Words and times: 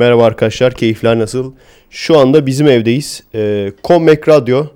Merhaba 0.00 0.24
arkadaşlar, 0.24 0.74
keyifler 0.74 1.18
nasıl? 1.18 1.52
Şu 1.90 2.18
anda 2.18 2.46
bizim 2.46 2.68
evdeyiz. 2.68 3.22
Ee, 3.34 3.72
Kommek 3.82 4.28
Radyo 4.28 4.66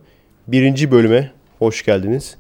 birinci 0.49 0.91
bölüme 0.91 1.33
hoş 1.59 1.85
geldiniz. 1.85 2.37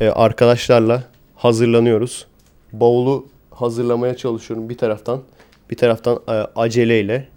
Ee, 0.00 0.08
arkadaşlarla 0.08 1.04
hazırlanıyoruz. 1.36 2.26
Bavulu 2.72 3.26
hazırlamaya 3.50 4.16
çalışıyorum 4.16 4.68
bir 4.68 4.78
taraftan. 4.78 5.22
Bir 5.70 5.76
taraftan 5.76 6.20
e, 6.28 6.32
aceleyle. 6.32 7.28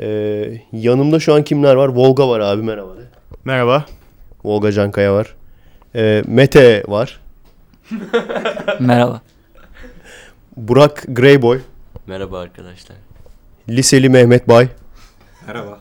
Ee, 0.00 0.60
yanımda 0.72 1.20
şu 1.20 1.34
an 1.34 1.42
kimler 1.42 1.74
var? 1.74 1.88
Volga 1.88 2.28
var 2.28 2.40
abi 2.40 2.62
merhaba 2.62 2.96
de. 2.96 3.02
Merhaba. 3.44 3.86
Volga 4.44 4.72
Cankaya 4.72 5.14
var. 5.14 5.34
Ee, 5.94 6.22
Mete 6.26 6.82
var. 6.88 7.20
Merhaba. 8.80 9.20
Burak 10.56 11.04
Greyboy. 11.08 11.60
Merhaba 12.06 12.40
arkadaşlar. 12.40 13.05
Liseli 13.68 14.08
Mehmet 14.08 14.48
Bay. 14.48 14.68
Merhaba. 15.46 15.80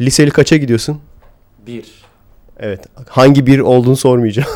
Liseli 0.00 0.30
kaça 0.30 0.56
gidiyorsun? 0.56 1.00
Bir. 1.66 1.84
Evet. 2.58 2.80
Hangi 3.08 3.46
bir 3.46 3.58
olduğunu 3.58 3.96
sormayacağım. 3.96 4.48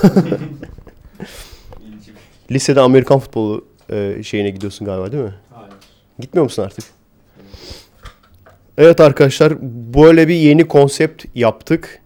Lisede 2.50 2.80
Amerikan 2.80 3.18
futbolu 3.18 3.64
e, 3.92 4.22
şeyine 4.22 4.50
gidiyorsun 4.50 4.84
galiba 4.84 5.12
değil 5.12 5.22
mi? 5.24 5.34
Hayır. 5.50 5.72
Gitmiyor 6.18 6.44
musun 6.44 6.62
artık? 6.62 6.84
Evet 8.78 9.00
arkadaşlar 9.00 9.52
böyle 9.94 10.28
bir 10.28 10.34
yeni 10.34 10.68
konsept 10.68 11.24
yaptık. 11.34 12.00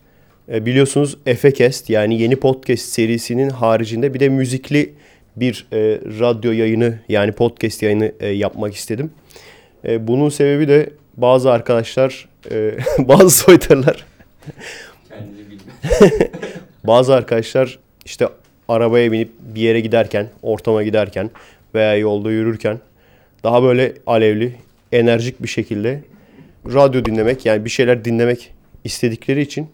E, 0.52 0.66
biliyorsunuz 0.66 1.18
Efekest 1.26 1.90
yani 1.90 2.20
yeni 2.20 2.36
podcast 2.36 2.82
serisinin 2.82 3.50
haricinde 3.50 4.14
bir 4.14 4.20
de 4.20 4.28
müzikli 4.28 4.94
bir 5.36 5.66
e, 5.72 5.78
radyo 6.20 6.52
yayını 6.52 6.98
yani 7.08 7.32
podcast 7.32 7.82
yayını 7.82 8.12
e, 8.20 8.28
yapmak 8.28 8.74
istedim. 8.74 9.10
E, 9.84 10.08
bunun 10.08 10.28
sebebi 10.28 10.68
de 10.68 10.90
bazı 11.16 11.52
arkadaşlar, 11.52 12.28
e, 12.50 12.78
bazı 12.98 13.30
soytarılar. 13.30 14.06
Bazı 16.84 17.14
arkadaşlar 17.14 17.78
işte 18.04 18.28
arabaya 18.68 19.12
binip 19.12 19.30
bir 19.40 19.60
yere 19.60 19.80
giderken, 19.80 20.28
ortama 20.42 20.82
giderken 20.82 21.30
veya 21.74 21.96
yolda 21.96 22.30
yürürken 22.30 22.78
daha 23.44 23.62
böyle 23.62 23.92
alevli, 24.06 24.54
enerjik 24.92 25.42
bir 25.42 25.48
şekilde 25.48 26.00
radyo 26.66 27.04
dinlemek 27.04 27.46
yani 27.46 27.64
bir 27.64 27.70
şeyler 27.70 28.04
dinlemek 28.04 28.52
istedikleri 28.84 29.40
için 29.40 29.68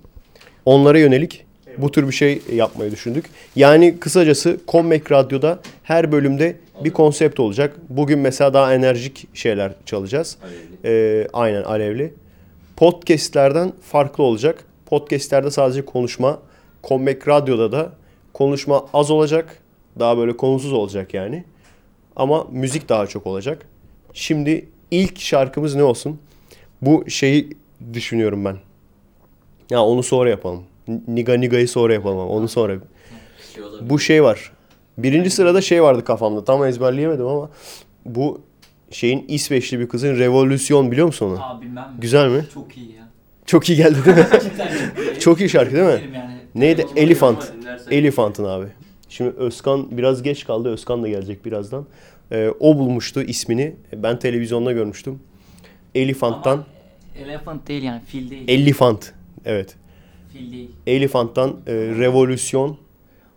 onlara 0.64 0.98
yönelik 0.98 1.44
bu 1.78 1.90
tür 1.90 2.08
bir 2.08 2.12
şey 2.12 2.42
yapmayı 2.52 2.90
düşündük. 2.90 3.24
Yani 3.56 3.98
kısacası 4.00 4.60
Kommek 4.66 5.12
Radyo'da 5.12 5.60
her 5.82 6.12
bölümde 6.12 6.56
bir 6.80 6.90
konsept 6.90 7.40
olacak. 7.40 7.76
Bugün 7.88 8.18
mesela 8.18 8.54
daha 8.54 8.74
enerjik 8.74 9.28
şeyler 9.34 9.72
çalacağız. 9.86 10.38
Ee, 10.84 11.26
aynen 11.32 11.62
alevli. 11.62 12.14
Podcast'lerden 12.76 13.72
farklı 13.82 14.24
olacak. 14.24 14.64
Podcast'lerde 14.86 15.50
sadece 15.50 15.84
konuşma. 15.84 16.38
Kommek 16.82 17.28
Radyo'da 17.28 17.72
da 17.72 17.92
konuşma 18.32 18.86
az 18.92 19.10
olacak. 19.10 19.58
Daha 19.98 20.18
böyle 20.18 20.36
konusuz 20.36 20.72
olacak 20.72 21.14
yani. 21.14 21.44
Ama 22.16 22.46
müzik 22.50 22.88
daha 22.88 23.06
çok 23.06 23.26
olacak. 23.26 23.66
Şimdi 24.12 24.68
ilk 24.90 25.20
şarkımız 25.20 25.74
ne 25.74 25.82
olsun? 25.82 26.18
Bu 26.82 27.10
şeyi 27.10 27.56
düşünüyorum 27.92 28.44
ben. 28.44 28.56
Ya 29.70 29.82
onu 29.82 30.02
sonra 30.02 30.30
yapalım. 30.30 30.62
Niga 31.08 31.34
Niga'yı 31.34 31.68
sonra 31.68 31.92
yapalım 31.92 32.18
onu 32.18 32.48
sonra. 32.48 32.78
Şey. 33.54 33.64
Bu 33.80 33.98
şey 33.98 34.22
var. 34.22 34.52
Birinci 34.98 35.30
sırada 35.30 35.60
şey 35.60 35.82
vardı 35.82 36.04
kafamda. 36.04 36.44
Tam 36.44 36.64
ezberleyemedim 36.64 37.26
ama 37.26 37.50
bu 38.04 38.40
şeyin 38.90 39.24
İsveçli 39.28 39.80
bir 39.80 39.88
kızın 39.88 40.18
Revolüsyon 40.18 40.92
biliyor 40.92 41.06
musun 41.06 41.26
onu? 41.26 41.44
Abi 41.44 41.66
bilmem. 41.66 41.94
Güzel 41.98 42.28
mi? 42.28 42.44
Çok 42.54 42.76
iyi 42.76 42.92
ya. 42.92 43.08
Çok 43.46 43.68
iyi 43.68 43.76
geldi 43.76 43.98
değil 44.04 44.16
mi? 44.16 44.26
Çok 45.20 45.40
iyi. 45.40 45.48
Şarkı 45.48 45.74
değil 45.74 45.84
mi? 45.86 46.16
Yani. 46.16 46.36
Neydi? 46.54 46.86
Elefant. 46.96 47.52
Elefant'ın 47.90 48.44
abi. 48.44 48.66
Şimdi 49.08 49.30
Özkan 49.30 49.98
biraz 49.98 50.22
geç 50.22 50.44
kaldı. 50.44 50.68
Özkan 50.68 51.02
da 51.02 51.08
gelecek 51.08 51.44
birazdan. 51.44 51.86
Ee, 52.32 52.50
o 52.60 52.78
bulmuştu 52.78 53.22
ismini. 53.22 53.76
Ben 53.96 54.18
televizyonda 54.18 54.72
görmüştüm. 54.72 55.20
Elefant'tan. 55.94 56.52
Ama 56.52 56.64
Elephant 57.18 57.68
değil 57.68 57.82
yani 57.82 58.00
fil 58.00 58.30
değil. 58.30 58.44
Elefant. 58.48 59.12
Evet. 59.44 59.76
fil 60.32 60.52
değil. 60.52 60.70
Elefant'tan 60.86 61.50
e, 61.66 61.72
Revolüsyon. 61.74 62.76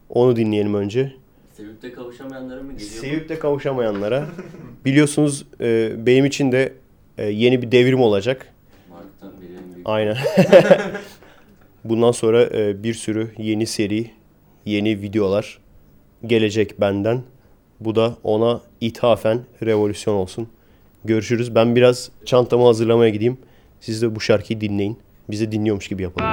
Onu 0.10 0.36
dinleyelim 0.36 0.74
önce. 0.74 1.14
Sevip 1.58 1.82
de 1.82 1.92
kavuşamayanlara 1.92 2.62
mı 2.64 2.74
geliyor? 2.74 2.90
Sevip 2.90 3.30
de 3.30 3.40
kavuşamayanlara. 3.40 4.28
Biliyorsunuz 4.86 5.46
e, 5.62 5.92
benim 6.06 6.26
için 6.26 6.52
de 6.52 6.74
e, 7.18 7.26
yeni 7.26 7.62
bir 7.62 7.72
devrim 7.72 8.00
olacak. 8.00 8.54
Mark'tan 8.90 9.32
büyük. 9.42 9.60
Aynen. 9.86 10.18
Bundan 11.84 12.12
sonra 12.12 12.44
e, 12.44 12.84
bir 12.84 12.94
sürü 12.94 13.32
yeni 13.38 13.66
seri, 13.66 14.12
yeni 14.66 15.02
videolar 15.02 15.60
gelecek 16.26 16.82
benden. 16.82 17.22
Bu 17.80 17.96
da 17.96 18.16
ona 18.24 18.62
ithafen 18.82 19.40
revolüsyon 19.64 20.16
olsun. 20.16 20.48
Görüşürüz. 21.06 21.56
Ben 21.56 21.76
biraz 21.76 22.12
çantamı 22.26 22.66
hazırlamaya 22.66 23.10
gideyim. 23.10 23.38
Siz 23.82 24.02
de 24.02 24.16
bu 24.16 24.22
şarkıyı 24.22 24.62
dinleyin. 24.62 24.98
Biz 25.30 25.42
de 25.42 25.52
dinliyormuş 25.52 25.88
gibi 25.88 26.04
yapalım. 26.04 26.30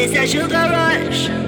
desejando 0.00 0.56
a 0.56 0.66
luz. 0.98 1.39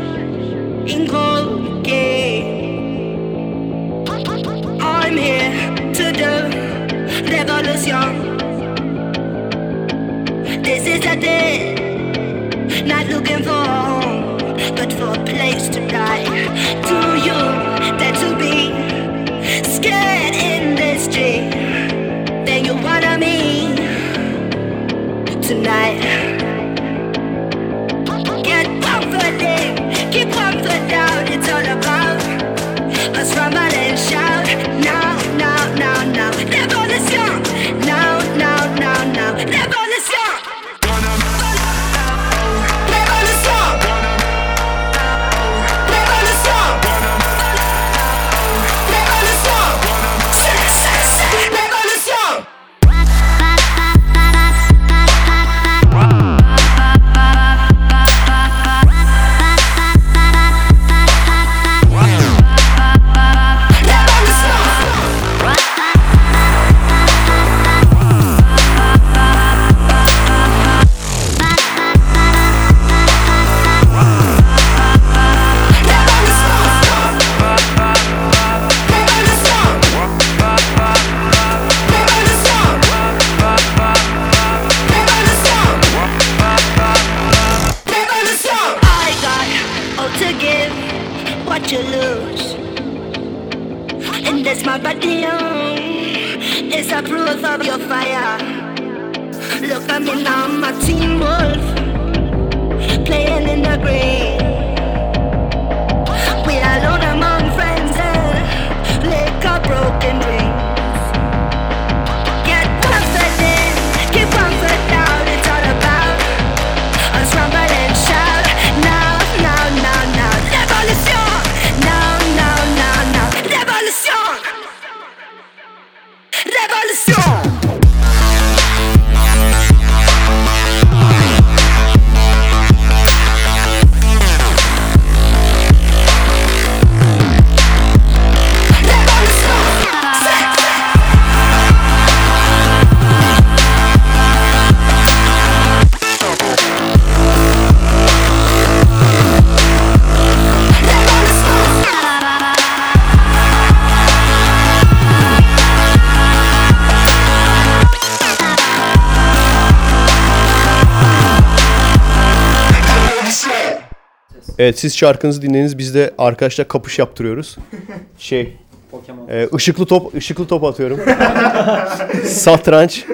Evet 164.62 164.78
siz 164.78 164.96
şarkınızı 164.96 165.42
dinlediniz 165.42 165.78
biz 165.78 165.94
de 165.94 166.14
arkadaşlar 166.18 166.68
kapış 166.68 166.98
yaptırıyoruz. 166.98 167.56
Şey 168.18 168.52
Pokemon. 168.90 169.28
e, 169.28 169.48
ışıklı 169.54 169.86
top 169.86 170.14
ışıklı 170.14 170.46
top 170.46 170.64
atıyorum. 170.64 171.00
satranç. 172.26 173.04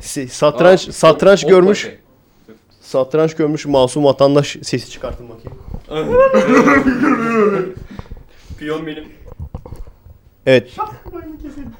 Si- 0.00 0.28
Satranç 0.28 0.88
Aa, 0.88 0.92
satranç 0.92 1.44
o- 1.44 1.46
o 1.46 1.50
görmüş. 1.50 1.90
Satranç 2.80 3.34
görmüş 3.36 3.66
masum 3.66 4.04
vatandaş 4.04 4.56
sesi 4.62 4.90
çıkartın 4.90 5.26
bakayım. 5.28 5.58
Piyon 8.58 8.86
benim. 8.86 9.04
Evet. 10.46 10.70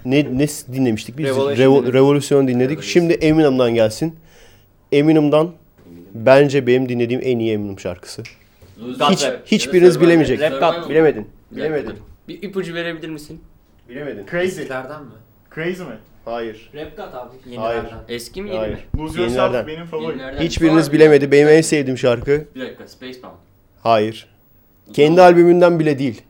Ne 0.05 0.27
ne 0.39 0.47
dinlemiştik 0.73 1.19
biz? 1.19 1.27
Revolution 1.27 1.57
Revo- 1.67 1.77
dinledik. 1.81 1.95
Revolution 1.95 2.49
dinledik. 2.49 2.83
Şimdi 2.83 3.13
Eminem'dan 3.13 3.75
gelsin. 3.75 4.17
Eminem'dan 4.93 5.51
bence 6.15 6.67
benim 6.67 6.89
dinlediğim 6.89 7.23
en 7.25 7.39
iyi 7.39 7.53
Eminem 7.53 7.81
şarkısı. 7.81 8.23
Hiç 9.11 9.25
Rap. 9.25 9.41
hiçbiriniz 9.47 9.95
Survival. 9.95 10.09
bilemeyecek. 10.09 10.41
Rap 10.41 10.61
God. 10.83 10.91
Bilemedin. 10.91 11.29
Bilemedin. 11.51 11.95
Bir 12.29 12.43
ipucu 12.43 12.75
verebilir 12.75 13.09
misin? 13.09 13.41
Bilemedin. 13.89 14.27
Crazy. 14.31 14.47
Eskilerden 14.61 15.03
mi? 15.03 15.11
Crazy 15.55 15.83
mi? 15.83 15.99
Hayır. 16.25 16.71
Rap 16.75 16.97
God 16.97 17.03
abi. 17.03 17.57
Hayır. 17.57 17.75
Yenilerden. 17.77 17.99
Eski 18.09 18.43
mi 18.43 18.49
yeni 18.49 18.59
Hayır. 18.59 18.75
mi? 18.75 19.03
Lose 19.03 19.23
Yenilerden. 19.23 19.67
Benim 19.67 19.85
favorim. 19.87 20.19
Yenilerden. 20.19 20.43
Hiçbiriniz 20.43 20.93
bilemedi. 20.93 21.33
Benim 21.33 21.49
en 21.49 21.61
sevdiğim 21.61 21.99
şarkı. 21.99 22.45
Bir 22.55 22.61
dakika 22.61 22.89
Spaceman. 22.89 23.33
Hayır. 23.83 24.29
Kendi 24.93 25.23
albümünden 25.23 25.79
bile 25.81 25.99
değil. 25.99 26.23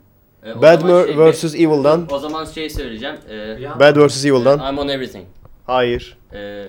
Ee, 0.44 0.52
o 0.52 0.62
Bad 0.62 0.80
zaman 0.80 0.96
Mer 1.18 1.32
şey- 1.32 1.48
vs. 1.50 1.54
Evil'dan. 1.54 2.06
O 2.10 2.18
zaman 2.18 2.44
şey 2.44 2.70
söyleyeceğim. 2.70 3.16
Ee, 3.28 3.56
Rihanna. 3.56 3.80
Bad 3.80 4.06
vs. 4.06 4.24
Evil'dan. 4.24 4.72
I'm 4.72 4.78
on 4.78 4.88
everything. 4.88 5.24
Hayır. 5.66 6.18
Ee, 6.32 6.64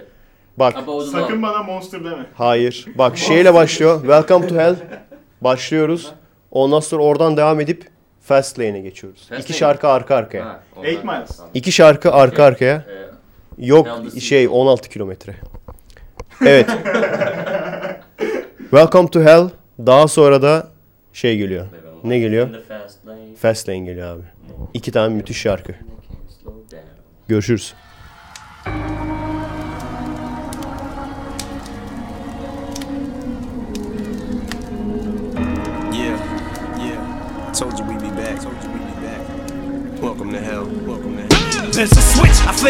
Bak. 0.57 0.73
The 0.85 1.05
Sakın 1.11 1.43
bana 1.43 1.63
Monster 1.63 2.03
deme. 2.03 2.25
Hayır. 2.35 2.85
Bak 2.95 3.17
şeyle 3.17 3.53
başlıyor. 3.53 3.99
Welcome 4.01 4.47
to 4.47 4.55
Hell. 4.55 4.75
Başlıyoruz. 5.43 6.11
Ondan 6.51 6.79
sonra 6.79 7.03
oradan 7.03 7.37
devam 7.37 7.59
edip 7.59 7.87
Fast 8.21 8.59
Lane'e 8.59 8.79
geçiyoruz. 8.81 9.19
Fast 9.29 9.41
İki 9.41 9.51
Lane. 9.53 9.59
şarkı 9.59 9.87
arka 9.87 10.15
arkaya. 10.15 10.45
Ha, 10.45 10.59
ondan- 10.75 10.89
Eight 10.89 11.03
Miles. 11.03 11.37
Tamam. 11.37 11.51
İki 11.53 11.71
şarkı 11.71 12.11
arka 12.11 12.43
arkaya. 12.43 12.75
Ee, 12.75 13.65
Yok 13.65 13.87
the 14.13 14.19
şey 14.19 14.43
Sequel. 14.43 14.59
16 14.59 14.89
kilometre. 14.89 15.35
Evet. 16.45 16.69
Welcome 18.59 19.07
to 19.09 19.21
Hell. 19.21 19.49
Daha 19.79 20.07
sonra 20.07 20.41
da 20.41 20.67
şey 21.13 21.37
geliyor. 21.37 21.65
Ne 22.03 22.19
geliyor? 22.19 22.47
In 22.47 22.53
the 22.53 22.61
fast 22.61 23.07
lane. 23.07 23.35
Fast 23.41 23.69
Lane 23.69 23.79
geliyor 23.79 24.07
abi. 24.15 24.23
İki 24.73 24.91
tane 24.91 25.15
müthiş 25.15 25.37
şarkı. 25.41 25.71
Can't 25.71 25.81
slow 26.43 26.77
down. 26.77 26.87
Görüşürüz. 27.27 27.73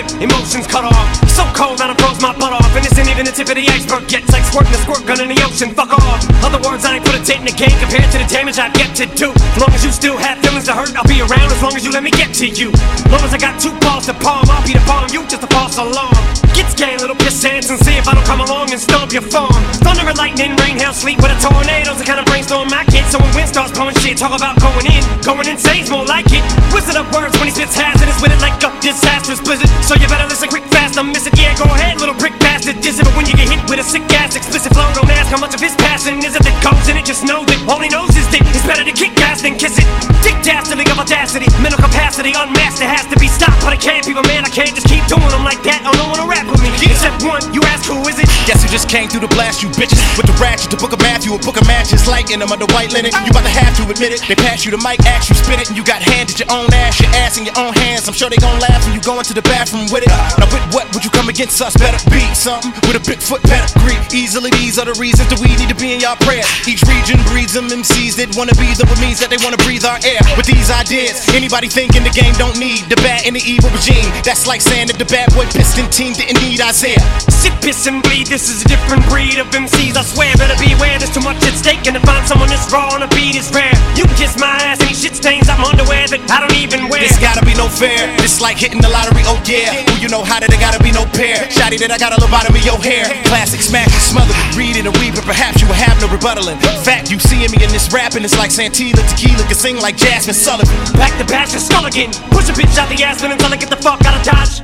Emotions 0.01 0.65
cut 0.65 0.85
off. 0.85 1.05
So 1.29 1.45
cold, 1.53 1.77
that 1.77 1.89
I 1.89 1.95
froze 2.01 2.17
my 2.21 2.33
butt 2.33 2.53
off. 2.53 2.65
And 2.73 2.85
isn't 2.85 3.09
even 3.09 3.25
the 3.25 3.33
tip 3.33 3.49
of 3.49 3.57
the 3.57 3.65
iceberg 3.69 4.09
yet. 4.09 4.25
It's 4.25 4.33
like 4.33 4.45
squirting 4.49 4.73
a 4.73 4.81
squirt 4.81 5.05
gun 5.05 5.21
in 5.21 5.29
the 5.29 5.39
ocean, 5.45 5.69
fuck 5.77 5.93
off. 5.93 6.25
Other 6.41 6.57
words, 6.65 6.85
I 6.85 6.97
ain't 6.97 7.05
put 7.05 7.13
a 7.13 7.21
dent 7.21 7.45
in 7.45 7.47
the 7.53 7.57
game 7.57 7.77
compared 7.77 8.09
to 8.09 8.17
the 8.17 8.29
damage 8.29 8.57
I've 8.57 8.73
yet 8.73 8.95
to 8.97 9.05
do. 9.13 9.29
As 9.29 9.59
long 9.61 9.73
as 9.73 9.85
you 9.85 9.91
still 9.93 10.17
have 10.17 10.41
feelings 10.41 10.65
to 10.65 10.73
hurt, 10.73 10.93
I'll 10.97 11.05
be 11.05 11.21
around 11.21 11.53
as 11.53 11.61
long 11.61 11.77
as 11.77 11.85
you 11.85 11.91
let 11.93 12.01
me 12.01 12.11
get 12.11 12.33
to 12.41 12.47
you. 12.49 12.73
As 12.73 13.11
long 13.13 13.21
as 13.21 13.33
I 13.33 13.37
got 13.37 13.61
two 13.61 13.73
balls 13.85 14.09
to 14.09 14.17
palm, 14.17 14.49
I'll 14.49 14.65
be 14.65 14.73
the 14.73 14.83
palm, 14.89 15.09
you 15.13 15.21
just 15.29 15.45
a 15.45 15.49
false 15.53 15.77
alarm. 15.77 16.42
Get 16.53 16.69
scared, 16.69 17.01
little 17.01 17.17
piss 17.17 17.41
ants, 17.45 17.69
and 17.73 17.81
see 17.81 17.97
if 17.97 18.07
I 18.07 18.13
don't 18.13 18.25
come 18.29 18.41
along 18.41 18.69
and 18.69 18.79
stomp 18.79 19.11
your 19.11 19.25
farm. 19.25 19.57
Thunder 19.81 20.05
and 20.05 20.17
lightning, 20.17 20.53
rain, 20.61 20.77
hail, 20.77 20.93
sleet 20.93 21.17
with 21.17 21.33
a 21.33 21.37
tornado's 21.41 21.97
the 21.97 22.05
kind 22.05 22.21
of 22.21 22.25
brainstorm 22.29 22.69
I 22.69 22.85
get. 22.93 23.09
So 23.09 23.17
when 23.17 23.33
wind 23.33 23.49
starts 23.49 23.73
blowing 23.73 23.97
shit, 24.05 24.21
talk 24.21 24.37
about 24.37 24.61
going 24.61 24.85
in. 24.85 25.01
Going 25.25 25.49
insane's 25.49 25.89
more 25.89 26.05
like 26.05 26.29
it. 26.29 26.45
Wizard 26.69 26.93
of 26.93 27.09
words 27.09 27.33
when 27.41 27.49
he 27.49 27.53
spits 27.53 27.73
hazardous 27.73 28.21
with 28.21 28.31
it 28.31 28.41
like 28.41 28.61
a 28.61 28.69
disastrous 28.85 29.41
blizzard. 29.41 29.69
So 29.81 29.97
you 29.97 30.05
better 30.05 30.29
listen 30.29 30.49
quick, 30.49 30.65
fast, 30.69 30.97
I'm 30.97 31.09
missing. 31.09 31.33
Yeah, 31.33 31.57
go 31.57 31.65
ahead, 31.65 31.97
little 31.97 32.15
prick 32.15 32.37
bastard, 32.37 32.79
diss. 32.85 33.01
But 33.01 33.17
when 33.17 33.25
you 33.25 33.33
get 33.33 33.49
hit 33.49 33.61
with 33.65 33.81
a 33.81 33.85
sick 33.85 34.05
ass 34.13 34.37
explicit 34.37 34.77
flow, 34.77 34.85
don't 34.93 35.09
ask 35.09 35.33
how 35.33 35.41
much 35.41 35.57
of 35.57 35.61
his 35.61 35.73
passion 35.81 36.21
is 36.21 36.37
it 36.37 36.45
that 36.45 36.57
goes 36.61 36.85
in 36.85 37.01
it. 37.01 37.05
Just 37.09 37.25
know 37.25 37.41
that 37.49 37.57
all 37.65 37.81
he 37.81 37.89
knows 37.89 38.13
is 38.13 38.29
that 38.29 38.45
it's 38.45 38.65
better 38.69 38.85
to 38.85 38.93
kick 38.93 39.17
ass 39.25 39.41
than 39.41 39.57
kiss 39.57 39.81
it. 39.81 39.87
Dick 40.21 40.37
dastardly 40.45 40.85
of 40.93 41.01
audacity, 41.01 41.49
mental 41.59 41.81
capacity 41.81 42.37
unmasked. 42.37 42.85
It 42.85 42.93
has 42.93 43.09
to 43.09 43.17
be 43.17 43.27
stopped, 43.27 43.65
but 43.65 43.73
I 43.73 43.79
can't, 43.81 44.05
be 44.05 44.13
people, 44.13 44.23
man. 44.29 44.45
I 44.45 44.51
can't 44.53 44.71
just 44.71 44.85
keep 44.85 45.03
doing 45.09 45.33
them 45.33 45.43
like 45.43 45.59
that. 45.65 45.81
Oh, 45.83 45.93
no 45.97 46.05
one 46.13 46.19
to 46.21 46.27
rap 46.43 46.51
with 46.51 46.61
me. 46.61 46.69
Except 46.83 47.23
one, 47.23 47.41
you 47.53 47.61
ask 47.63 47.87
who 47.87 47.99
is 48.07 48.19
it? 48.19 48.27
Guess 48.47 48.63
who 48.63 48.69
just 48.69 48.89
came 48.89 49.09
through 49.09 49.21
the 49.21 49.33
blast, 49.33 49.63
you 49.63 49.69
bitches? 49.69 49.99
With 50.17 50.27
the 50.27 50.35
ratchet, 50.39 50.71
the 50.71 50.77
book 50.77 50.93
of 50.93 50.99
Matthew, 50.99 51.33
a 51.33 51.39
book 51.39 51.59
of 51.59 51.67
matches, 51.67 52.07
lighting 52.07 52.39
them 52.39 52.51
under 52.51 52.67
white 52.75 52.91
linen. 52.91 53.11
You 53.23 53.31
about 53.31 53.47
to 53.47 53.55
have 53.55 53.75
to 53.79 53.83
admit 53.89 54.11
it. 54.13 54.21
They 54.27 54.35
pass 54.35 54.65
you 54.65 54.71
the 54.71 54.79
mic, 54.79 54.99
ask 55.07 55.29
you 55.29 55.35
spit 55.35 55.59
it, 55.59 55.67
and 55.69 55.77
you 55.77 55.83
got 55.83 56.01
handed 56.01 56.39
your 56.39 56.51
own 56.51 56.71
ass, 56.73 56.99
your 56.99 57.11
ass 57.23 57.37
in 57.37 57.45
your 57.45 57.57
own 57.57 57.73
hands. 57.73 58.07
I'm 58.07 58.13
sure 58.13 58.29
they 58.29 58.39
gon' 58.39 58.59
laugh 58.59 58.83
when 58.85 58.93
you 58.93 59.01
go 59.01 59.19
into 59.19 59.33
the 59.33 59.43
bathroom 59.43 59.87
with 59.91 60.03
it. 60.03 60.11
Now, 60.39 60.47
with 60.51 60.63
what 60.75 60.91
would 60.93 61.03
you 61.03 61.11
come 61.11 61.29
against 61.29 61.61
us? 61.61 61.75
Better 61.77 61.99
be 62.09 62.23
something 62.35 62.71
with 62.87 62.99
a 62.99 63.03
big 63.03 63.13
Bigfoot 63.13 63.45
pedigree. 63.45 63.99
Easily, 64.09 64.49
these 64.57 64.81
are 64.81 64.85
the 64.89 64.97
reasons 64.97 65.29
that 65.29 65.37
we 65.37 65.53
need 65.61 65.69
to 65.69 65.77
be 65.77 65.93
in 65.93 66.01
y'all 66.01 66.17
prayers. 66.25 66.49
Each 66.65 66.81
region 66.89 67.21
breeds 67.29 67.53
them 67.53 67.69
MCs 67.69 68.17
that 68.17 68.33
wanna 68.33 68.57
be 68.57 68.73
them, 68.73 68.89
what 68.89 68.97
means 68.97 69.21
that 69.21 69.29
they 69.29 69.37
wanna 69.45 69.61
breathe 69.61 69.85
our 69.85 70.01
air. 70.01 70.17
With 70.33 70.49
these 70.49 70.73
ideas, 70.73 71.21
anybody 71.29 71.69
thinking 71.69 72.01
the 72.01 72.09
game 72.09 72.33
don't 72.41 72.57
need 72.57 72.89
the 72.89 72.97
bad 73.05 73.29
and 73.29 73.37
the 73.37 73.43
evil 73.45 73.69
regime. 73.69 74.09
That's 74.25 74.49
like 74.49 74.61
saying 74.61 74.89
that 74.89 74.97
the 74.97 75.05
bad 75.05 75.29
boy 75.37 75.45
piston 75.53 75.85
team 75.93 76.17
didn't 76.17 76.32
need 76.39 76.61
Isaiah. 76.61 77.01
Sit, 77.29 77.53
piss, 77.61 77.87
and 77.87 78.01
bleed. 78.03 78.27
This 78.27 78.49
is 78.49 78.63
a 78.63 78.67
different 78.67 79.03
breed 79.09 79.37
of 79.37 79.47
MCs. 79.51 79.97
I 79.97 80.03
swear, 80.03 80.33
better 80.37 80.57
beware. 80.61 80.97
There's 80.97 81.13
too 81.13 81.21
much 81.21 81.41
at 81.43 81.57
stake, 81.57 81.85
and 81.85 81.95
to 81.97 82.03
find 82.05 82.25
someone 82.27 82.49
that's 82.49 82.71
raw 82.71 82.93
on 82.93 83.03
a 83.03 83.09
beat 83.09 83.35
is 83.35 83.51
rare. 83.51 83.73
You 83.95 84.05
kiss 84.15 84.37
my 84.39 84.55
ass, 84.63 84.79
any 84.81 84.93
shit 84.93 85.15
stains. 85.15 85.49
I'm 85.49 85.63
underwear 85.63 86.07
that 86.07 86.21
I 86.31 86.39
don't 86.39 86.52
even 86.63 86.87
wear. 86.87 87.03
This 87.03 87.19
gotta 87.19 87.43
be 87.43 87.53
no 87.59 87.67
fair. 87.67 88.07
This 88.17 88.39
like 88.39 88.57
hitting 88.57 88.79
the 88.79 88.87
lottery, 88.87 89.27
oh 89.27 89.37
yeah. 89.43 89.75
Who 89.91 89.99
you 89.99 90.07
know 90.07 90.23
how 90.23 90.39
that 90.39 90.47
it 90.47 90.59
gotta 90.63 90.79
be 90.79 90.95
no 90.95 91.03
pair. 91.11 91.43
Shotty 91.51 91.75
that 91.83 91.91
I 91.91 91.99
got 91.99 92.15
a 92.15 92.19
lobotomy 92.23 92.63
your 92.63 92.79
hair. 92.79 93.03
Classic 93.27 93.59
smack 93.59 93.91
and 93.91 94.03
smother 94.07 94.31
it. 94.31 94.55
Read 94.55 94.79
it 94.79 94.87
and 94.87 94.95
weave 95.03 95.19
it, 95.19 95.27
perhaps 95.27 95.59
you 95.59 95.67
will 95.67 95.77
have 95.77 95.99
no 95.99 96.07
rebuttaling. 96.07 96.57
Fact, 96.87 97.11
you 97.11 97.19
seeing 97.19 97.51
me 97.51 97.59
in 97.59 97.69
this 97.75 97.91
rapping, 97.91 98.23
it's 98.23 98.39
like 98.39 98.49
Santila 98.49 99.03
Tequila 99.11 99.43
can 99.43 99.59
sing 99.59 99.77
like 99.83 99.99
Jasmine 99.99 100.33
Sullivan. 100.33 100.73
Back 100.95 101.11
to 101.19 101.27
bash 101.27 101.51
and 101.51 101.61
skull 101.61 101.85
again. 101.85 102.15
Push 102.31 102.47
a 102.47 102.55
bitch 102.55 102.79
out 102.79 102.87
the 102.87 103.03
ass 103.03 103.21
until 103.21 103.51
I 103.51 103.59
get 103.59 103.69
the 103.69 103.79
fuck 103.83 103.99
out 104.07 104.15
of 104.15 104.23
Dodge. 104.23 104.63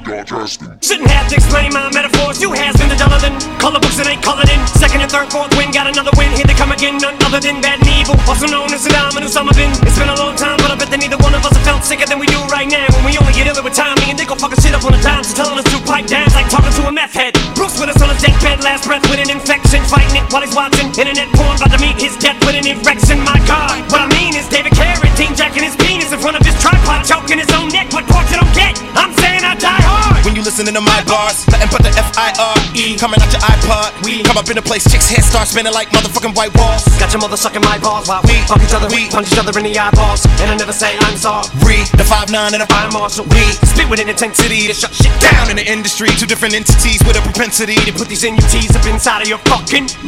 Shouldn't 0.79 1.11
have 1.11 1.27
to 1.29 1.35
explain 1.35 1.73
my 1.75 1.91
metaphors. 1.91 2.39
You 2.39 2.55
has 2.55 2.75
been 2.79 2.87
the 2.87 2.95
duller 2.95 3.19
than 3.19 3.35
color 3.59 3.79
books 3.79 3.99
and 3.99 4.07
ain't 4.07 4.23
colored 4.23 4.47
in. 4.47 4.59
Second 4.79 5.03
and 5.03 5.11
third, 5.11 5.27
fourth 5.27 5.51
win, 5.59 5.71
got 5.75 5.87
another 5.91 6.11
win. 6.15 6.31
Here 6.31 6.47
they 6.47 6.55
come 6.55 6.71
again, 6.71 6.97
none 6.97 7.19
other 7.27 7.39
than 7.43 7.59
bad 7.59 7.83
and 7.83 7.89
evil. 7.91 8.15
Also 8.29 8.47
known 8.47 8.71
as 8.71 8.87
Saddam 8.87 9.17
and 9.19 9.25
Osama 9.27 9.51
bin. 9.51 9.71
It's 9.83 9.99
been 9.99 10.09
a 10.09 10.15
long 10.15 10.35
time, 10.39 10.57
but 10.63 10.71
I 10.71 10.75
bet 10.79 10.89
that 10.93 11.01
neither 11.03 11.17
one 11.19 11.35
of 11.35 11.43
us 11.43 11.51
have 11.51 11.65
felt 11.65 11.83
sicker 11.89 12.05
than 12.05 12.21
we 12.21 12.29
do 12.29 12.37
right 12.53 12.69
now. 12.69 12.85
When 12.93 13.09
we 13.09 13.17
only 13.17 13.33
get 13.33 13.49
iller 13.49 13.65
with 13.65 13.73
time, 13.73 13.97
me 14.05 14.13
and 14.13 14.17
they 14.21 14.29
go 14.29 14.37
fucking 14.37 14.61
shit 14.61 14.77
up 14.77 14.85
on 14.85 14.93
the 14.93 15.01
dime. 15.01 15.25
So 15.25 15.41
telling 15.41 15.57
us 15.57 15.65
to 15.73 15.81
pipe 15.89 16.05
down, 16.05 16.29
like 16.37 16.45
talking 16.45 16.69
to 16.69 16.85
a 16.85 16.93
meth 16.93 17.17
head. 17.17 17.33
Bruce 17.57 17.81
with 17.81 17.89
us 17.89 17.97
on 17.97 18.13
his 18.13 18.21
deathbed, 18.21 18.61
last 18.61 18.85
breath 18.85 19.01
with 19.09 19.17
an 19.17 19.33
infection. 19.33 19.81
Fighting 19.89 20.21
it 20.21 20.25
while 20.29 20.45
he's 20.45 20.53
watching 20.53 20.93
internet 20.93 21.25
porn, 21.33 21.57
about 21.57 21.73
to 21.73 21.81
meet 21.81 21.97
his 21.97 22.13
death 22.21 22.37
with 22.45 22.53
an 22.53 22.69
erection. 22.69 23.17
My 23.25 23.41
God, 23.49 23.81
what 23.89 24.05
I 24.05 24.09
mean 24.13 24.37
is 24.37 24.45
David 24.53 24.77
Carradine 24.77 25.33
jacking 25.33 25.65
his 25.65 25.73
penis 25.81 26.13
in 26.13 26.21
front 26.21 26.37
of 26.37 26.45
his 26.45 26.53
tripod, 26.61 27.09
choking 27.09 27.41
his 27.41 27.49
own 27.57 27.73
neck. 27.73 27.89
What 27.89 28.05
part 28.05 28.29
you 28.29 28.37
don't 28.37 28.53
get? 28.53 28.77
I'm 28.93 29.09
saying 29.17 29.41
I 29.41 29.57
die 29.57 29.81
hard. 29.81 30.21
When 30.21 30.37
you 30.37 30.45
listening 30.45 30.77
to 30.77 30.83
my 30.85 31.01
bars, 31.09 31.41
nothing 31.49 31.73
but 31.73 31.81
the 31.81 31.89
F-I-R-E 31.89 33.01
Coming 33.01 33.17
out 33.17 33.31
your 33.33 33.41
iPod, 33.41 33.97
we 34.05 34.21
come 34.21 34.37
up 34.37 34.45
in 34.51 34.59
the 34.59 34.61
place, 34.61 34.83
chicks' 34.85 35.09
heads 35.09 35.25
start 35.25 35.47
spinning 35.47 35.73
like 35.73 35.89
motherfucking 35.89 36.35
white 36.35 36.53
walls 36.53 36.85
Got 36.99 37.09
your 37.13 37.21
mother 37.21 37.37
sucking 37.37 37.63
my 37.63 37.79
balls 37.79 38.07
while 38.07 38.21
we 38.27 38.37
fuck 38.45 38.61
each 38.61 38.75
other, 38.75 38.85
we 38.93 39.09
punch 39.09 39.31
each 39.31 39.39
other 39.39 39.57
in 39.57 39.65
the 39.65 39.73
eyeballs, 39.79 40.27
and 40.43 40.51
I 40.51 40.55
never 40.55 40.73
say 40.73 40.93
I'm 40.99 41.17
sorry. 41.17 41.47
The 41.79 42.03
5'9 42.03 42.53
and 42.53 42.61
the 42.61 42.67
I'm 42.69 42.91
Marshall. 42.93 43.25
We 43.25 43.41
spit 43.67 43.89
with 43.89 43.99
an 43.99 44.09
intensity 44.09 44.67
to 44.67 44.73
shut 44.73 44.93
shit 44.93 45.13
down. 45.21 45.49
in 45.49 45.55
the 45.55 45.65
industry 45.65 46.09
Two 46.09 46.25
different 46.25 46.53
entities 46.53 46.99
with 47.07 47.17
a 47.17 47.21
propensity 47.21 47.75
to 47.75 47.93
Put 47.93 48.07
these 48.09 48.23
NUTs 48.23 48.75
up 48.75 48.85
inside 48.85 49.21
of 49.21 49.27
your 49.27 49.39
fucking. 49.39 49.87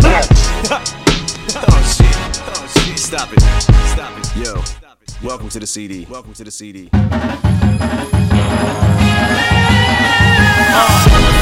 Oh 1.54 1.84
shit. 1.84 2.42
Oh 2.48 2.68
shit. 2.86 2.98
Stop 3.00 3.34
it. 3.34 3.42
Stop 3.42 4.18
it. 4.18 4.36
Yo. 4.38 4.62
Welcome 5.28 5.50
to 5.50 5.60
the 5.60 5.68
CD. 5.68 6.08
Welcome 6.10 6.34
to 6.34 6.44
the 6.44 6.52
CD. 6.52 6.90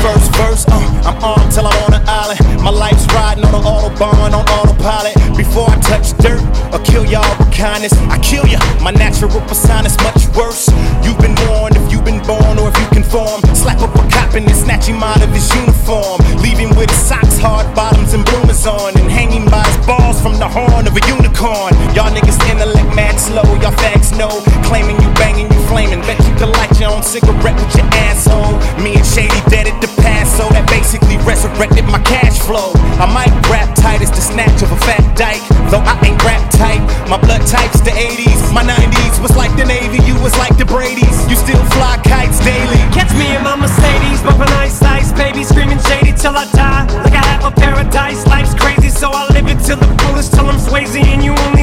First 0.02 0.32
verse, 0.36 0.66
uh, 0.68 0.80
I'm 1.04 1.20
on 1.24 1.50
till 1.52 1.68
I'm 1.68 1.76
on 1.84 1.94
an 1.94 2.08
island. 2.08 2.40
My 2.64 2.72
life's 2.72 3.06
riding 3.14 3.44
on 3.44 3.54
an 3.56 3.64
autobahn, 3.64 4.32
on 4.32 4.48
autopilot. 4.48 5.16
Before 5.36 5.70
I 5.70 5.76
touch 5.82 6.16
dirt 6.18 6.40
or 6.74 6.80
kill 6.84 7.06
y'all 7.06 7.28
with 7.38 7.52
kindness, 7.52 7.94
I 8.08 8.18
kill 8.20 8.48
ya. 8.48 8.60
My 8.82 8.92
natural 8.92 9.30
persona's 9.44 9.98
much 10.00 10.28
worse. 10.36 10.72
You've 11.04 11.20
been 11.20 11.36
warned 11.52 11.76
if 11.76 11.92
you've 11.92 12.06
been 12.06 12.24
born 12.24 12.56
or 12.60 12.70
if 12.72 12.78
you 12.80 12.88
conform. 12.96 13.44
Slap 13.56 13.82
up 13.84 13.94
a 13.96 14.04
cop 14.10 14.36
and 14.36 14.48
then 14.48 14.56
snatch 14.56 14.88
him 14.88 15.04
out 15.04 15.22
of 15.22 15.30
his 15.36 15.48
uniform. 15.54 16.24
Leave 16.40 16.58
him 16.58 16.72
with 16.80 16.90
his 16.90 17.04
socks, 17.04 17.38
hard 17.38 17.68
bottoms, 17.76 18.14
and 18.14 18.24
bloomers 18.24 18.66
on. 18.66 18.96
And 18.96 19.12
hanging 19.12 19.46
by 19.52 19.68
his 19.68 19.86
balls 19.86 20.22
from 20.22 20.40
the 20.40 20.48
horn 20.48 20.88
of 20.88 20.96
a 20.96 21.04
unicorn. 21.12 21.76
Y'all 21.92 22.12
niggas 22.16 22.40
intellect 22.48 22.96
mad 22.96 23.20
slow, 23.20 23.44
y'all 23.60 23.76
fags 23.84 24.16
know. 24.18 24.32
Claiming 24.64 24.96
you 25.04 25.12
banging, 25.20 25.52
you 25.52 25.60
flaming. 25.68 26.00
Bet 26.08 26.20
you 26.24 26.34
can 26.40 26.52
light 26.56 26.72
your 26.80 26.96
own 26.96 27.04
cigarette 27.04 27.60
with 27.60 27.76
your 27.76 27.90
asshole. 28.08 28.56
Me 28.80 28.96
and 28.96 29.06
Shady 29.06 29.42
dead 29.52 29.68
at 29.68 29.76
the 29.82 29.89
past, 29.98 30.38
so 30.38 30.48
that 30.50 30.68
basically 30.70 31.18
resurrected 31.26 31.86
my 31.86 32.00
cash 32.06 32.40
flow. 32.40 32.74
I 33.02 33.08
might 33.10 33.32
rap 33.50 33.74
tight 33.76 34.02
as 34.02 34.12
the 34.12 34.22
snatch 34.22 34.62
of 34.62 34.72
a 34.72 34.80
fat 34.86 35.02
dyke, 35.18 35.44
though 35.72 35.84
I 35.84 35.96
ain't 36.06 36.20
rap 36.24 36.44
tight. 36.52 36.82
My 37.10 37.18
blood 37.18 37.46
type's 37.48 37.82
the 37.82 37.92
80s, 37.92 38.54
my 38.54 38.64
90s 38.64 39.22
was 39.22 39.36
like 39.36 39.54
the 39.58 39.66
Navy, 39.66 40.00
you 40.06 40.16
was 40.22 40.36
like 40.38 40.56
the 40.58 40.66
Brady's. 40.66 41.18
You 41.30 41.36
still 41.36 41.62
fly 41.76 41.98
kites 42.04 42.40
daily. 42.44 42.82
Catch 42.94 43.14
me 43.18 43.36
in 43.36 43.42
my 43.44 43.56
Mercedes, 43.56 44.22
bumping 44.22 44.52
ice 44.60 44.82
ice, 44.82 45.12
baby, 45.14 45.44
screaming 45.44 45.80
shady 45.90 46.14
till 46.14 46.36
I 46.36 46.46
die. 46.52 46.86
Like 47.04 47.14
I 47.14 47.26
have 47.34 47.46
a 47.46 47.52
paradise, 47.52 48.26
life's 48.28 48.54
crazy, 48.54 48.90
so 48.90 49.12
I 49.12 49.28
live 49.34 49.48
it 49.48 49.60
till 49.64 49.78
the 49.78 49.90
fullest, 50.04 50.34
till 50.34 50.46
I'm 50.46 50.60
Swayze, 50.60 51.00
and 51.00 51.24
you 51.24 51.34
only 51.48 51.59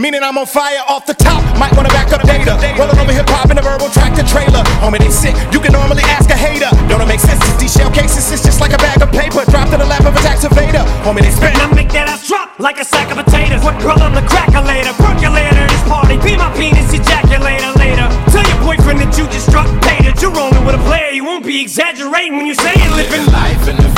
Meaning 0.00 0.24
I'm 0.24 0.40
on 0.40 0.48
fire 0.48 0.80
off 0.88 1.04
the 1.04 1.12
top. 1.12 1.44
Might 1.60 1.76
wanna 1.76 1.92
back 1.92 2.08
up 2.08 2.24
data. 2.24 2.56
Rolling 2.80 2.96
over 2.96 3.12
hip 3.12 3.28
hop 3.28 3.52
in 3.52 3.58
a 3.58 3.60
verbal 3.60 3.92
track 3.92 4.16
tractor 4.16 4.24
trailer. 4.24 4.64
Homie, 4.80 4.96
they 4.96 5.12
sick. 5.12 5.36
You 5.52 5.60
can 5.60 5.76
normally 5.76 6.00
ask 6.08 6.24
a 6.32 6.38
hater. 6.40 6.72
Don't 6.88 7.04
it 7.04 7.06
make 7.06 7.20
sense? 7.20 7.36
It's 7.44 7.60
these 7.60 7.74
shell 7.76 7.92
cases. 7.92 8.32
It's 8.32 8.40
just 8.40 8.64
like 8.64 8.72
a 8.72 8.80
bag 8.80 9.04
of 9.04 9.12
paper 9.12 9.44
dropped 9.52 9.76
in 9.76 9.78
the 9.78 9.84
lap 9.84 10.08
of 10.08 10.16
a 10.16 10.20
tax 10.24 10.40
evader. 10.40 10.88
Homie, 11.04 11.20
they 11.20 11.28
spit. 11.28 11.52
And 11.52 11.60
I 11.60 11.68
make 11.76 11.92
that 11.92 12.08
ass 12.08 12.26
drop 12.26 12.56
like 12.58 12.80
a 12.80 12.84
sack 12.84 13.12
of 13.12 13.20
potatoes. 13.20 13.60
What 13.60 13.76
girl 13.84 14.00
I'm 14.00 14.16
the 14.16 14.24
cracker 14.24 14.64
later, 14.64 14.96
percolator 14.96 15.68
this 15.68 15.84
party. 15.84 16.16
Be 16.24 16.32
my 16.32 16.48
penis 16.56 16.88
ejaculator 16.96 17.76
later. 17.76 18.08
Tell 18.32 18.46
your 18.48 18.60
boyfriend 18.64 19.04
that 19.04 19.12
you 19.20 19.28
just 19.28 19.52
struck 19.52 19.68
paid 19.84 20.08
that 20.08 20.16
you're 20.24 20.32
rolling 20.32 20.64
with 20.64 20.80
a 20.80 20.82
player. 20.88 21.12
You 21.12 21.28
won't 21.28 21.44
be 21.44 21.60
exaggerating 21.60 22.40
when 22.40 22.46
you 22.46 22.56
say 22.56 22.72
it, 22.72 22.90
living. 22.96 23.20
Living 23.20 23.36
life 23.36 23.68
in 23.68 23.76
the 23.76 23.89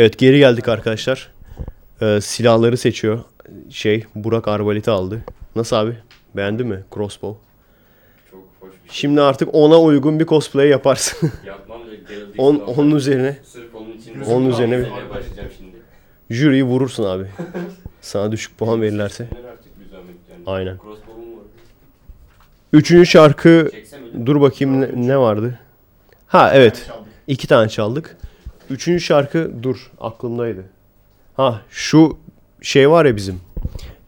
Evet 0.00 0.18
geri 0.18 0.38
geldik 0.38 0.68
arkadaşlar. 0.68 1.30
Ee, 2.02 2.20
silahları 2.20 2.76
seçiyor. 2.76 3.20
Şey 3.70 4.04
Burak 4.14 4.48
arbaleti 4.48 4.90
aldı. 4.90 5.20
Nasıl 5.56 5.76
abi? 5.76 5.96
Beğendin 6.36 6.66
mi? 6.66 6.84
Crossbow. 6.94 7.40
Çok 8.30 8.40
Hoş 8.60 8.70
bir 8.84 8.90
şey. 8.90 9.00
Şimdi 9.00 9.20
artık 9.20 9.48
ona 9.54 9.80
uygun 9.80 10.20
bir 10.20 10.26
cosplay 10.26 10.68
yaparsın. 10.68 11.32
Yapmam 11.46 11.80
Gerald 12.08 12.34
On, 12.38 12.56
onun 12.56 12.90
üzerine 12.96 13.36
Sırf 13.44 13.74
onun 13.74 13.92
için. 13.92 14.20
Onun 14.20 14.50
üzerine 14.50 14.78
bir- 14.78 15.10
başlayacağım 15.10 15.48
şimdi. 15.58 15.76
jüriyi 16.30 16.64
vurursun 16.64 17.04
abi. 17.04 17.26
Sana 18.00 18.32
düşük 18.32 18.58
puan 18.58 18.82
verirlerse. 18.82 19.24
Neler 19.32 19.48
artık 19.48 19.80
bir 19.80 19.84
zahmet 19.90 20.16
yani. 20.32 20.42
Aynen. 20.46 20.76
Crossbow'um 20.76 21.32
var. 21.36 21.44
Üçüncü 22.72 23.06
şarkı 23.06 23.68
Çeksem 23.72 24.04
öyle. 24.04 24.26
dur 24.26 24.40
bakayım 24.40 24.80
ne, 24.80 24.88
ne 25.08 25.18
vardı? 25.18 25.58
Ha 26.26 26.50
evet. 26.54 26.90
İki 27.26 27.46
tane 27.48 27.68
çaldık. 27.68 28.16
Üçüncü 28.70 29.00
şarkı 29.00 29.50
dur 29.62 29.90
aklımdaydı. 30.00 30.64
Ha 31.34 31.60
şu 31.70 32.18
şey 32.62 32.90
var 32.90 33.04
ya 33.04 33.16
bizim. 33.16 33.40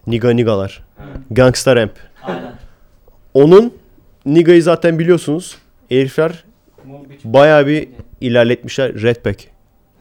Niga 0.06 0.30
Nigalar. 0.30 0.84
Gangsta 1.30 1.76
Ramp. 1.76 1.92
Aynen. 2.22 2.52
Onun 3.34 3.74
Niga'yı 4.26 4.62
zaten 4.62 4.98
biliyorsunuz. 4.98 5.58
Herifler 5.88 6.44
bayağı 7.24 7.66
bir 7.66 7.88
ilerletmişler. 8.20 9.02
Redback. 9.02 9.48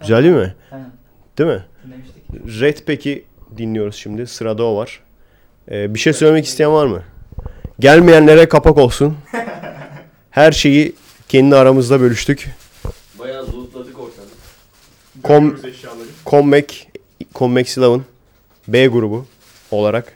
Güzel 0.01 0.23
değil 0.23 0.35
mi? 0.35 0.55
Aynen. 0.71 0.91
Değil 1.37 1.49
mi? 1.49 1.65
Dinlemiştik. 1.85 2.61
Redback'i 2.61 3.25
dinliyoruz 3.57 3.95
şimdi. 3.95 4.27
Sırada 4.27 4.63
o 4.63 4.77
var. 4.77 4.99
Ee, 5.71 5.93
bir 5.93 5.99
şey 5.99 6.13
söylemek 6.13 6.45
isteyen 6.45 6.73
var 6.73 6.85
mı? 6.85 7.03
Gelmeyenlere 7.79 8.49
kapak 8.49 8.77
olsun. 8.77 9.17
Her 10.31 10.51
şeyi 10.51 10.95
kendi 11.29 11.55
aramızda 11.55 12.01
bölüştük. 12.01 12.49
Bayağı 13.19 13.43
ortalığı. 13.43 13.60
Kom, 15.31 15.55
eşyaları. 15.65 16.07
Commac, 16.25 16.73
Commax 17.35 17.77
11 17.77 18.01
B 18.67 18.87
grubu 18.87 19.25
olarak 19.71 20.13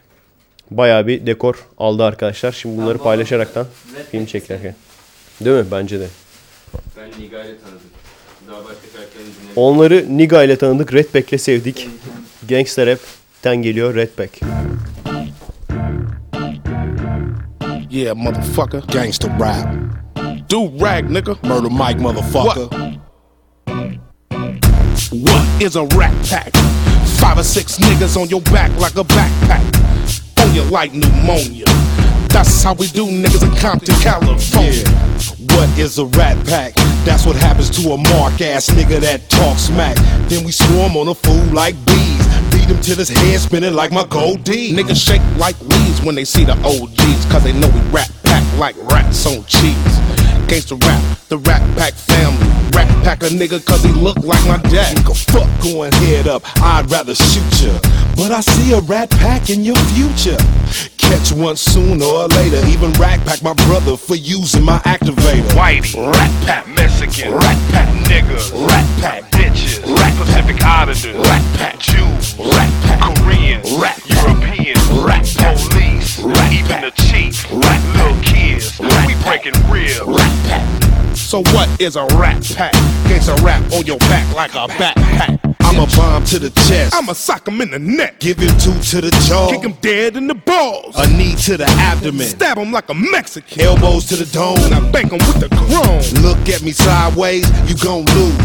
bayağı 0.71 1.07
bir 1.07 1.25
dekor 1.25 1.65
aldı 1.77 2.03
arkadaşlar. 2.03 2.51
Şimdi 2.51 2.81
bunları 2.81 2.97
paylaşaraktan 2.97 3.67
film 4.11 4.25
çekerken. 4.25 4.75
Değil 5.41 5.57
mi? 5.57 5.65
Bence 5.71 5.99
de. 5.99 6.07
Ben 6.97 7.23
Niga 7.23 7.43
ile 7.43 7.57
tanıdım. 7.59 7.79
Daha 8.47 8.57
başka 8.57 8.87
şarkılarını. 8.93 9.29
Onları 9.55 10.17
Niga 10.17 10.43
ile 10.43 10.57
tanıdık. 10.57 10.93
Redback'le 10.93 11.41
sevdik. 11.41 11.89
Gangster 12.49 12.87
Rap'ten 12.87 13.55
geliyor 13.55 13.95
Redback. 13.95 14.41
Yeah, 17.91 18.15
motherfucker. 18.15 18.83
Gangsta 18.93 19.27
rap. 19.27 19.75
Do 20.51 20.85
rag, 20.85 21.09
nigga. 21.09 21.35
Murder 21.43 21.71
Mike, 21.71 22.03
motherfucker. 22.03 22.61
What 22.61 22.84
is 25.11 25.75
a 25.75 25.85
rat 25.97 26.13
pack? 26.27 26.53
Five 27.19 27.37
or 27.37 27.43
six 27.43 27.77
niggas 27.77 28.19
on 28.19 28.29
your 28.29 28.41
back 28.41 28.71
like 28.79 28.95
a 28.95 29.03
backpack. 29.03 29.63
On 30.41 30.53
you 30.53 30.63
like 30.63 30.93
pneumonia. 30.93 31.65
That's 32.29 32.63
how 32.63 32.73
we 32.73 32.87
do 32.87 33.05
niggas 33.05 33.43
in 33.43 33.55
Compton, 33.57 33.95
California. 34.01 34.87
What 35.55 35.69
is 35.77 35.99
a 35.99 36.05
rat 36.05 36.37
pack? 36.45 36.73
That's 37.05 37.25
what 37.25 37.35
happens 37.35 37.69
to 37.81 37.91
a 37.91 37.97
mark 37.97 38.41
ass 38.41 38.69
nigga 38.69 38.99
that 39.01 39.29
talks 39.29 39.61
smack. 39.61 39.95
Then 40.27 40.43
we 40.43 40.51
swarm 40.51 40.97
on 40.97 41.07
a 41.07 41.15
fool 41.15 41.45
like 41.53 41.75
bees. 41.85 42.25
Beat 42.51 42.65
him 42.65 42.81
till 42.81 42.97
his 42.97 43.09
head 43.09 43.39
spinning 43.39 43.73
like 43.73 43.91
my 43.91 44.05
gold 44.05 44.43
D. 44.43 44.73
Niggas 44.73 45.05
shake 45.05 45.21
like 45.37 45.59
leaves 45.61 46.01
when 46.01 46.15
they 46.15 46.25
see 46.25 46.43
the 46.43 46.53
OGs. 46.63 47.25
Cause 47.31 47.43
they 47.43 47.53
know 47.53 47.69
we 47.69 47.79
rat 47.91 48.11
pack 48.23 48.43
like 48.57 48.75
rats 48.91 49.25
on 49.25 49.43
cheese. 49.45 50.34
Gangsta 50.47 50.81
rap, 50.85 51.01
the 51.29 51.37
rat 51.39 51.61
pack 51.77 51.93
family. 51.93 52.47
Rat 52.71 52.87
pack 53.03 53.23
a 53.23 53.27
nigga 53.27 53.63
cause 53.65 53.83
he 53.83 53.91
look 53.91 54.17
like 54.17 54.45
my 54.47 54.57
dad. 54.69 54.95
Nigga, 54.95 55.15
fuck 55.31 55.49
going 55.63 55.91
head 55.93 56.27
up, 56.27 56.43
I'd 56.61 56.89
rather 56.91 57.15
shoot 57.15 57.61
ya. 57.61 57.79
But 58.15 58.31
I 58.31 58.41
see 58.41 58.73
a 58.73 58.79
rat 58.81 59.09
pack 59.09 59.49
in 59.49 59.63
your 59.63 59.77
future. 59.95 60.37
Catch 60.97 61.31
one 61.31 61.55
sooner 61.55 62.05
or 62.05 62.27
later. 62.27 62.61
Even 62.67 62.91
rat 62.93 63.25
pack 63.25 63.41
my 63.41 63.53
brother 63.65 63.97
for 63.97 64.15
using 64.15 64.63
my 64.63 64.77
activator. 64.79 65.47
Whitey, 65.57 65.95
rat 66.13 66.31
pack 66.45 66.67
Mexican, 66.67 67.33
rat 67.33 67.57
pack 67.71 67.89
niggas, 68.05 68.51
rat 68.67 68.85
pack 69.01 69.31
bitches, 69.31 69.83
rat 69.97 70.13
Pacific 70.17 70.61
Islanders, 70.61 71.05
rat 71.05 71.43
pack 71.57 71.79
Jews, 71.79 72.35
rat 72.37 72.71
pack 72.83 73.15
Koreans, 73.17 73.71
rat 73.81 73.99
Europeans, 74.05 74.83
rat 75.05 75.25
police, 75.37 75.94
even 76.19 76.81
the 76.81 76.91
chief, 76.95 77.49
rat 77.51 77.81
little 77.95 78.21
kids, 78.23 78.79
we 78.79 79.15
breaking 79.23 79.53
real, 79.69 80.07
rat 80.07 80.47
pack. 80.47 81.15
So 81.15 81.41
what 81.53 81.69
is 81.81 81.95
a 81.95 82.05
rat 82.17 82.43
pack? 82.55 82.73
a 83.27 83.35
rap 83.43 83.63
on 83.73 83.85
your 83.85 83.97
back 83.97 84.35
like 84.35 84.53
a 84.53 84.67
backpack. 84.73 85.39
I'm 85.61 85.79
a 85.79 85.87
bomb 85.95 86.23
to 86.25 86.39
the 86.39 86.51
chest. 86.51 86.93
I'ma 86.95 87.13
sock 87.13 87.47
him 87.47 87.59
in 87.59 87.71
the 87.71 87.79
neck. 87.79 88.19
Give 88.19 88.37
him 88.37 88.55
two 88.59 88.73
to 88.91 89.01
the 89.01 89.11
jaw. 89.27 89.49
Kick 89.49 89.63
him 89.63 89.73
dead 89.81 90.15
in 90.15 90.27
the 90.27 90.35
balls. 90.35 90.95
A 90.97 91.07
knee 91.17 91.35
to 91.43 91.57
the 91.57 91.65
abdomen. 91.65 92.27
Stab 92.27 92.57
him 92.57 92.71
like 92.71 92.89
a 92.89 92.93
Mexican. 92.93 93.61
Elbows 93.61 94.05
to 94.05 94.15
the 94.15 94.25
dome. 94.31 94.57
And 94.59 94.75
I 94.75 94.91
bank 94.91 95.11
him 95.11 95.19
with 95.19 95.39
the 95.39 95.49
chrome. 95.49 96.23
Look 96.23 96.47
at 96.49 96.61
me 96.61 96.71
sideways, 96.71 97.49
you 97.67 97.75
gon' 97.77 98.05
lose. 98.05 98.37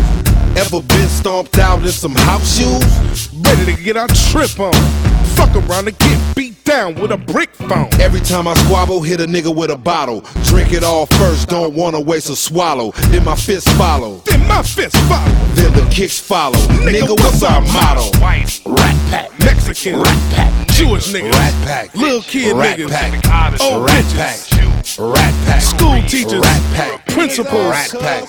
Ever 0.57 0.83
been 0.83 1.09
stomped 1.09 1.59
out 1.59 1.83
in 1.83 1.89
some 1.89 2.15
house 2.15 2.59
shoes? 2.59 3.33
Ready 3.35 3.77
to 3.77 3.83
get 3.83 3.97
our 3.97 4.09
trip 4.09 4.59
on. 4.59 5.20
Fuck 5.41 5.57
around 5.57 5.89
and 5.89 5.99
get 5.99 6.37
beat 6.37 6.63
down 6.65 6.97
with 6.97 7.11
a 7.13 7.17
brick 7.17 7.49
phone. 7.55 7.89
Every 7.99 8.21
time 8.21 8.47
I 8.47 8.53
squabble, 8.53 9.01
hit 9.01 9.23
a 9.23 9.25
nigga 9.25 9.55
with 9.57 9.71
a 9.71 9.77
bottle. 9.79 10.21
Drink 10.45 10.75
it 10.75 10.85
all 10.85 11.07
first, 11.07 11.49
don't 11.49 11.73
wanna 11.73 11.99
waste 11.99 12.29
a 12.29 12.37
swallow. 12.37 12.91
Then 13.09 13.25
my 13.25 13.35
fist 13.37 13.67
follow. 13.71 14.19
Then 14.27 14.47
my 14.47 14.63
fist 14.63 14.95
follow. 15.09 15.33
Then 15.55 15.73
the 15.73 15.89
kicks 15.91 16.21
follow. 16.21 16.59
Nigga, 16.85 17.19
what's 17.19 17.43
our 17.43 17.63
motto? 17.63 18.03
Whitey, 18.21 18.61
Rat 18.67 18.97
pack, 19.11 19.39
Mexican, 19.39 20.01
rat 20.01 20.33
pack, 20.35 20.69
Jewish 20.69 21.09
niggas, 21.09 21.33
rat 21.33 21.55
pack, 21.65 21.95
little 21.95 22.21
kid 22.21 22.55
rat 22.55 22.79
niggas, 22.79 22.91
pack, 22.91 23.61
old 23.63 23.87
rat 23.87 24.05
bitches, 24.05 24.51
pack, 24.99 25.17
rat 25.17 25.35
pack, 25.47 25.63
school 25.63 26.03
teachers, 26.03 26.43
rat 26.43 26.63
pack, 26.75 27.07
principals, 27.07 27.71
rat 27.71 27.91
pack, 27.99 28.29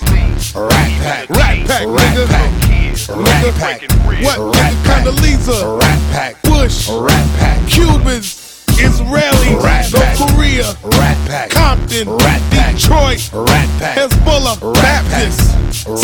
rat 0.54 0.90
pack, 1.02 1.28
rat 1.28 1.66
pack, 1.68 1.86
rat 1.86 2.28
pack. 2.28 2.72
Rat 3.08 3.54
pack. 3.54 3.80
What? 4.22 4.38
rat 4.38 4.72
Nigga, 4.72 4.84
pack. 4.84 5.04
Condoleezza, 5.04 5.80
rat 5.80 5.98
pack, 6.12 6.42
Bush, 6.42 6.88
rat 7.08 7.28
pack, 7.38 7.58
Cubans, 7.68 8.28
Israelis, 8.86 9.62
Rat 9.62 9.92
North 9.92 10.04
pack. 10.04 10.16
Korea, 10.18 10.66
rat 10.98 11.18
pack, 11.28 11.50
Compton, 11.50 12.06
Rat 12.24 12.42
pack. 12.50 12.74
Detroit, 12.74 13.22
rat 13.32 13.68
pack, 13.80 13.94
Hezbollah, 13.98 14.56
Rat 14.82 15.04
pack. 15.12 15.32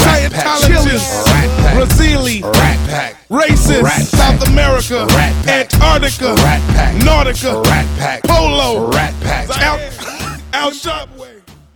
Scientologists, 0.01 1.27
Rat 1.27 1.51
pack. 1.63 1.75
Brazili, 1.77 2.43
rat 2.43 2.79
pack, 2.91 3.17
racist, 3.31 3.83
Rat 3.83 4.03
South 4.03 4.39
pack. 4.41 4.49
America, 4.49 4.99
Rat 5.17 5.35
pack. 5.45 5.75
Antarctica, 5.75 6.29
Rat 6.45 6.63
pack. 6.77 6.93
Nautica, 7.05 7.53
rat 7.71 7.87
pack, 7.99 8.23
Polo, 8.25 8.91
rat 8.91 9.15
pack. 9.23 9.49
Al, 9.63 9.79
Al 10.53 10.73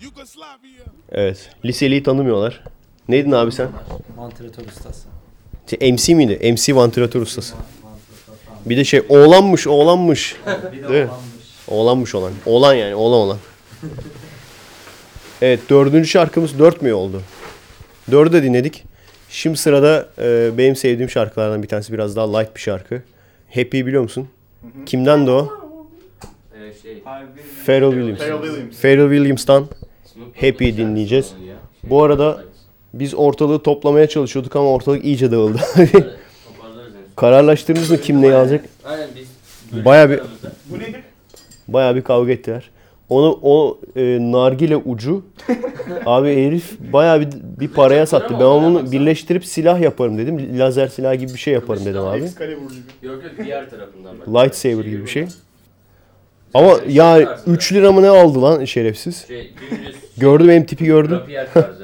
Yugoslavia. 0.00 0.84
Evet. 1.12 1.50
Liseliyi 1.64 2.02
tanımıyorlar. 2.02 2.60
Neydin 3.08 3.32
abi 3.32 3.52
sen? 3.52 3.68
Vantilatör 4.16 4.66
ustası. 4.66 5.08
Şey, 5.70 5.92
MC 5.92 6.14
miydi? 6.14 6.52
MC 6.52 6.76
vantilatör 6.76 7.20
ustası. 7.20 7.54
Bir 8.66 8.76
de 8.76 8.84
şey 8.84 9.02
oğlanmış 9.08 9.66
oğlanmış. 9.66 10.36
Bir 10.72 10.82
de 10.82 10.88
Değil 10.88 11.04
mi? 11.04 11.10
olanmış. 11.10 11.32
Oğlanmış 11.68 12.14
olan. 12.14 12.32
Oğlan 12.46 12.74
yani 12.74 12.94
oğlan 12.94 13.18
olan. 13.20 13.38
Evet 15.42 15.60
dördüncü 15.70 16.08
şarkımız 16.08 16.58
dört 16.58 16.82
mü 16.82 16.92
oldu? 16.92 17.22
Dördü 18.10 18.32
de 18.32 18.42
dinledik. 18.42 18.84
Şimdi 19.28 19.56
sırada 19.58 20.08
e, 20.18 20.58
benim 20.58 20.76
sevdiğim 20.76 21.10
şarkılardan 21.10 21.62
bir 21.62 21.68
tanesi 21.68 21.92
biraz 21.92 22.16
daha 22.16 22.38
light 22.38 22.56
bir 22.56 22.60
şarkı. 22.60 23.02
Happy 23.54 23.86
biliyor 23.86 24.02
musun? 24.02 24.28
Kimden 24.86 25.26
de 25.26 25.30
o? 25.30 25.48
Ee, 26.54 26.72
şey. 26.82 27.02
Pharrell 27.66 27.90
Williams. 27.92 28.18
Pharrell 28.18 28.42
Williams. 28.42 28.80
Pharrell 28.82 29.08
Williams'tan 29.10 29.66
Snoop 30.12 30.36
Happy 30.42 30.76
dinleyeceğiz. 30.76 31.32
ya. 31.48 31.54
Bu 31.82 32.02
arada 32.02 32.44
biz 32.94 33.14
ortalığı 33.14 33.62
toplamaya 33.62 34.08
çalışıyorduk 34.08 34.56
ama 34.56 34.68
ortalık 34.70 35.04
iyice 35.04 35.30
dağıldı. 35.32 35.60
Kararlaştırdınız 37.16 37.90
mı 37.90 37.98
kim 37.98 38.22
neyi 38.22 38.34
alacak? 38.34 38.64
Aynen 38.84 39.08
biz. 39.16 39.84
Bayağı 39.84 40.10
bir- 40.10 40.14
aramızda. 40.18 40.52
Bu 40.70 40.78
nedir? 40.78 41.00
Bayağı 41.68 41.96
bir 41.96 42.02
kavga 42.02 42.32
ettiler. 42.32 42.70
Onu 43.08 43.38
o 43.42 43.78
e, 43.96 44.02
nargile 44.20 44.76
ucu 44.76 45.24
abi 46.06 46.46
herif 46.46 46.78
bayağı 46.92 47.20
bir, 47.20 47.28
bir 47.60 47.68
paraya 47.68 48.06
sattı. 48.06 48.34
Ben 48.40 48.44
onu 48.44 48.92
birleştirip 48.92 49.44
silah 49.46 49.80
yaparım 49.80 50.18
dedim. 50.18 50.58
Lazer 50.58 50.88
silah 50.88 51.14
gibi 51.18 51.32
bir 51.34 51.38
şey 51.38 51.54
yaparım 51.54 51.84
dedim 51.84 52.00
abi. 52.00 52.22
Excalibur 52.22 52.70
gibi. 52.70 53.06
Yok 53.06 53.24
yok 53.24 53.32
diğer 53.44 53.70
tarafından 53.70 54.14
bak. 54.20 54.28
Lightsaber 54.28 54.84
gibi 54.84 55.02
bir 55.02 55.10
şey. 55.10 55.26
Ama 56.54 56.76
ya 56.88 57.38
3 57.46 57.72
lira 57.72 57.92
mı 57.92 58.02
ne 58.02 58.08
aldı 58.08 58.42
lan 58.42 58.64
şerefsiz? 58.64 59.26
Şey 59.28 59.52
dümdüz. 59.70 59.96
Gördü 60.18 60.48
benim 60.48 60.64
tipi 60.66 60.84
gördü. 60.84 61.14
Rapier 61.14 61.52
tarzı. 61.54 61.81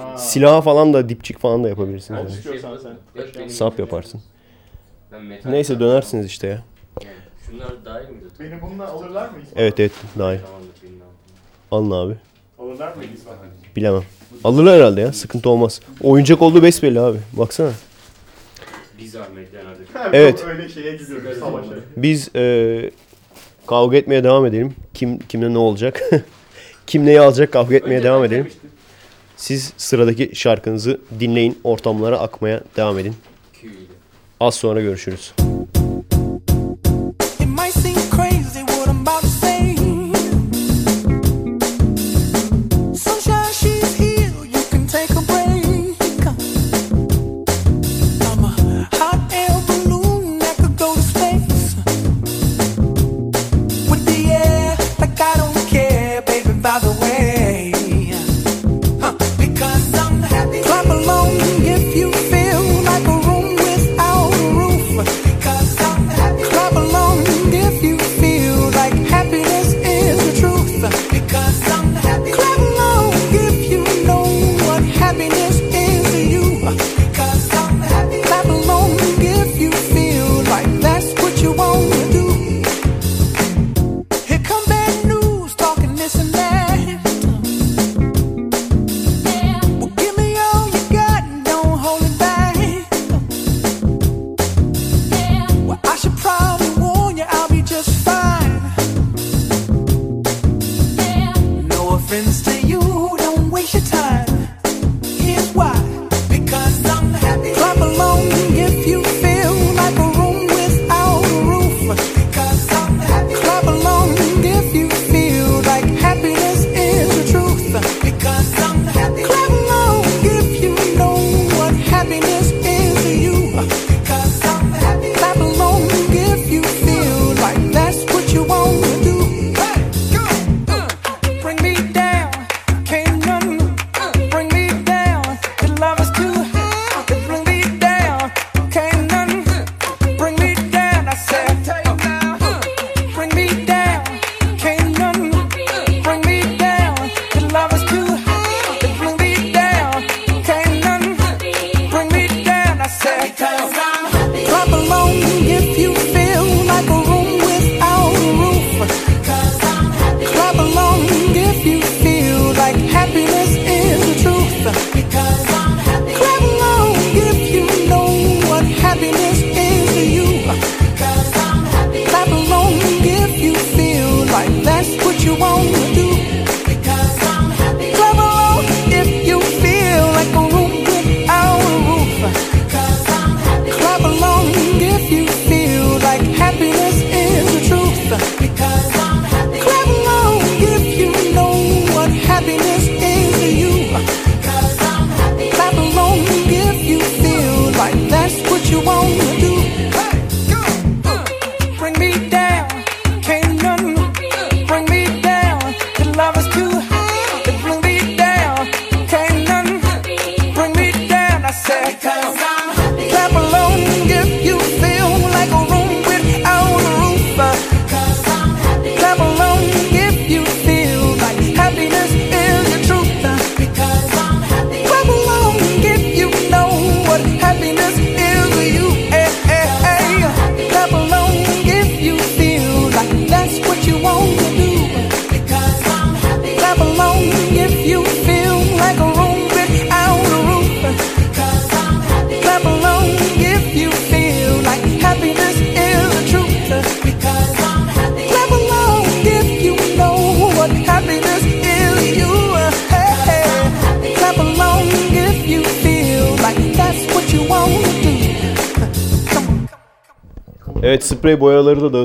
Ha. 0.00 0.18
Silaha 0.18 0.60
falan 0.60 0.94
da 0.94 1.08
dipçik 1.08 1.38
falan 1.38 1.64
da 1.64 1.68
yapabilirsin. 1.68 2.14
Yani. 2.14 2.32
Çıkıyorsan. 2.32 2.78
Sap 3.48 3.78
yaparsın. 3.78 4.20
Neyse 5.44 5.80
dönersiniz 5.80 6.26
işte 6.26 6.46
ya. 6.46 6.62
Şunlar 7.46 7.84
dahil 7.84 8.08
mi? 8.08 8.16
Beni 8.40 8.62
bununla 8.62 8.88
alırlar 8.88 9.28
mı? 9.28 9.34
Evet 9.56 9.80
evet 9.80 9.92
dahil. 10.18 10.38
Alın 11.70 11.90
abi. 11.90 12.16
Alırlar 12.58 12.96
mı 12.96 13.02
İsmail? 13.14 13.38
Bilemem. 13.76 14.02
Alırlar 14.44 14.76
herhalde 14.76 15.00
ya. 15.00 15.12
Sıkıntı 15.12 15.50
olmaz. 15.50 15.80
Oyuncak 16.00 16.42
olduğu 16.42 16.62
besbelli 16.62 17.00
abi. 17.00 17.18
Baksana. 17.32 17.72
Biz 18.98 19.16
Evet. 20.12 20.44
Öyle 20.44 20.68
şeye 20.68 20.96
gidiyoruz 20.96 21.38
savaşa. 21.38 21.70
Biz 21.96 22.36
e, 22.36 22.90
kavga 23.66 23.96
etmeye 23.96 24.24
devam 24.24 24.46
edelim. 24.46 24.74
Kim 24.94 25.18
kimle 25.18 25.54
ne 25.54 25.58
olacak? 25.58 26.02
Kim 26.86 27.06
neyi 27.06 27.20
alacak 27.20 27.52
kavga 27.52 27.76
etmeye 27.76 27.94
Önce 27.96 28.04
devam 28.08 28.24
edelim. 28.24 28.44
Demiştim. 28.44 28.70
Siz 29.40 29.72
sıradaki 29.76 30.30
şarkınızı 30.34 31.00
dinleyin, 31.20 31.58
ortamlara 31.64 32.18
akmaya 32.18 32.60
devam 32.76 32.98
edin. 32.98 33.14
Az 34.40 34.54
sonra 34.54 34.80
görüşürüz. 34.80 35.32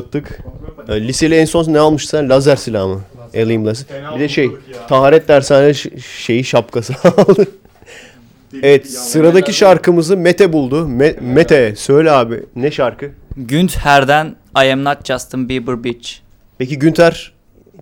dağıttık. 0.01 0.39
Ee, 0.89 1.01
liseli 1.07 1.35
en 1.35 1.45
son 1.45 1.73
ne 1.73 1.79
almıştı 1.79 2.09
sen? 2.09 2.29
Lazer 2.29 2.55
silahı 2.55 2.87
mı? 2.87 3.01
Alayım 3.35 3.65
lazer. 3.65 3.85
Bir 4.15 4.19
de 4.19 4.29
şey, 4.29 4.51
taharet 4.89 5.27
dershane 5.27 5.73
ş- 5.73 5.89
şeyi 5.99 6.43
şapkası 6.43 6.93
aldı. 7.03 7.47
evet, 8.63 8.89
sıradaki 8.91 9.53
şarkımızı 9.53 10.17
Mete 10.17 10.53
buldu. 10.53 10.87
Me- 10.87 11.21
Mete, 11.21 11.75
söyle 11.75 12.11
abi. 12.11 12.43
Ne 12.55 12.71
şarkı? 12.71 13.09
Günter'den 13.37 14.35
I 14.65 14.71
am 14.73 14.83
not 14.83 15.05
Justin 15.05 15.49
Bieber 15.49 15.83
bitch. 15.83 16.11
Peki 16.57 16.79
Günter 16.79 17.31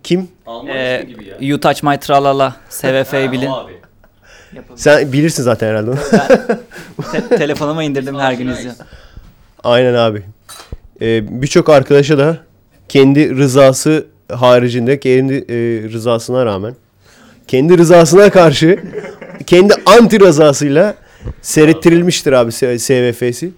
kim? 0.02 0.28
Alman 0.46 0.76
Ee, 0.76 1.00
ismi 1.02 1.14
gibi 1.14 1.28
ya. 1.28 1.36
You 1.40 1.60
touch 1.60 1.82
my 1.82 1.98
tralala. 1.98 2.56
SVF'yi 2.68 3.32
bilin. 3.32 3.46
Abi. 3.50 3.72
Sen 4.76 5.12
bilirsin 5.12 5.42
zaten 5.42 5.68
herhalde. 5.68 5.90
onu. 5.90 5.98
Te- 7.12 7.36
telefonuma 7.36 7.82
indirdim 7.84 8.18
her 8.18 8.32
gün 8.32 8.48
izliyorum. 8.48 8.80
Aynen 9.64 9.94
abi 9.94 10.22
e, 11.00 11.42
birçok 11.42 11.68
arkadaşa 11.68 12.18
da 12.18 12.38
kendi 12.88 13.36
rızası 13.36 14.06
haricinde 14.32 15.00
kendi 15.00 15.34
e, 15.34 15.54
rızasına 15.92 16.46
rağmen 16.46 16.74
kendi 17.48 17.78
rızasına 17.78 18.30
karşı 18.30 18.78
kendi 19.46 19.74
anti 19.86 20.20
rızasıyla 20.20 20.94
seyrettirilmiştir 21.42 22.32
abi 22.32 22.52
SVF'si. 22.52 23.52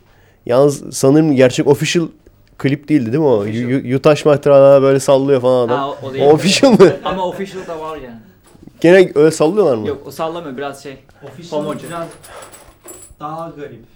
Yalnız 0.47 0.97
sanırım 0.97 1.37
gerçek 1.37 1.67
official 1.67 2.09
klip 2.59 2.89
değildi 2.89 3.07
değil 3.07 3.23
mi 3.23 3.29
o? 3.29 3.45
Yutaş 3.85 4.25
mahtıralarına 4.25 4.83
böyle 4.83 5.01
sallıyor 5.01 5.41
falan 5.41 5.67
adam. 5.67 5.79
Ha, 5.79 5.89
o, 5.91 5.97
o, 6.21 6.33
official 6.33 6.73
mı? 6.73 6.93
Ama 7.05 7.27
official 7.27 7.67
da 7.67 7.81
var 7.81 7.97
yani. 7.97 8.19
Gene 8.81 9.13
öyle 9.15 9.31
sallıyorlar 9.31 9.77
mı? 9.77 9.89
Yok 9.89 10.03
o 10.07 10.11
sallamıyor 10.11 10.57
biraz 10.57 10.83
şey. 10.83 10.97
Official 11.23 11.59
homojen. 11.59 11.89
biraz 11.89 12.09
daha 13.21 13.53
garip. 13.57 13.96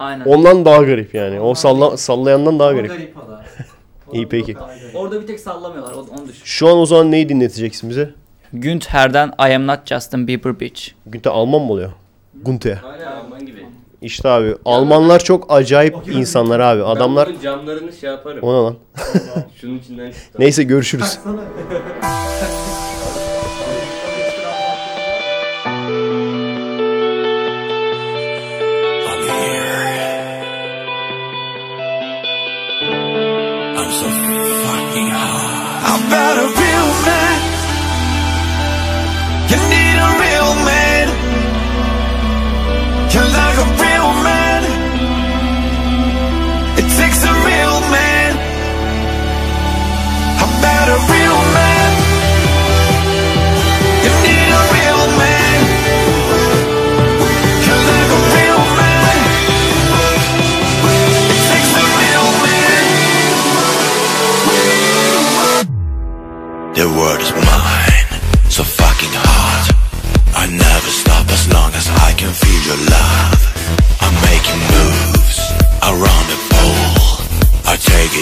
Aynen. 0.00 0.24
Ondan 0.24 0.64
daha 0.64 0.82
garip 0.82 1.14
yani. 1.14 1.40
O 1.40 1.54
salla, 1.54 1.96
sallayandan 1.96 2.58
daha 2.58 2.72
garip. 2.72 2.90
garip 2.90 3.16
o 3.16 3.30
da. 3.30 3.44
İyi 4.12 4.28
peki. 4.28 4.56
Orada 4.94 5.22
bir 5.22 5.26
tek 5.26 5.40
sallamıyorlar. 5.40 5.92
o- 5.94 5.98
Onu 6.18 6.28
düşün. 6.28 6.40
Şu 6.44 6.68
an 6.68 6.78
o 6.78 6.86
zaman 6.86 7.10
neyi 7.10 7.28
dinleteceksin 7.28 7.90
bize? 7.90 8.10
Günter'den 8.52 9.28
I 9.48 9.54
am 9.54 9.66
not 9.66 9.86
Justin 9.86 10.26
Bieber 10.28 10.60
bitch. 10.60 10.82
Günter 11.06 11.30
Alman 11.30 11.60
mı 11.62 11.72
oluyor? 11.72 11.92
Günter. 12.34 12.78
Aynen 12.84 13.46
gibi. 13.46 13.66
İşte 14.02 14.28
abi 14.28 14.54
Almanlar 14.64 15.24
çok 15.24 15.52
acayip 15.52 15.96
insanlar 16.12 16.60
abi. 16.60 16.82
Adamlar 16.84 17.26
Ben 17.26 17.34
bunun 17.34 17.42
camlarını 17.42 17.92
şey 17.92 18.10
yaparım. 18.10 18.42
ona 18.42 18.64
lan. 18.64 18.76
Şunun 19.60 19.78
içinden 19.78 20.10
çıktı. 20.10 20.38
Neyse 20.38 20.62
görüşürüz. 20.62 21.18
about 36.10 36.38
a 36.38 36.69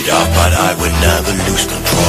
but 0.09 0.53
I 0.55 0.75
would 0.81 0.93
never 1.03 1.33
lose 1.51 1.67
control. 1.67 2.08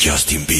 Justin 0.00 0.44
Bieber, 0.46 0.57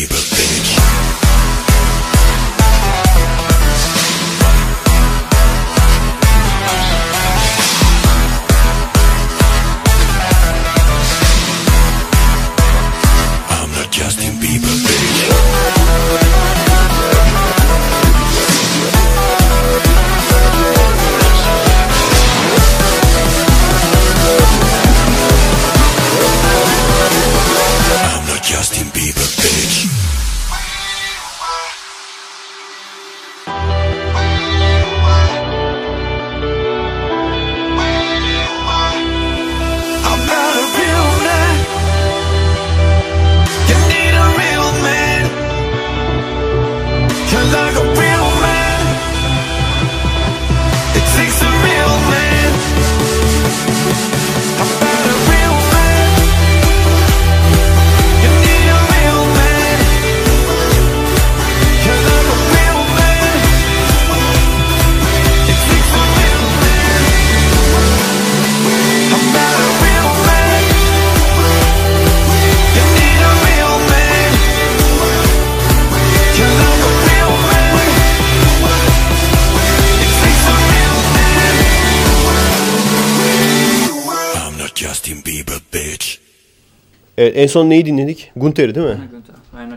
en 87.39 87.47
son 87.47 87.71
neyi 87.71 87.87
dinledik? 87.87 88.33
Gunter'i 88.37 88.75
değil 88.75 88.87
mi? 88.87 88.99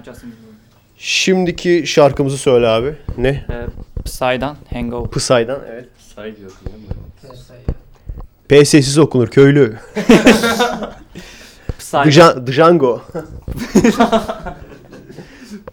Justin 0.06 0.30
Bieber. 0.30 0.52
Şimdiki 0.97 1.84
şarkımızı 1.88 2.38
söyle 2.38 2.67
abi. 2.67 2.95
Ne? 3.17 3.30
Ee, 3.30 3.65
Psy'dan 4.06 4.58
Hangover. 4.74 5.12
Pısay'dan 5.12 5.60
evet. 5.71 5.86
Say 6.15 6.38
diyorsun 6.38 6.60
değil 6.65 6.78
mi? 6.78 6.84
P 8.47 8.65
sessiz 8.65 8.97
okunur 8.97 9.28
köylü. 9.28 9.78
Psy'dan, 11.80 12.08
Dja- 12.08 12.47
Django. 12.52 13.02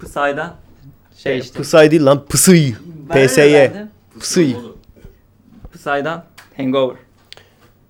Psy'dan 0.00 0.54
şey 1.16 1.38
işte. 1.38 1.58
Pısay 1.58 1.90
değil 1.90 2.04
lan 2.06 2.24
pısıy. 2.28 2.74
Ben 3.08 3.16
öyle 3.16 3.26
PSY. 3.28 3.40
verdim. 3.40 3.88
Pısıy. 4.20 4.54
Psy'dan 5.74 6.24
Hangover. 6.56 6.96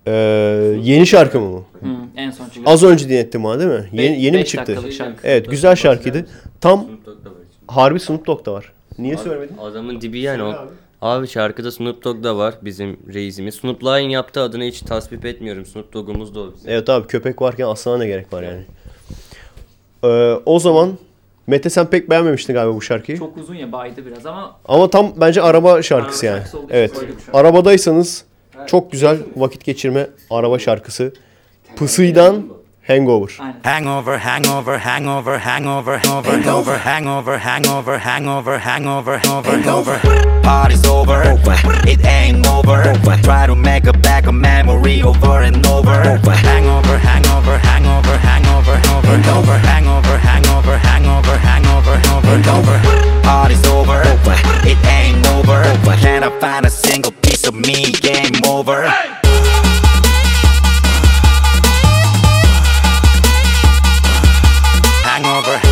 Ee, 0.08 0.78
yeni 0.82 1.06
şarkı 1.06 1.40
mı 1.40 1.52
bu? 1.52 1.86
Hı, 1.86 1.90
en 2.16 2.30
son 2.30 2.48
çıkan. 2.48 2.72
Az 2.72 2.82
önce 2.84 3.08
dinlettim 3.08 3.44
bana 3.44 3.58
değil 3.60 3.70
mi? 3.70 3.88
Yeni, 3.92 4.16
Beş- 4.16 4.22
yeni 4.24 4.36
mi 4.36 4.42
beş 4.42 4.48
çıktı? 4.50 4.66
dakikalık 4.72 4.92
şarkı. 4.92 5.26
Evet 5.26 5.50
güzel 5.50 5.76
şarkıydı. 5.76 6.26
Tam 6.60 6.80
Snoop 6.84 7.06
Dogg 7.06 7.24
da 7.24 7.30
var 7.30 7.34
içinde. 7.36 7.64
harbi 7.72 8.00
Snoop 8.00 8.26
Dogg 8.26 8.46
da 8.46 8.52
var. 8.52 8.72
Niye 8.98 9.14
Abi, 9.14 9.22
söylemedin? 9.22 9.56
Adamın 9.58 10.00
dibi 10.00 10.18
yani 10.20 10.42
o. 10.42 10.54
Abi 11.02 11.28
şarkıda 11.28 11.70
Snoop 11.72 12.04
Dogg 12.04 12.24
da 12.24 12.36
var 12.36 12.54
bizim 12.62 12.96
reisimiz. 13.14 13.54
Snoop 13.54 13.84
Lion 13.84 13.98
yaptığı 13.98 14.40
adını 14.42 14.64
hiç 14.64 14.80
tasvip 14.80 15.24
etmiyorum. 15.24 15.66
Snoop 15.66 15.92
Dogg'umuz 15.92 16.34
da 16.34 16.40
o 16.40 16.52
bizim. 16.56 16.70
Evet 16.70 16.88
abi 16.88 17.06
köpek 17.06 17.42
varken 17.42 17.66
aslana 17.66 17.98
ne 17.98 18.06
gerek 18.06 18.32
var 18.32 18.42
yani. 18.42 18.62
Ee, 20.04 20.40
o 20.46 20.58
zaman 20.58 20.98
Mete 21.46 21.70
sen 21.70 21.86
pek 21.86 22.10
beğenmemiştin 22.10 22.54
galiba 22.54 22.74
bu 22.74 22.82
şarkıyı. 22.82 23.18
Çok 23.18 23.36
uzun 23.36 23.54
ya 23.54 23.72
baydı 23.72 24.06
biraz 24.06 24.26
ama 24.26 24.56
Ama 24.64 24.90
tam 24.90 25.12
bence 25.16 25.42
araba 25.42 25.82
şarkısı 25.82 26.26
Araba 26.26 26.34
yani. 26.36 26.38
şarkısı 26.44 26.58
olduğu 26.58 26.66
için 26.66 26.74
Evet. 26.76 26.92
Arabadaysanız 27.32 28.24
çok 28.66 28.92
güzel 28.92 29.18
vakit 29.36 29.64
geçirme 29.64 30.06
araba 30.30 30.58
şarkısı. 30.58 31.12
Pısıydan 31.76 32.44
Hangover. 32.88 33.38
Hangover, 33.62 34.18
hangover, 34.18 34.78
hangover, 34.78 35.38
hangover, 35.38 35.98
hangover, 35.98 36.78
hangover, 36.78 37.38
hangover, 37.38 37.98
hangover, 37.98 37.98
hangover, 37.98 39.18
hangover, 39.18 39.18
hangover. 39.18 40.42
Party's 40.42 40.86
over, 40.86 41.36
it 41.86 42.00
ain't 42.06 42.46
over. 42.46 42.94
Try 43.22 43.46
to 43.46 43.54
make 43.54 43.86
a 43.86 43.92
back 43.92 44.26
a 44.26 44.32
memory 44.32 45.02
over 45.02 45.42
and 45.42 45.66
over. 45.66 45.92
Hangover, 45.92 46.32
hangover, 46.32 47.58
hangover, 47.58 47.58
hangover, 47.58 48.47
hangover, 48.76 49.58
hangover, 49.58 50.18
hangover, 50.18 50.18
hangover, 50.18 50.78
hangover, 50.78 51.38
hangover. 51.38 51.98
Hangover, 52.28 52.78
party's 53.22 53.64
over, 53.66 54.02
it 54.64 54.78
ain't 54.86 55.26
over. 55.28 55.62
Can 56.00 56.22
I 56.24 56.30
find 56.40 56.66
a 56.66 56.70
single 56.70 57.12
piece 57.12 57.46
of 57.46 57.54
me? 57.54 57.92
Game 57.92 58.34
over. 58.46 58.88
Hangover. 65.04 65.58
Hangover. 65.58 65.67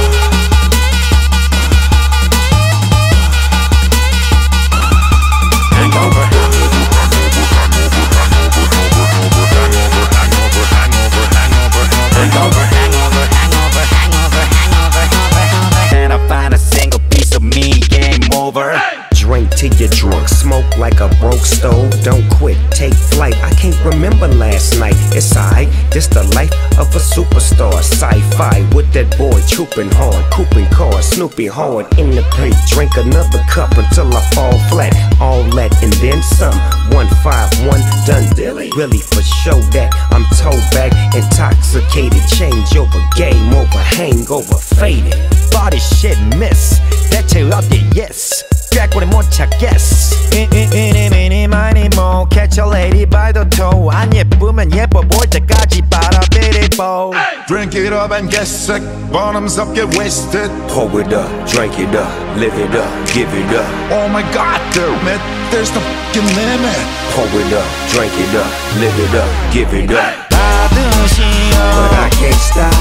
till 19.57 19.73
you're 19.75 19.88
drunk. 19.88 20.29
Smoke 20.29 20.77
like 20.77 21.01
a 21.01 21.09
broke 21.19 21.45
stove, 21.45 21.90
don't 22.03 22.29
quit, 22.31 22.59
take 22.71 22.95
flight. 22.95 23.37
I 23.42 23.51
can't 23.55 23.79
remember 23.85 24.29
last 24.29 24.79
night, 24.79 24.97
it's 25.16 25.35
I. 25.37 25.64
This 25.90 26.07
the 26.07 26.23
life 26.37 26.53
of 26.79 26.95
a 26.95 27.01
superstar. 27.01 27.75
Sci 27.81 28.21
fi 28.37 28.61
with 28.75 28.92
that 28.92 29.16
boy 29.19 29.40
trooping 29.49 29.90
hard, 29.92 30.23
cooping 30.33 30.69
cars, 30.71 31.07
Snoopy 31.07 31.47
hard 31.47 31.87
in 31.99 32.11
the 32.11 32.23
paint. 32.37 32.55
Drink 32.69 32.97
another 32.97 33.42
cup 33.49 33.73
until 33.77 34.12
I 34.14 34.23
fall 34.31 34.59
flat. 34.69 34.92
All 35.21 35.42
that 35.57 35.73
and 35.83 35.92
then 35.95 36.23
some. 36.23 36.57
151 36.92 37.81
done 38.07 38.29
dilly. 38.37 38.71
Really 38.77 39.01
for 39.01 39.23
show 39.23 39.59
that 39.73 39.90
I'm 40.12 40.25
toe 40.37 40.61
back, 40.77 40.92
intoxicated. 41.16 42.23
Change 42.29 42.77
over, 42.77 43.01
game 43.16 43.53
over, 43.55 43.79
hangover, 43.79 44.57
faded. 44.57 45.16
Body 45.51 45.79
shit 45.79 46.19
miss, 46.37 46.79
that 47.11 47.25
tail 47.29 47.53
out 47.55 47.64
there, 47.64 47.88
yes. 47.95 48.56
꾀꼬리 48.76 49.06
못 49.06 49.30
찾겠어 49.30 50.15
이니 50.34 51.10
미니 51.10 51.48
마니 51.48 51.89
모 51.96 52.28
catch 52.32 52.60
a 52.60 52.67
lady 52.67 53.06
by 53.06 53.34
the 53.34 53.48
toe 53.50 53.89
안 53.91 54.13
예쁘면 54.13 54.74
예뻐 54.76 55.02
보일 55.02 55.30
때까지 55.30 55.82
바라비리보 55.89 57.13
Drink 57.48 57.76
it 57.76 57.91
up 57.91 58.13
and 58.13 58.32
get 58.32 58.48
sick. 58.48 58.82
Bottoms 59.12 59.60
up, 59.60 59.76
get 59.76 59.94
wasted. 59.98 60.50
Pour 60.70 60.88
it 61.02 61.12
up, 61.12 61.28
drink 61.46 61.78
it 61.78 61.94
up, 61.94 62.08
live 62.38 62.56
it 62.56 62.74
up, 62.74 62.88
give 63.12 63.28
it 63.28 63.52
up 63.52 63.67
Oh 63.91 64.08
my 64.08 64.24
god, 64.32 64.62
damn 64.72 65.06
it. 65.06 65.20
There's 65.52 65.70
no 65.76 65.82
fucking 65.82 66.24
limit. 66.32 66.80
Pour 67.12 67.28
it 67.28 67.52
up, 67.52 67.67
drink 67.91 68.13
it 68.15 68.36
up, 68.39 68.48
live 68.80 68.98
it 69.04 69.15
up, 69.20 69.28
give 69.52 69.74
it 69.74 69.91
up 69.91 70.32
받으시오 70.32 71.58
But 71.76 71.91
I 71.94 72.10
can't 72.15 72.39
stop 72.39 72.74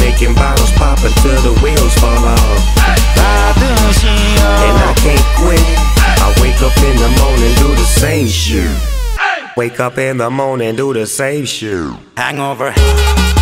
Making 0.00 0.34
bottles 0.34 0.72
pop 0.76 0.98
until 1.02 1.40
the 1.42 1.54
wheels 1.62 1.94
fall 1.96 2.12
off 2.12 2.60
받으시오 2.76 2.89
and 3.21 4.77
I 4.77 4.93
can't 4.97 5.25
quit 5.37 5.61
I 6.21 6.33
wake 6.41 6.61
up 6.61 6.77
in 6.83 6.95
the 6.97 7.09
morning, 7.21 7.53
do 7.55 7.75
the 7.75 7.85
same 7.85 8.27
shit 8.27 8.69
Wake 9.57 9.79
up 9.79 9.97
in 9.97 10.17
the 10.17 10.29
morning, 10.29 10.75
do 10.75 10.93
the 10.93 11.05
same 11.05 11.45
shit 11.45 11.93
Hangover. 12.15 12.71
Hangover. 12.71 13.40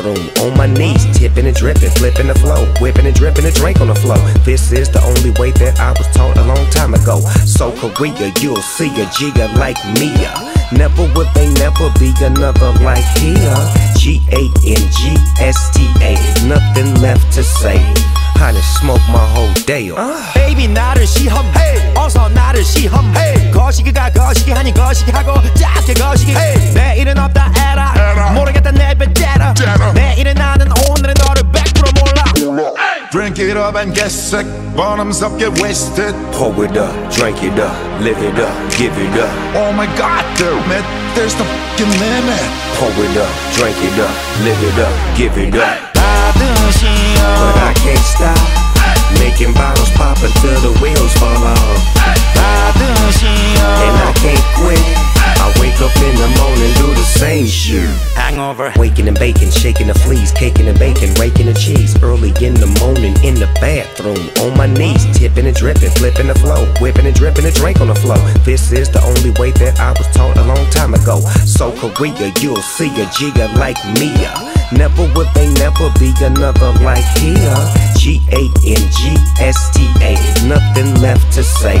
Bathroom, 0.00 0.28
on 0.46 0.56
my 0.56 0.66
knees, 0.66 1.06
tipping 1.16 1.46
and 1.46 1.56
dripping, 1.56 1.90
flipping 1.90 2.28
the 2.28 2.34
flow, 2.34 2.66
whipping 2.80 3.06
and 3.06 3.14
dripping 3.14 3.44
a 3.44 3.50
drink 3.50 3.80
on 3.80 3.88
the 3.88 3.94
floor. 3.94 4.18
This 4.44 4.72
is 4.72 4.88
the 4.90 5.02
only 5.02 5.30
way 5.38 5.50
that 5.52 5.78
I 5.80 5.92
was 5.92 6.06
taught 6.14 6.36
a 6.36 6.44
long 6.44 6.68
time 6.70 6.94
ago. 6.94 7.20
So 7.44 7.72
Korea, 7.72 8.32
you'll 8.40 8.56
see 8.56 8.88
a 8.88 9.06
Giga 9.16 9.54
like 9.56 9.78
Mia. 9.98 10.32
Never 10.72 11.02
would 11.14 11.28
they 11.34 11.52
never 11.54 11.90
be 11.98 12.12
another 12.22 12.72
like 12.84 13.04
here. 13.18 13.56
G 13.96 14.20
A 14.32 14.42
N 14.64 14.82
G 14.90 15.16
S 15.40 15.70
T 15.74 15.86
A, 16.02 16.14
nothing 16.46 16.94
left 17.00 17.32
to 17.34 17.42
say 17.42 17.80
Honey, 18.37 18.61
smoke 18.61 19.01
my 19.09 19.23
whole 19.33 19.53
day 19.65 19.89
up. 19.91 19.99
Baby 20.33 20.67
나를 20.67 21.07
시험해 21.07 21.93
어서 21.95 22.29
나를 22.29 22.63
시험해 22.63 23.51
거시기가 23.51 24.09
거시기 24.11 24.51
하니 24.51 24.73
거시기 24.73 25.11
하고 25.11 25.41
작게 25.53 25.93
거시기 25.93 26.33
내일은 26.73 27.17
없다 27.17 27.51
에라 27.57 28.31
모르겠다 28.33 28.71
내뱉대라 28.71 29.53
내일은 29.93 30.33
나는 30.35 30.67
오늘은 30.89 31.13
너를 31.25 31.43
100% 31.51 31.99
몰라 31.99 32.65
Drink 33.11 33.39
it 33.39 33.55
up 33.55 33.75
and 33.77 33.95
get 33.95 34.11
sick. 34.11 34.45
Bottoms 34.75 35.23
up, 35.23 35.39
get 35.39 35.57
wasted. 35.61 36.13
Pour 36.33 36.51
it 36.65 36.75
up, 36.75 36.91
drink 37.09 37.41
it 37.43 37.57
up, 37.57 37.73
live 38.01 38.19
it 38.21 38.37
up, 38.37 38.53
give 38.75 38.91
it 38.97 39.15
up. 39.17 39.31
Oh 39.55 39.71
my 39.71 39.87
god, 39.95 40.25
damn 40.35 40.69
it. 40.69 40.83
There's 41.15 41.33
no 41.39 41.45
fucking 41.45 41.87
limit. 41.87 42.43
Pour 42.75 42.91
it 42.91 43.15
up, 43.15 43.31
drink 43.55 43.77
it 43.79 43.97
up, 44.03 44.11
live 44.43 44.61
it 44.61 44.79
up, 44.83 44.91
give 45.15 45.37
it 45.37 45.55
up. 45.55 45.95
받으시오 45.95 47.08
but 47.20 47.56
I 47.60 47.72
can't 47.74 47.98
stop 47.98 48.38
making 49.18 49.52
bottles 49.54 49.90
pop 49.90 50.18
until 50.22 50.60
the 50.60 50.78
wheels 50.80 51.12
fall 51.14 51.42
off. 51.44 51.80
And 53.84 53.96
I 53.96 54.12
can't 54.16 54.44
quit. 54.56 55.09
Wake 55.60 55.80
up 55.82 55.94
in 56.00 56.16
the 56.16 56.28
morning, 56.40 56.72
do 56.80 56.88
the 56.94 57.04
same 57.04 57.46
shit. 57.46 57.84
Hangover. 58.16 58.72
Waking 58.76 59.08
and 59.08 59.18
baking, 59.18 59.50
shaking 59.50 59.88
the 59.88 59.94
fleas, 59.94 60.32
caking 60.32 60.68
and 60.68 60.78
bacon, 60.78 61.12
raking 61.14 61.46
the 61.46 61.54
cheese. 61.54 62.00
Early 62.02 62.30
in 62.44 62.54
the 62.54 62.66
morning 62.80 63.12
in 63.22 63.34
the 63.34 63.46
bathroom, 63.60 64.18
on 64.40 64.56
my 64.56 64.66
knees, 64.66 65.04
tipping 65.16 65.46
and 65.46 65.54
dripping, 65.54 65.90
flipping 65.90 66.28
the 66.28 66.34
flow, 66.34 66.64
whipping 66.80 67.04
and 67.04 67.14
dripping 67.14 67.44
a 67.44 67.50
drink 67.50 67.80
on 67.82 67.88
the 67.88 67.94
floor. 67.94 68.16
This 68.44 68.72
is 68.72 68.88
the 68.88 69.02
only 69.04 69.30
way 69.38 69.50
that 69.60 69.78
I 69.78 69.92
was 69.92 70.08
taught 70.16 70.36
a 70.38 70.44
long 70.44 70.64
time 70.70 70.94
ago. 70.94 71.20
So 71.44 71.72
Korea, 71.76 72.32
you'll 72.40 72.56
see 72.62 72.88
a 72.96 73.04
Giga 73.12 73.54
like 73.56 73.76
Mia. 74.00 74.32
Never 74.72 75.12
would 75.14 75.28
they 75.34 75.52
never 75.60 75.90
be 75.98 76.14
another 76.24 76.72
like 76.80 77.04
here. 77.18 77.60
G 78.00 78.20
A 78.32 78.42
N 78.64 78.82
G 78.96 79.12
S 79.44 79.58
T 79.76 79.84
A, 80.00 80.16
nothing 80.48 80.94
left 81.02 81.30
to 81.34 81.42
say. 81.42 81.80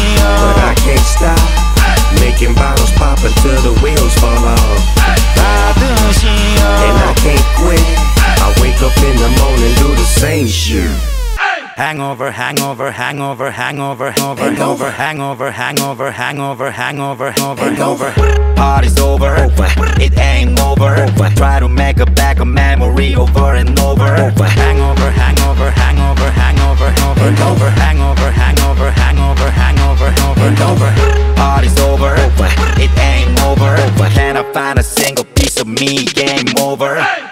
But 0.21 0.57
I 0.61 0.73
can't 0.77 0.99
stop 1.05 1.39
making 2.19 2.53
bottles 2.55 2.91
pop 2.91 3.19
until 3.23 3.59
the 3.61 3.73
wheels 3.81 4.13
fall 4.15 4.43
off. 4.45 4.81
And 6.85 6.97
I 6.97 7.13
can't 7.17 7.45
quit. 7.57 7.85
I 8.41 8.53
wake 8.61 8.81
up 8.81 8.95
in 9.03 9.15
the 9.17 9.29
morning, 9.41 9.73
do 9.75 9.95
the 9.95 10.05
same 10.05 10.47
shit 10.47 10.89
hangover, 11.81 12.29
hangover, 12.29 12.91
hangover, 12.91 13.49
hangover, 13.49 14.11
hangover, 14.11 14.51
hangover, 14.51 14.91
hangover, 14.91 15.49
hangover, 15.49 16.11
hangover, 16.11 16.69
hangover, 16.69 17.31
hangover, 17.31 17.71
hangover. 17.73 18.11
Party's 18.55 18.99
over, 18.99 19.31
over. 19.45 19.67
it 19.97 20.15
ain't 20.19 20.59
over. 20.59 20.93
over. 20.93 21.29
Try 21.35 21.59
to 21.59 21.67
make 21.67 21.99
a 21.99 22.05
back 22.05 22.39
a 22.39 22.45
memory 22.45 23.15
over 23.15 23.55
and 23.55 23.79
over. 23.79 24.13
over. 24.13 24.43
Hangover, 24.61 25.09
hangover, 25.09 25.71
hangover, 25.71 26.29
hangover, 26.29 26.91
hangover, 26.91 27.69
hangover, 27.81 28.29
hangover, 28.29 28.29
hangover, 28.29 28.91
hangover, 28.91 29.49
hangover, 29.59 30.09
hangover, 30.11 30.49
hangover. 30.51 31.35
Party's 31.35 31.79
over, 31.79 32.11
over. 32.13 32.49
it 32.77 32.93
ain't 33.09 33.41
over. 33.41 33.73
over. 33.85 34.07
Can 34.13 34.37
I 34.37 34.43
find 34.53 34.77
a 34.77 34.83
single 34.83 35.25
piece 35.25 35.59
of 35.59 35.65
me? 35.65 36.05
Game 36.05 36.45
over. 36.59 37.01
Hey! 37.01 37.23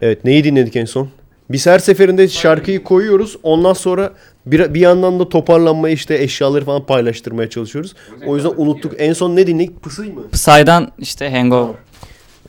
Evet 0.00 0.24
neyi 0.24 0.44
dinledik 0.44 0.74
en 0.74 0.86
son? 0.86 1.10
Biz 1.52 1.66
her 1.66 1.78
seferinde 1.78 2.28
şarkıyı 2.28 2.84
koyuyoruz. 2.84 3.36
Ondan 3.42 3.72
sonra 3.72 4.12
bir, 4.46 4.74
bir 4.74 4.80
yandan 4.80 5.20
da 5.20 5.28
toparlanmayı 5.28 5.94
işte 5.94 6.22
eşyaları 6.22 6.64
falan 6.64 6.86
paylaştırmaya 6.86 7.50
çalışıyoruz. 7.50 7.94
O 8.26 8.36
yüzden 8.36 8.52
unuttuk. 8.56 8.92
En 8.98 9.12
son 9.12 9.36
ne 9.36 9.46
dinledik? 9.46 9.82
Pısıy 9.82 10.08
mı? 10.08 10.30
Psy'dan 10.32 10.92
işte 10.98 11.30
Hangover. 11.30 11.74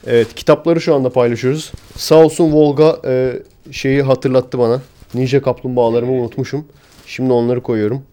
Evet 0.07 0.35
kitapları 0.35 0.81
şu 0.81 0.95
anda 0.95 1.09
paylaşıyoruz. 1.09 1.71
Sağ 1.97 2.15
olsun 2.15 2.51
Volga 2.51 2.97
e, 3.05 3.33
şeyi 3.71 4.01
hatırlattı 4.01 4.59
bana. 4.59 4.81
Ninja 5.13 5.41
kaplumbağalarımı 5.41 6.11
unutmuşum. 6.11 6.65
Şimdi 7.07 7.33
onları 7.33 7.61
koyuyorum. 7.61 8.03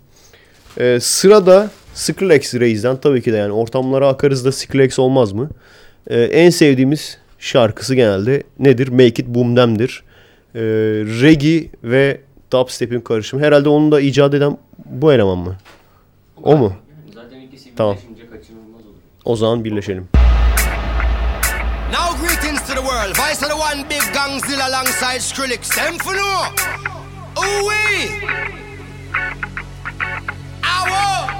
E, 0.79 0.99
sırada 1.01 1.71
Skrillex 1.95 2.55
Reis'den 2.55 2.97
tabii 2.97 3.23
ki 3.23 3.33
de 3.33 3.37
yani 3.37 3.53
ortamlara 3.53 4.09
akarız 4.09 4.45
da 4.45 4.53
Skrillex 4.53 4.99
olmaz 4.99 5.33
mı? 5.33 5.51
E, 6.07 6.23
en 6.23 6.51
sevdiğimiz 6.51 7.19
şarkısı 7.39 7.95
genelde 7.95 8.43
nedir? 8.59 8.89
Make 8.89 9.07
It 9.07 9.27
Boom 9.27 9.57
Dem'dir. 9.57 10.03
E, 10.55 10.61
reggae 11.23 11.69
ve 11.85 12.21
dubstep'in 12.53 13.01
karışımı. 13.01 13.43
Herhalde 13.43 13.69
onu 13.69 13.93
da 13.93 14.01
icat 14.01 14.35
eden 14.35 14.59
bu 14.85 15.13
eleman 15.13 15.39
mı? 15.39 15.57
O 16.43 16.57
mu? 16.57 16.73
Zaten 17.15 17.41
ikisi 17.41 17.75
Tamam. 17.77 17.97
birleşince 17.97 18.31
kaçınılmaz 18.31 18.87
olur. 18.87 18.95
O 19.25 19.37
zaman 19.37 19.65
birleşelim. 19.65 20.09
Now 21.93 22.27
greetings 22.27 22.61
to 22.61 22.75
the 22.75 22.81
world. 22.81 23.11
Vice 23.11 23.47
of 23.47 23.49
the 23.49 23.55
one 23.55 23.91
big 23.91 24.03
gangzilla 24.15 24.65
alongside 24.65 25.21
Skrillex. 25.21 25.69
Them 25.69 25.99
for 25.99 26.15
no. 26.15 26.41
Ooh 27.37 27.71
wee. 27.71 28.11
Ow. 30.63 31.40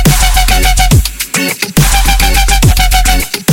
Thank 1.49 3.35
you. 3.35 3.50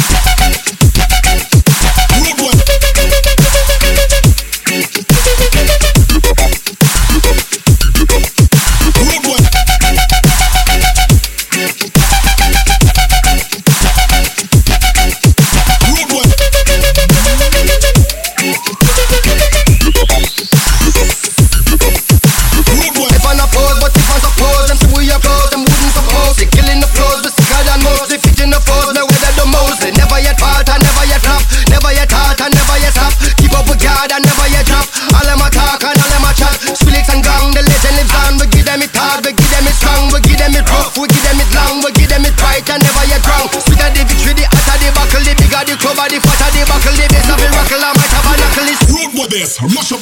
Mash 49.75 49.97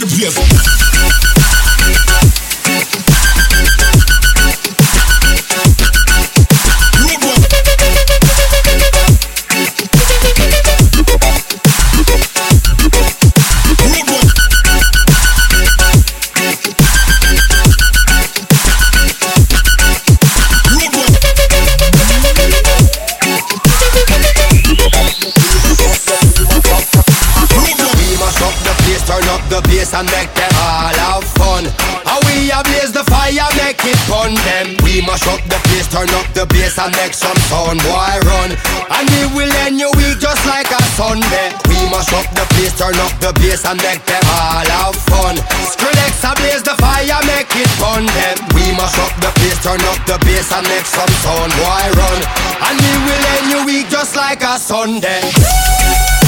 bass 43.56 43.70
and 43.70 43.82
make 43.82 44.04
them 44.04 44.22
all 44.28 44.64
have 44.64 44.96
fun. 45.08 45.36
Skrillex 45.72 46.24
a 46.24 46.34
blaze 46.36 46.62
the 46.62 46.74
fire, 46.76 47.20
make 47.26 47.48
it 47.56 47.68
fun 47.80 48.04
them. 48.06 48.36
We 48.54 48.72
mash 48.76 48.98
up 48.98 49.12
the 49.20 49.30
place, 49.40 49.58
turn 49.62 49.80
up 49.80 50.00
the 50.06 50.18
bass 50.24 50.52
and 50.52 50.66
make 50.68 50.84
some 50.84 51.08
sound, 51.24 51.52
boy 51.52 51.86
run. 51.96 52.20
And 52.68 52.76
we 52.80 52.92
will 53.06 53.24
end 53.36 53.50
your 53.50 53.64
week 53.64 53.88
just 53.88 54.16
like 54.16 54.42
a 54.42 54.58
Sunday. 54.58 56.25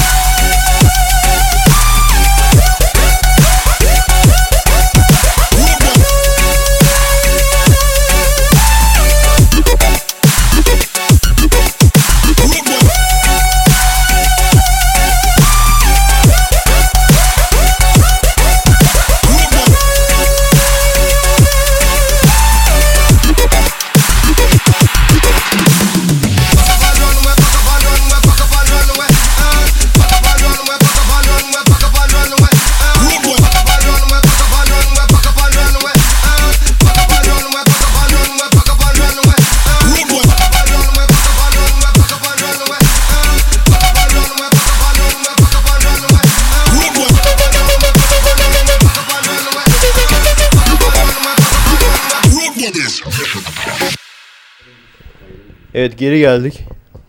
Evet 55.79 55.97
geri 55.97 56.19
geldik. 56.19 56.63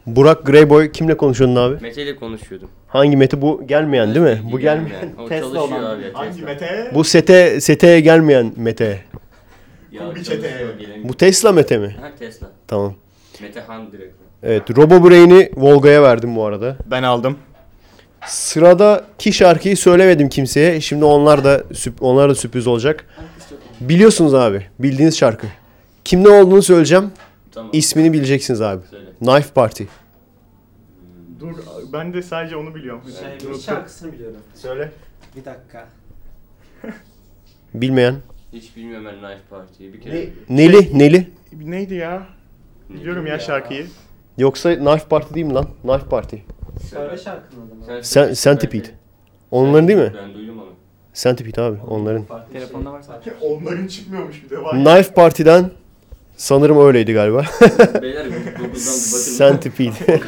Burak 0.06 0.46
Greyboy 0.46 0.92
kimle 0.92 1.16
konuşuyordun 1.16 1.56
abi? 1.56 1.82
Mete 1.82 2.02
ile 2.02 2.16
konuşuyordum. 2.16 2.68
Hangi 2.88 3.16
Mete 3.16 3.42
bu 3.42 3.66
gelmeyen 3.66 4.14
değil 4.14 4.26
mi? 4.26 4.40
Bu 4.52 4.58
gelmeyen. 4.58 5.08
O 5.18 5.28
çalışıyor 5.28 5.82
abi. 5.82 6.02
ya, 6.02 6.08
Hangi 6.12 6.30
Tesla. 6.32 6.46
Mete? 6.46 6.90
Bu 6.94 7.04
sete 7.04 7.60
seteye 7.60 8.00
gelmeyen 8.00 8.52
Mete. 8.56 9.00
Ya, 9.92 10.14
Bir 10.14 10.24
çete. 10.24 10.36
çalışıyor, 10.42 10.78
gelin. 10.78 11.08
Bu 11.08 11.16
Tesla 11.16 11.52
Mete 11.52 11.78
mi? 11.78 11.96
Ha 12.00 12.10
Tesla. 12.18 12.46
Tamam. 12.68 12.94
Mete 13.42 13.60
Han 13.60 13.92
direkt. 13.92 14.14
Evet 14.42 14.76
Robo 14.76 15.10
Brain'i 15.10 15.50
Volga'ya 15.56 16.02
verdim 16.02 16.36
bu 16.36 16.44
arada. 16.44 16.76
Ben 16.86 17.02
aldım. 17.02 17.36
Sıradaki 18.26 19.32
şarkıyı 19.32 19.76
söylemedim 19.76 20.28
kimseye. 20.28 20.80
Şimdi 20.80 21.04
onlar 21.04 21.44
da 21.44 21.58
sürp- 21.72 22.00
onlar 22.00 22.30
da 22.30 22.34
sürpriz 22.34 22.66
olacak. 22.66 23.04
Biliyorsunuz 23.80 24.34
abi. 24.34 24.66
Bildiğiniz 24.78 25.18
şarkı. 25.18 25.46
Kimde 26.04 26.28
olduğunu 26.28 26.62
söyleyeceğim. 26.62 27.10
Tamam. 27.53 27.70
İsmini 27.74 28.12
bileceksiniz 28.12 28.62
abi. 28.62 28.86
Söyle. 28.90 29.11
Knife 29.18 29.55
Party. 29.55 29.84
Dur 31.40 31.55
ben 31.92 32.14
de 32.14 32.22
sadece 32.22 32.57
onu 32.57 32.74
biliyorum. 32.74 33.03
Şey, 33.40 33.51
bir 33.51 33.59
şarkısını 33.59 34.12
biliyorum. 34.12 34.36
Söyle. 34.55 34.92
Bir 35.36 35.44
dakika. 35.44 35.88
Bilmeyen. 37.74 38.14
Hiç 38.53 38.76
bilmiyorum 38.76 39.07
ben 39.07 39.18
Knife 39.18 39.48
Party'yi. 39.51 39.92
Bir 39.92 40.01
kere. 40.01 40.28
Neli? 40.48 40.98
Neli? 40.98 41.30
Neydi 41.53 41.94
ya? 41.94 42.26
Biliyorum 42.88 43.26
ya 43.26 43.38
şarkıyı. 43.38 43.86
Yoksa 44.38 44.76
Knife 44.78 45.09
Party 45.09 45.34
değil 45.34 45.46
mi 45.46 45.55
lan? 45.55 45.66
Knife 45.82 46.07
Party. 46.09 46.36
Söyle 46.90 47.18
şarkının 47.18 47.66
adını. 47.66 48.05
Sen, 48.05 48.34
Centipede. 48.34 48.88
Onların 49.51 49.88
değil 49.88 49.98
mi? 49.98 50.12
Ben 50.16 50.34
duydum 50.34 50.59
onu. 50.59 50.70
Centipede 51.14 51.61
abi 51.62 51.78
onların. 51.88 52.24
Telefonda 52.53 52.92
var 52.92 53.03
sadece. 53.03 53.32
Onların 53.40 53.86
çıkmıyormuş 53.86 54.44
bir 54.44 54.51
de 54.51 54.62
var. 54.62 54.72
Knife 54.84 55.14
Party'den 55.14 55.70
sanırım 56.41 56.86
öyleydi 56.86 57.12
galiba. 57.12 57.45
Beyler 58.03 58.24
Google'dan 58.26 58.68
bakın. 58.68 59.38
Centipede. 59.38 60.20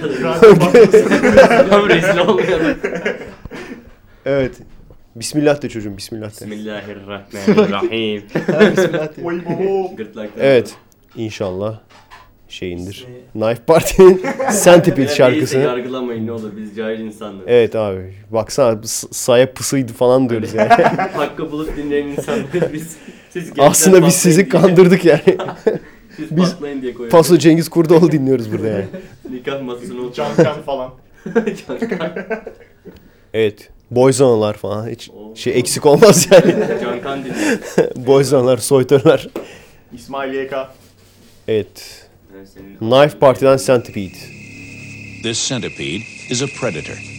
Evet. 4.26 4.52
Bismillah 5.16 5.62
de 5.62 5.68
çocuğum 5.68 5.96
bismillah 5.96 6.40
de. 6.40 6.50
Bismillahirrahmanirrahim. 6.50 8.22
Bismillah 8.76 10.26
de. 10.38 10.40
Evet. 10.40 10.74
İnşallah 11.16 11.78
şeyindir. 12.48 13.06
Knife 13.32 13.62
Party'nin 13.66 14.22
Centipede 14.64 14.96
Beyler, 14.96 15.14
şarkısını. 15.14 15.60
neyse 15.60 15.70
yargılamayın 15.70 16.26
ne 16.26 16.32
olur 16.32 16.50
biz 16.56 16.76
cahil 16.76 17.00
insanlarız. 17.00 17.44
Evet 17.46 17.76
abi. 17.76 18.14
Baksana 18.30 18.80
saya 19.12 19.52
pısıydı 19.52 19.92
falan 19.92 20.30
diyoruz 20.30 20.54
yani. 20.54 20.68
Hakkı 21.14 21.52
bulup 21.52 21.76
dinleyen 21.76 22.06
insanlarız 22.06 22.72
biz. 22.72 22.96
Siz 23.30 23.44
gençler 23.44 23.66
Aslında 23.66 24.06
biz 24.06 24.14
sizi 24.14 24.48
kandırdık 24.48 25.04
yani. 25.04 25.36
Siz 26.16 26.36
biz 26.36 26.50
patlayın 26.50 26.82
diye 26.82 26.94
koyuyoruz. 26.94 27.12
Paso 27.12 27.38
Cengiz 27.38 27.68
Kurdoğlu 27.68 28.12
dinliyoruz 28.12 28.52
burada 28.52 28.68
yani. 28.68 28.86
Nikah 29.30 29.62
masasına 29.62 30.00
oturuyoruz. 30.00 30.16
Cankan 30.16 30.62
falan. 30.62 30.90
Cankan. 31.68 32.12
Evet. 33.34 33.70
Boyzanalar 33.90 34.54
falan 34.54 34.88
hiç 34.88 35.10
şey 35.34 35.58
eksik 35.58 35.86
olmaz 35.86 36.28
yani. 36.30 36.54
Cankan 36.82 37.24
dinliyor. 37.24 37.58
Boyzanalar, 37.96 38.56
soytarılar. 38.58 39.28
İsmail 39.94 40.34
YK. 40.34 40.52
Evet. 41.48 42.06
Knife 42.78 43.18
Party'den 43.18 43.56
Centipede. 43.56 44.18
This 45.22 45.48
centipede 45.48 46.02
is 46.30 46.42
a 46.42 46.46
predator. 46.60 47.11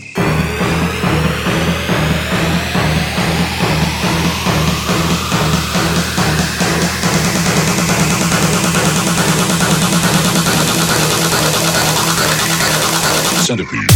Centipede. 13.43 13.92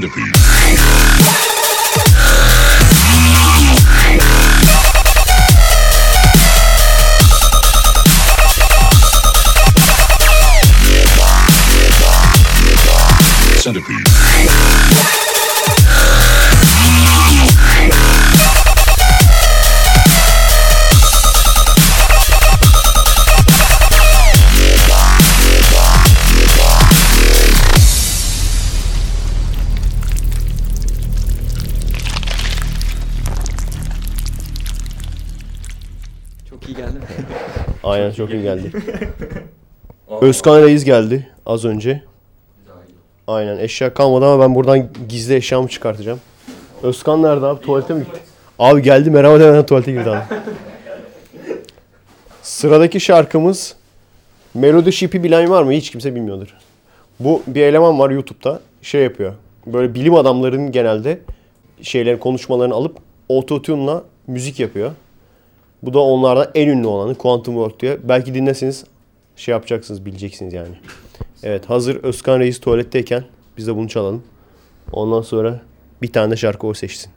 de 0.00 0.06
plus. 0.06 0.21
Aynen 38.02 38.14
çok 38.14 38.30
iyi 38.30 38.42
geldi. 38.42 38.70
Özkan 40.20 40.62
Reis 40.62 40.84
geldi 40.84 41.28
az 41.46 41.64
önce. 41.64 42.02
Aynen 43.26 43.58
eşya 43.58 43.94
kalmadı 43.94 44.26
ama 44.26 44.44
ben 44.44 44.54
buradan 44.54 44.88
gizli 45.08 45.34
eşyamı 45.34 45.68
çıkartacağım. 45.68 46.20
Özkan 46.82 47.22
nerede 47.22 47.46
abi? 47.46 47.60
Tuvalete 47.60 47.94
mi 47.94 48.04
gitti? 48.04 48.20
Abi 48.58 48.82
geldi 48.82 49.10
merhaba 49.10 49.40
demeden 49.40 49.66
tuvalete 49.66 49.92
girdi 49.92 50.10
abi. 50.10 50.22
Sıradaki 52.42 53.00
şarkımız 53.00 53.76
Melody 54.54 54.90
Ship'i 54.92 55.22
bilen 55.22 55.50
var 55.50 55.62
mı? 55.62 55.72
Hiç 55.72 55.90
kimse 55.90 56.14
bilmiyordur. 56.14 56.56
Bu 57.20 57.42
bir 57.46 57.62
eleman 57.62 57.98
var 57.98 58.10
YouTube'da. 58.10 58.60
Şey 58.82 59.02
yapıyor. 59.02 59.32
Böyle 59.66 59.94
bilim 59.94 60.14
adamlarının 60.14 60.72
genelde 60.72 61.18
şeylerin 61.82 62.18
konuşmalarını 62.18 62.74
alıp 62.74 62.96
autotune'la 63.30 64.02
müzik 64.26 64.60
yapıyor. 64.60 64.90
Bu 65.82 65.94
da 65.94 65.98
onlardan 66.00 66.50
en 66.54 66.68
ünlü 66.68 66.86
olanı 66.86 67.14
Quantum 67.14 67.54
World 67.54 67.80
diye. 67.80 67.98
Belki 68.08 68.34
dinlesiniz 68.34 68.84
şey 69.36 69.52
yapacaksınız 69.52 70.06
bileceksiniz 70.06 70.54
yani. 70.54 70.74
Evet 71.42 71.70
hazır 71.70 71.96
Özkan 71.96 72.40
Reis 72.40 72.60
tuvaletteyken 72.60 73.24
biz 73.56 73.66
de 73.66 73.76
bunu 73.76 73.88
çalalım. 73.88 74.22
Ondan 74.92 75.22
sonra 75.22 75.60
bir 76.02 76.12
tane 76.12 76.30
de 76.30 76.36
şarkı 76.36 76.66
o 76.66 76.74
seçsin. 76.74 77.12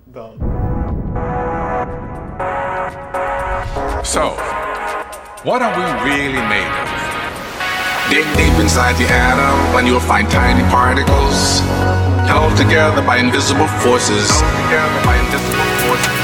So, 4.04 4.22
what 5.44 5.62
are 5.62 5.76
we 5.76 6.10
really 6.10 6.42
made 6.42 6.84
of? 6.84 6.96
Dig 8.12 8.26
deep 8.38 8.60
inside 8.64 8.96
the 8.98 9.08
atom, 9.14 9.76
and 9.76 9.88
you'll 9.88 10.00
find 10.00 10.30
tiny 10.30 10.62
particles 10.72 11.62
held 12.28 12.56
together 12.58 13.02
by 13.02 13.18
invisible 13.18 13.68
forces. 13.68 14.44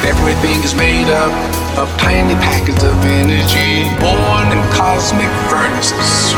Everything 0.04 0.64
is 0.64 0.76
made 0.76 1.10
up 1.10 1.32
of 1.78 1.88
tiny 1.98 2.36
packets 2.36 2.84
of 2.84 2.94
energy 3.06 3.88
born 4.00 4.52
in 4.52 4.62
cosmic 4.74 5.32
furnaces. 5.50 6.34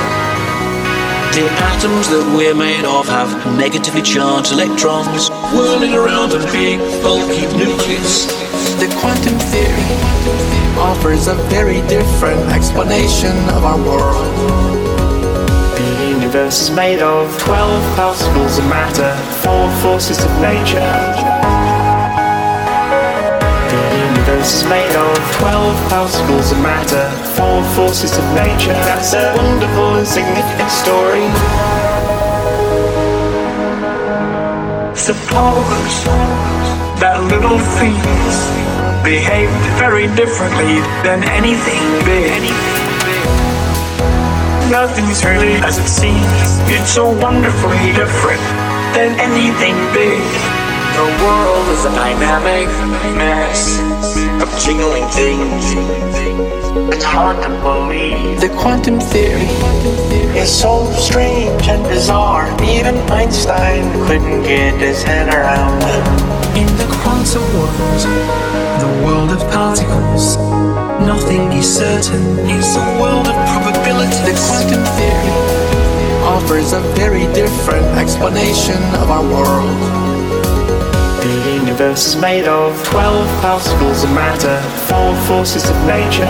The 1.34 1.50
atoms 1.74 2.10
that 2.10 2.22
we're 2.38 2.54
made 2.54 2.86
of 2.86 3.08
have 3.08 3.34
negatively 3.58 4.04
charged 4.04 4.52
electrons 4.52 5.30
whirling 5.50 5.96
around 5.96 6.32
a 6.34 6.40
big 6.54 6.78
bulky 7.02 7.50
nucleus. 7.58 8.30
The 8.78 8.86
quantum 9.02 9.40
theory 9.50 9.90
offers 10.78 11.26
a 11.28 11.36
very 11.50 11.82
different 11.90 12.40
explanation 12.52 13.34
of 13.50 13.66
our 13.66 13.82
world. 13.82 14.30
The 15.74 16.10
universe 16.14 16.70
is 16.70 16.72
made 16.72 17.02
of 17.02 17.26
12 17.40 17.96
particles 17.96 18.60
of 18.60 18.66
matter, 18.70 19.16
four 19.42 19.66
forces 19.82 20.24
of 20.24 20.32
nature. 20.40 21.63
Is 24.44 24.66
made 24.66 24.94
of 24.94 25.16
12 25.40 25.90
particles 25.90 26.52
of 26.52 26.60
matter, 26.60 27.08
four 27.32 27.64
forces 27.76 28.18
of 28.18 28.26
nature. 28.36 28.76
That's 28.84 29.14
a 29.14 29.32
wonderful 29.38 29.96
and 29.96 30.06
significant 30.06 30.70
story. 30.70 31.24
Suppose 35.00 35.96
that 37.00 37.24
little 37.32 37.56
things 37.80 38.36
behaved 39.00 39.64
very 39.80 40.12
differently 40.12 40.84
than 41.08 41.24
anything 41.24 41.80
big. 42.04 42.44
Nothing's 44.68 45.24
really 45.24 45.56
as 45.64 45.80
it 45.80 45.88
seems. 45.88 46.60
It's 46.68 46.92
so 46.92 47.08
wonderfully 47.08 47.96
different 47.96 48.44
than 48.92 49.16
anything 49.24 49.80
big. 49.96 50.20
The 51.00 51.08
world 51.24 51.68
is 51.70 51.86
a 51.86 51.96
dynamic 51.96 52.68
mess 53.16 54.13
of 54.44 54.50
jingling 54.60 55.08
things. 55.16 55.64
It's 56.94 57.04
hard 57.04 57.42
to 57.44 57.50
believe. 57.64 58.42
The 58.42 58.50
quantum 58.60 59.00
theory 59.00 59.48
is 60.36 60.52
so 60.52 60.92
strange 61.00 61.64
and 61.70 61.82
bizarre. 61.84 62.52
Even 62.62 62.96
Einstein 63.10 63.84
couldn't 64.06 64.44
get 64.44 64.76
his 64.82 65.02
head 65.02 65.34
around 65.34 65.80
it. 65.96 66.04
In 66.60 66.68
the 66.76 66.88
quantum 67.00 67.44
world, 67.56 68.04
the 68.84 68.92
world 69.06 69.32
of 69.32 69.40
particles, 69.50 70.36
nothing 71.08 71.44
is 71.54 71.68
certain. 71.78 72.24
It's 72.52 72.76
a 72.76 72.86
world 73.00 73.28
of 73.28 73.38
probabilities. 73.48 74.20
The 74.28 74.36
quantum 74.44 74.84
theory 75.00 75.32
offers 76.36 76.74
a 76.74 76.82
very 77.00 77.32
different 77.32 77.86
explanation 77.98 78.82
of 79.00 79.10
our 79.10 79.24
world. 79.24 80.13
Universe 81.74 82.06
is 82.06 82.16
made 82.16 82.46
of 82.46 82.72
12 82.86 83.42
particles 83.42 84.04
of 84.04 84.12
matter, 84.12 84.62
four 84.86 85.16
forces 85.26 85.68
of 85.68 85.76
nature. 85.88 86.30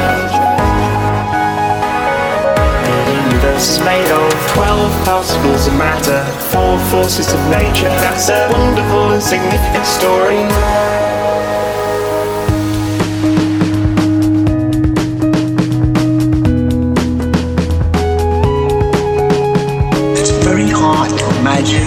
The 2.85 3.13
universe 3.27 3.71
is 3.71 3.79
made 3.83 4.09
of 4.09 4.31
12 4.53 5.03
particles 5.03 5.67
of 5.67 5.73
matter, 5.73 6.23
four 6.49 6.79
forces 6.89 7.33
of 7.33 7.41
nature. 7.49 7.91
That's 7.99 8.29
a 8.29 8.47
wonderful 8.53 9.11
and 9.11 9.21
significant 9.21 9.85
story. 9.85 10.39
It's 20.17 20.31
very 20.45 20.69
hard 20.69 21.09
to 21.19 21.39
imagine 21.41 21.83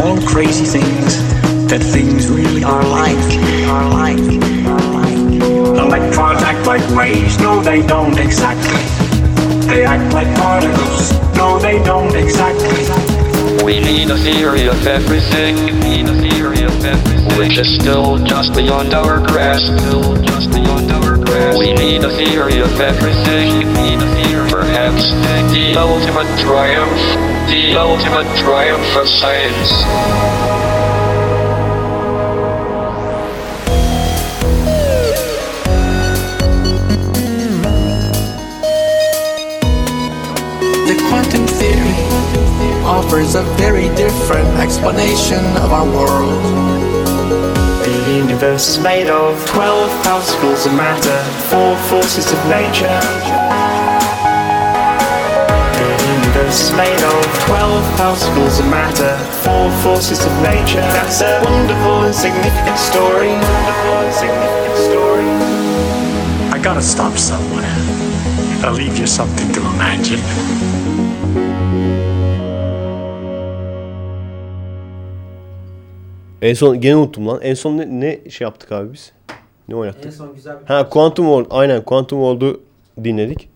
all 0.00 0.18
crazy 0.26 0.64
things 0.64 1.27
that 1.68 1.82
things 1.82 2.30
really 2.30 2.64
are 2.64 2.82
like. 2.82 3.16
Are 3.68 3.88
like. 3.92 4.16
Electrons 5.76 6.42
act 6.42 6.66
like 6.66 6.82
waves, 6.96 7.38
No, 7.38 7.60
they 7.62 7.82
don't 7.86 8.18
exactly. 8.18 8.80
They 9.68 9.84
act 9.84 10.14
like 10.14 10.28
particles. 10.38 11.12
No, 11.36 11.58
they 11.58 11.82
don't 11.84 12.14
exactly. 12.16 12.88
We 13.64 13.80
need 13.80 14.08
a 14.08 14.16
theory 14.16 14.66
of 14.66 14.86
everything. 14.86 15.56
We 15.56 15.72
need 15.72 16.08
a 16.08 16.16
theory 16.16 16.64
of 16.64 16.84
everything. 16.84 17.38
Which 17.38 17.58
is 17.58 17.74
still 17.74 18.16
just 18.24 18.54
beyond 18.54 18.94
our 18.94 19.18
grasp. 19.18 19.66
Still 19.66 20.16
just 20.22 20.50
beyond 20.50 20.90
our 20.90 21.16
grasp. 21.18 21.58
We 21.58 21.74
need 21.74 22.02
a 22.02 22.10
theory 22.16 22.60
of 22.60 22.80
everything. 22.80 23.58
We 23.58 23.64
need 23.64 24.00
a 24.00 24.08
theory. 24.24 24.50
Perhaps 24.50 25.12
the 25.52 25.76
ultimate 25.76 26.32
triumph. 26.40 27.00
The 27.52 27.76
ultimate 27.76 28.28
triumph 28.38 28.96
of 28.96 29.06
science. 29.06 30.57
Offers 42.98 43.36
a 43.36 43.42
very 43.54 43.88
different 43.94 44.48
explanation 44.58 45.38
of 45.62 45.70
our 45.70 45.86
world. 45.86 46.42
The 47.86 47.94
universe 48.12 48.70
is 48.70 48.78
made 48.82 49.08
of 49.08 49.38
12 49.46 50.02
particles 50.02 50.66
of 50.66 50.74
matter, 50.74 51.20
four 51.46 51.76
forces 51.86 52.26
of 52.32 52.40
nature. 52.50 52.98
The 55.78 55.88
universe 56.10 56.58
is 56.66 56.72
made 56.74 57.00
of 57.14 57.22
12 57.46 57.96
particles 57.96 58.58
of 58.58 58.66
matter, 58.66 59.14
four 59.46 59.70
forces 59.86 60.26
of 60.26 60.32
nature. 60.42 60.82
That's 60.98 61.20
a 61.22 61.40
wonderful 61.44 62.02
and 62.02 62.14
significant 62.14 62.78
story. 62.78 63.30
Wonderful 63.38 63.94
and 64.02 64.14
significant 64.24 64.78
story. 64.90 65.30
I 66.50 66.58
gotta 66.60 66.82
stop 66.82 67.16
somewhere. 67.16 67.76
I'll 68.66 68.74
leave 68.74 68.98
you 68.98 69.06
something 69.06 69.52
to 69.52 69.60
imagine. 69.60 70.87
En 76.42 76.54
son 76.54 76.80
gene 76.80 76.96
unuttum 76.96 77.26
lan. 77.26 77.40
En 77.42 77.54
son 77.54 77.78
ne, 77.78 78.00
ne 78.00 78.30
şey 78.30 78.44
yaptık 78.44 78.72
abi 78.72 78.92
biz? 78.92 79.12
Ne 79.68 79.76
oynattık? 79.76 80.06
En 80.06 80.10
son 80.10 80.34
güzel 80.34 80.60
bir 80.60 80.66
Ha 80.66 80.88
Quantum 80.88 81.26
World. 81.26 81.46
Aynen 81.50 81.84
Quantum 81.84 82.18
World'u 82.18 82.60
dinledik. 83.04 83.48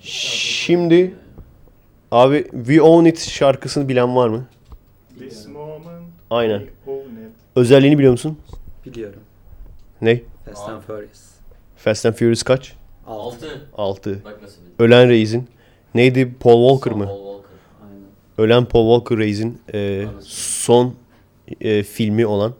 Şimdi 0.00 1.14
abi 2.10 2.44
We 2.52 2.82
Own 2.82 3.04
It 3.04 3.20
şarkısını 3.20 3.88
bilen 3.88 4.16
var 4.16 4.28
mı? 4.28 4.46
This 5.18 5.46
moment. 5.46 6.06
Aynen. 6.30 6.58
we 6.58 6.90
own 6.90 7.00
it. 7.00 7.32
Özelliğini 7.56 7.98
biliyor 7.98 8.12
musun? 8.12 8.38
Biliyorum. 8.86 9.20
Ne? 10.02 10.20
Fast 10.44 10.68
and 10.68 10.82
Furious. 10.82 11.20
Fast 11.76 12.06
and 12.06 12.14
Furious 12.14 12.42
kaç? 12.42 12.72
Altı. 13.06 13.68
6. 13.76 14.24
Bak 14.24 14.42
nasıl 14.42 14.60
bildim. 14.60 14.74
Ölen 14.78 15.08
Reis'in. 15.08 15.48
Neydi? 15.94 16.34
Paul 16.40 16.68
Walker 16.68 16.98
mı? 16.98 17.06
Paul 17.06 17.16
Walker. 17.16 18.44
Ölen 18.44 18.64
Paul 18.64 18.96
Walker 18.98 19.18
Reis'in 19.18 19.58
e, 19.74 20.06
son 20.22 20.94
e, 21.60 21.82
filmi 21.82 22.26
olan 22.26 22.54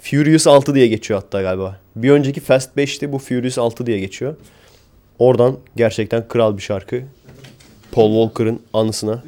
Furious 0.00 0.46
6 0.46 0.74
diye 0.74 0.86
geçiyor 0.86 1.20
hatta 1.20 1.42
galiba. 1.42 1.80
Bir 1.96 2.10
önceki 2.10 2.40
Fast 2.40 2.76
5'ti 2.76 3.12
bu 3.12 3.18
Furious 3.18 3.58
6 3.58 3.86
diye 3.86 3.98
geçiyor. 4.00 4.36
Oradan 5.18 5.56
gerçekten 5.76 6.28
kral 6.28 6.56
bir 6.56 6.62
şarkı. 6.62 7.02
Paul 7.92 8.12
Walker'ın 8.12 8.60
anısına 8.72 9.24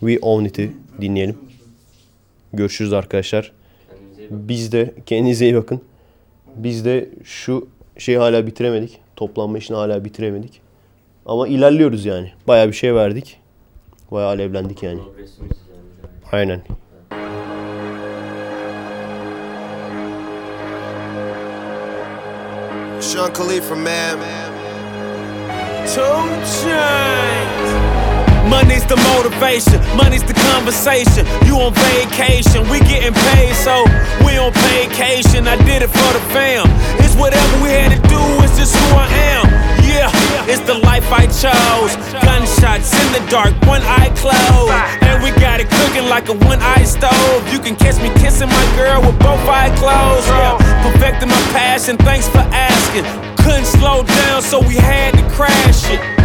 We 0.00 0.18
Own 0.22 0.44
It'i 0.44 0.72
dinleyelim. 1.00 1.38
Görüşürüz 2.52 2.92
arkadaşlar. 2.92 3.52
Biz 4.30 4.72
de 4.72 4.94
kendinize 5.06 5.44
iyi 5.44 5.54
bakın. 5.54 5.80
Biz 6.56 6.84
de 6.84 7.08
şu 7.24 7.68
şeyi 7.98 8.18
hala 8.18 8.46
bitiremedik. 8.46 9.00
Toplanma 9.16 9.58
işini 9.58 9.76
hala 9.76 10.04
bitiremedik. 10.04 10.60
Ama 11.26 11.48
ilerliyoruz 11.48 12.04
yani. 12.04 12.32
Baya 12.48 12.68
bir 12.68 12.72
şey 12.72 12.94
verdik. 12.94 13.40
Baya 14.10 14.26
alevlendik 14.26 14.82
yani. 14.82 15.00
Aynen. 16.32 16.62
Sean 23.08 23.32
Khalifa, 23.32 23.74
man. 23.74 24.18
Two 25.86 26.02
chains. 26.60 27.77
Money's 28.48 28.84
the 28.86 28.96
motivation, 29.12 29.76
money's 29.94 30.24
the 30.24 30.32
conversation. 30.32 31.28
You 31.44 31.60
on 31.60 31.74
vacation, 31.74 32.64
we 32.72 32.80
getting 32.80 33.12
paid, 33.12 33.54
so 33.54 33.84
we 34.24 34.40
on 34.40 34.52
vacation. 34.72 35.46
I 35.46 35.56
did 35.68 35.84
it 35.84 35.92
for 35.92 36.10
the 36.16 36.22
fam. 36.32 36.64
It's 37.04 37.14
whatever 37.14 37.54
we 37.62 37.68
had 37.68 37.92
to 37.92 38.00
do, 38.08 38.20
it's 38.40 38.56
just 38.56 38.74
who 38.74 38.96
I 38.96 39.06
am. 39.36 39.44
Yeah, 39.84 40.08
it's 40.48 40.64
the 40.64 40.80
life 40.80 41.04
I 41.12 41.28
chose. 41.28 41.92
Gunshots 42.24 42.88
in 42.96 43.08
the 43.12 43.22
dark, 43.28 43.52
one 43.68 43.82
eye 43.84 44.12
closed. 44.16 44.72
And 45.04 45.22
we 45.22 45.30
got 45.40 45.60
it 45.60 45.68
cooking 45.68 46.08
like 46.08 46.28
a 46.28 46.36
one 46.48 46.60
eye 46.60 46.84
stove. 46.84 47.44
You 47.52 47.60
can 47.60 47.76
catch 47.76 48.00
me 48.00 48.08
kissing 48.16 48.48
my 48.48 48.66
girl 48.76 49.00
with 49.04 49.18
both 49.20 49.44
eyes 49.44 49.76
closed. 49.78 50.26
Yeah, 50.28 50.56
perfecting 50.80 51.28
my 51.28 51.42
passion, 51.52 51.98
thanks 51.98 52.26
for 52.28 52.44
asking. 52.56 53.04
Couldn't 53.44 53.66
slow 53.66 54.04
down, 54.04 54.40
so 54.40 54.60
we 54.60 54.76
had 54.76 55.12
to 55.14 55.24
crash 55.36 55.84
it. 55.90 56.17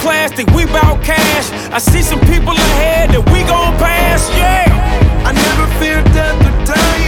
Plastic, 0.00 0.46
we 0.54 0.64
bout 0.66 1.02
cash. 1.02 1.50
I 1.72 1.78
see 1.78 2.02
some 2.02 2.20
people 2.20 2.54
ahead 2.54 3.10
that 3.10 3.24
we 3.32 3.42
gon' 3.44 3.76
pass, 3.78 4.28
yeah. 4.36 4.66
I 5.26 5.32
never 5.32 5.66
fear 5.78 6.02
death 6.14 6.38
or 6.46 6.64
dying. 6.64 7.07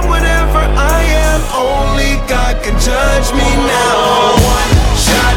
I 0.77 0.99
am. 1.27 1.41
Only 1.51 2.17
God 2.27 2.61
can 2.63 2.75
judge 2.79 3.29
me 3.33 3.47
now. 3.67 4.35
One 4.39 4.71
shot, 4.95 5.35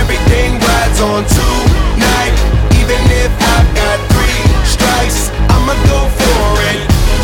everything 0.00 0.58
rides 0.60 1.00
on 1.00 1.22
tonight. 1.26 2.34
Even 2.80 3.00
if 3.22 3.32
I've 3.54 3.70
got 3.74 3.98
three 4.12 4.42
strikes, 4.64 5.30
I'ma 5.50 5.74
go 5.90 6.00
for 6.10 6.46
it. 6.70 6.80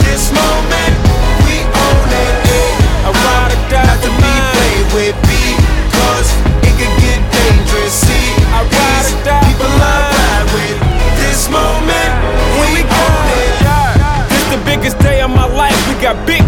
This 0.07 0.31
moment, 0.35 0.95
we 1.47 1.63
own 1.63 2.09
it. 2.11 2.35
I 3.07 3.11
ride 3.11 3.53
or 3.55 3.63
die 3.71 3.87
Not 3.87 3.99
to 4.03 4.11
be 4.11 4.33
played 4.55 4.87
with 4.97 5.17
because 5.27 6.29
it 6.67 6.73
could 6.79 6.95
get 7.03 7.21
dangerous. 7.31 7.95
See, 7.95 8.27
I 8.55 8.63
ride 8.63 9.07
or 9.11 9.19
die 9.25 9.43
people 9.47 9.71
I 9.71 10.11
ride 10.15 10.49
with. 10.55 10.79
This 11.23 11.49
moment, 11.51 12.13
we 12.59 12.83
own 12.87 13.27
it. 13.43 13.55
This 14.31 14.45
the 14.55 14.63
biggest 14.65 14.99
day 15.01 15.21
of 15.23 15.31
my 15.31 15.47
life. 15.47 15.77
We 15.89 15.95
got 16.03 16.17
big 16.27 16.42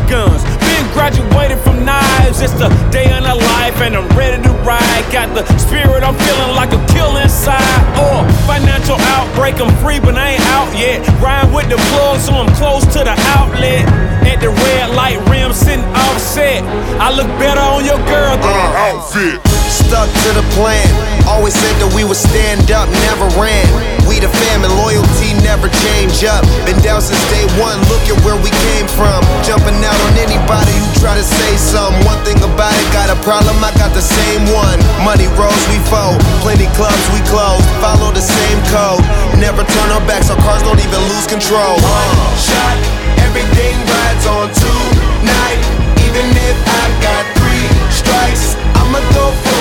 graduated 1.04 1.58
from 1.58 1.84
knives. 1.84 2.40
It's 2.40 2.56
the 2.56 2.72
day 2.88 3.12
of 3.12 3.24
the 3.28 3.34
life, 3.34 3.76
and 3.84 3.94
I'm 3.94 4.08
ready 4.16 4.40
to 4.40 4.52
ride. 4.64 5.04
Got 5.12 5.36
the 5.36 5.44
spirit. 5.58 6.02
I'm 6.02 6.16
feeling 6.16 6.56
like 6.56 6.72
a 6.72 6.80
kill 6.96 7.20
inside. 7.20 7.60
Or 8.00 8.24
financial 8.48 8.96
outbreak. 9.12 9.60
I'm 9.60 9.68
free, 9.84 10.00
but 10.00 10.16
I 10.16 10.40
ain't 10.40 10.46
out 10.56 10.72
yet. 10.72 11.04
Ride 11.20 11.52
with 11.52 11.68
the 11.68 11.76
plug, 11.92 12.20
so 12.20 12.32
I'm 12.32 12.48
close 12.56 12.88
to 12.96 13.04
the 13.04 13.12
outlet. 13.36 13.84
At 14.24 14.40
the 14.40 14.48
red 14.48 14.96
light 14.96 15.20
rim, 15.28 15.52
sitting 15.52 15.84
offset. 15.92 16.64
I 16.96 17.12
look 17.12 17.28
better 17.36 17.60
on 17.60 17.84
your 17.84 18.00
girl 18.08 18.40
than 18.40 18.48
uh, 18.48 18.64
an 18.64 18.96
outfit. 18.96 19.36
Stuck 19.68 20.08
to 20.08 20.30
the 20.32 20.46
plan. 20.56 20.88
Always 21.28 21.52
said 21.52 21.76
that 21.84 21.92
we 21.92 22.08
would 22.08 22.16
stand 22.16 22.72
up, 22.72 22.88
never 23.12 23.28
ran. 23.36 23.68
We 24.08 24.20
the 24.20 24.32
family, 24.48 24.72
loyalty 24.80 25.36
never 25.44 25.68
change 25.84 26.24
up. 26.24 26.44
Been 26.64 26.80
down 26.80 27.04
since 27.04 27.20
day 27.28 27.44
one, 27.60 27.76
look 27.92 28.04
at 28.08 28.16
where 28.24 28.36
we 28.40 28.48
came 28.72 28.88
from. 28.88 29.20
Jumping 29.44 29.76
out 29.84 29.98
on 30.08 30.12
anybody 30.16 30.72
who 30.72 30.93
try 31.04 31.20
to 31.20 31.28
say 31.36 31.52
something. 31.60 32.00
One 32.08 32.16
thing 32.24 32.40
about 32.40 32.72
it, 32.72 32.88
got 32.96 33.12
a 33.12 33.18
problem, 33.20 33.60
I 33.60 33.68
got 33.76 33.92
the 33.92 34.00
same 34.00 34.48
one. 34.56 34.80
Money 35.04 35.28
rolls, 35.36 35.60
we 35.68 35.76
fold. 35.92 36.16
Plenty 36.40 36.64
clubs, 36.72 37.04
we 37.12 37.20
close. 37.28 37.60
Follow 37.84 38.08
the 38.08 38.24
same 38.24 38.58
code. 38.72 39.04
Never 39.36 39.68
turn 39.68 39.88
our 39.92 40.00
backs, 40.08 40.32
our 40.32 40.40
cars 40.40 40.64
don't 40.64 40.80
even 40.80 41.02
lose 41.12 41.28
control. 41.28 41.76
One 41.76 42.10
shot, 42.40 42.76
everything 43.20 43.76
rides 43.84 44.24
on 44.24 44.48
tonight. 44.48 45.60
Even 46.08 46.24
if 46.48 46.56
I 46.64 46.84
got 47.04 47.22
three 47.36 47.68
strikes, 47.92 48.56
I'ma 48.72 49.04
go 49.12 49.28
for 49.44 49.53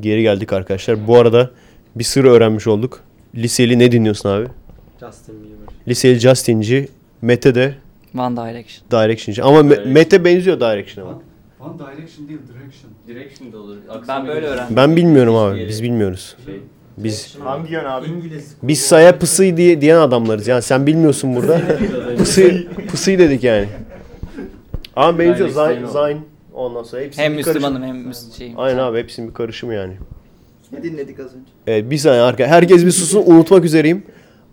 geri 0.00 0.22
geldik 0.22 0.52
arkadaşlar. 0.52 1.06
Bu 1.06 1.16
arada 1.16 1.50
bir 1.96 2.04
sır 2.04 2.24
öğrenmiş 2.24 2.66
olduk. 2.66 3.00
Liseli 3.34 3.78
ne 3.78 3.92
dinliyorsun 3.92 4.28
abi? 4.28 4.46
Justin 5.00 5.34
Bieber. 5.34 5.74
Liseli 5.88 6.18
Justin'ci, 6.18 6.88
Mete 7.22 7.54
de 7.54 7.74
One 8.18 8.36
Direction. 8.36 8.90
Direction'ci. 8.90 9.42
Ama 9.42 9.60
Me- 9.60 9.92
Mete 9.92 10.24
benziyor 10.24 10.60
Direction'a 10.60 11.08
bak. 11.08 11.14
One 11.60 11.78
Direction 11.78 12.28
değil, 12.28 12.38
Direction. 12.48 12.90
Direction 13.08 13.52
da 13.52 13.58
olur. 13.58 13.76
Ben 14.08 14.26
böyle 14.26 14.46
öğrendim. 14.46 14.76
Ben 14.76 14.96
bilmiyorum 14.96 15.36
abi. 15.36 15.66
Biz 15.68 15.82
bilmiyoruz. 15.82 16.36
Şey, 16.46 16.54
Biz 16.98 17.36
Hangi 17.44 17.72
yön 17.72 17.84
abi? 17.84 18.06
biz 18.62 18.80
saya 18.80 19.18
pısıy 19.18 19.56
diye 19.56 19.80
diyen 19.80 19.98
adamlarız. 19.98 20.46
Yani 20.48 20.62
sen 20.62 20.86
bilmiyorsun 20.86 21.36
burada. 21.36 21.60
pısıy, 22.18 22.66
pısıy 22.88 23.18
dedik 23.18 23.44
yani. 23.44 23.66
Ama 24.96 25.18
benziyor. 25.18 25.48
Zayn, 25.48 25.86
Zayn. 25.86 26.18
Ondan 26.56 26.82
sonra 26.82 27.02
hepsi 27.02 27.22
Hem 27.22 27.32
bir 27.32 27.36
Müslümanım 27.36 27.76
karışım. 27.82 27.96
hem 28.04 28.10
Müs- 28.10 28.38
şeyim. 28.38 28.54
Aynen 28.60 28.78
abi 28.78 28.98
hepsinin 28.98 29.28
bir 29.28 29.34
karışımı 29.34 29.74
yani. 29.74 29.94
Ne 30.72 30.82
dinledik 30.82 31.20
az 31.20 31.26
önce? 31.26 31.50
Evet 31.66 31.90
bir 31.90 31.98
saniye 31.98 32.20
arka. 32.22 32.46
Herkes 32.46 32.84
bir 32.86 32.90
susun 32.90 33.22
unutmak 33.26 33.64
üzereyim. 33.64 34.02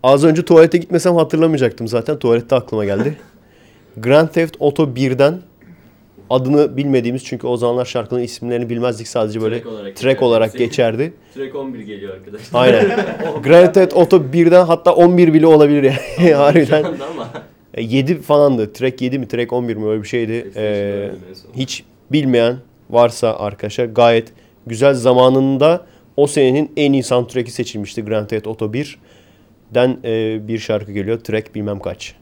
Az 0.02 0.24
önce 0.24 0.44
tuvalete 0.44 0.78
gitmesem 0.78 1.14
hatırlamayacaktım 1.14 1.88
zaten. 1.88 2.18
Tuvalette 2.18 2.54
aklıma 2.56 2.84
geldi. 2.84 3.16
Grand 3.96 4.28
Theft 4.28 4.56
Auto 4.60 4.82
1'den 4.84 5.40
adını 6.30 6.76
bilmediğimiz 6.76 7.24
çünkü 7.24 7.46
o 7.46 7.56
zamanlar 7.56 7.84
şarkının 7.84 8.20
isimlerini 8.20 8.70
bilmezdik 8.70 9.08
sadece 9.08 9.40
böyle 9.42 9.54
Track 9.62 9.72
olarak 9.74 9.96
track 9.96 10.22
olarak 10.22 10.52
geçerdi. 10.58 11.02
geçerdi. 11.02 11.12
Track 11.34 11.54
11 11.56 11.78
geliyor 11.80 12.14
arkadaşlar. 12.14 12.60
Aynen. 12.60 12.86
Grand 13.42 13.74
Theft 13.74 13.94
Auto 13.96 14.16
1'den 14.16 14.64
hatta 14.66 14.92
11 14.94 15.34
bile 15.34 15.46
olabilir 15.46 15.82
yani. 16.18 16.34
Harbiden. 16.34 16.82
Şu 16.82 16.88
anda 16.88 17.06
ama. 17.06 17.28
7 17.78 18.20
falandı. 18.20 18.72
Track 18.72 19.02
7 19.02 19.18
mi? 19.18 19.28
Track 19.28 19.52
11 19.52 19.76
mi? 19.76 19.86
Öyle 19.88 20.02
bir 20.02 20.08
şeydi. 20.08 20.50
Ee, 20.56 21.10
hiç 21.56 21.84
bilmeyen 22.14 22.56
varsa 22.90 23.36
arkadaşlar 23.38 23.84
gayet 23.84 24.32
güzel 24.66 24.94
zamanında 24.94 25.86
o 26.16 26.26
senenin 26.26 26.72
en 26.76 26.92
iyi 26.92 27.02
soundtrack'i 27.02 27.50
seçilmişti 27.50 28.04
Grand 28.04 28.26
Theft 28.26 28.46
Auto 28.46 28.66
1'den 28.66 29.98
e, 30.04 30.48
bir 30.48 30.58
şarkı 30.58 30.92
geliyor. 30.92 31.20
Track 31.20 31.54
bilmem 31.54 31.80
kaç. 31.80 32.14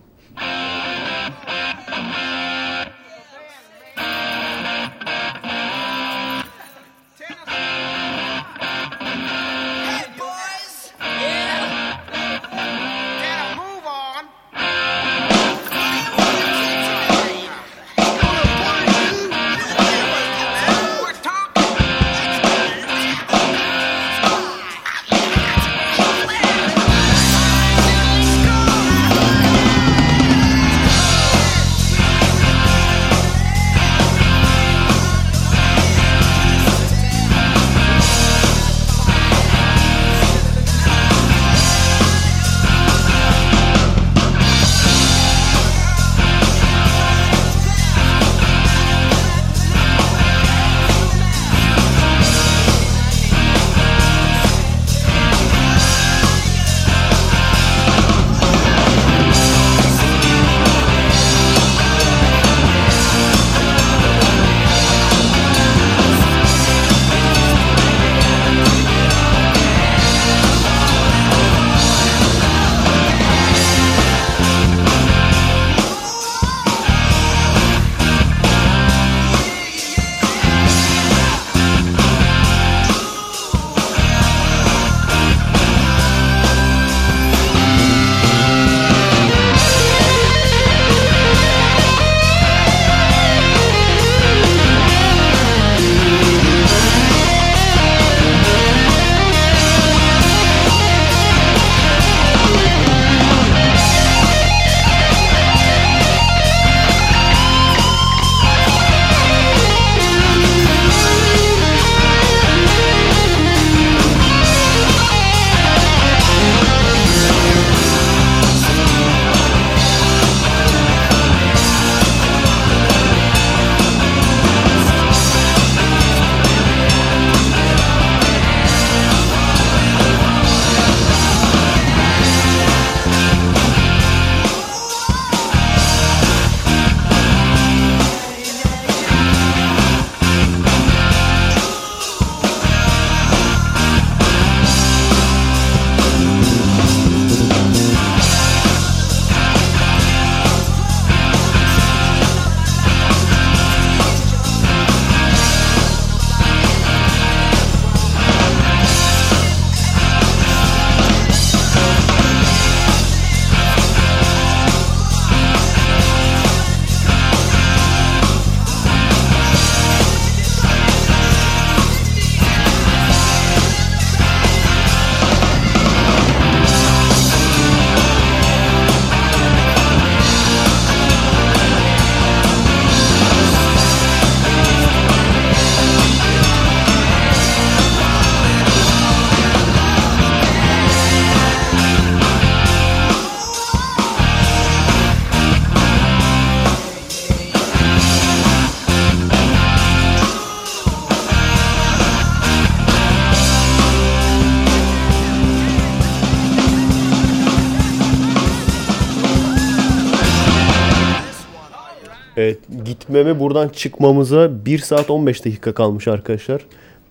Gitmeme 213.13 213.41
buradan 213.41 213.69
çıkmamıza 213.69 214.65
1 214.65 214.79
saat 214.79 215.11
15 215.11 215.45
dakika 215.45 215.75
kalmış 215.75 216.09
arkadaşlar. 216.09 216.63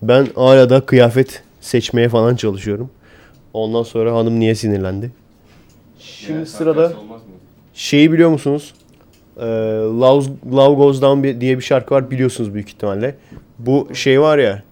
Ben 0.02 0.26
hala 0.34 0.70
da 0.70 0.80
kıyafet 0.80 1.42
seçmeye 1.60 2.08
falan 2.08 2.36
çalışıyorum. 2.36 2.90
Ondan 3.52 3.82
sonra 3.82 4.14
hanım 4.14 4.40
niye 4.40 4.54
sinirlendi? 4.54 5.10
Şimdi 5.98 6.46
sırada 6.46 6.92
şeyi 7.74 8.12
biliyor 8.12 8.30
musunuz? 8.30 8.74
Ee, 9.36 9.42
Love, 10.00 10.24
Love 10.52 10.74
Goes 10.74 11.02
Down 11.02 11.40
diye 11.40 11.58
bir 11.58 11.62
şarkı 11.62 11.94
var 11.94 12.10
biliyorsunuz 12.10 12.54
büyük 12.54 12.68
ihtimalle. 12.68 13.14
Bu 13.58 13.88
şey 13.94 14.20
var 14.20 14.38
ya 14.38 14.62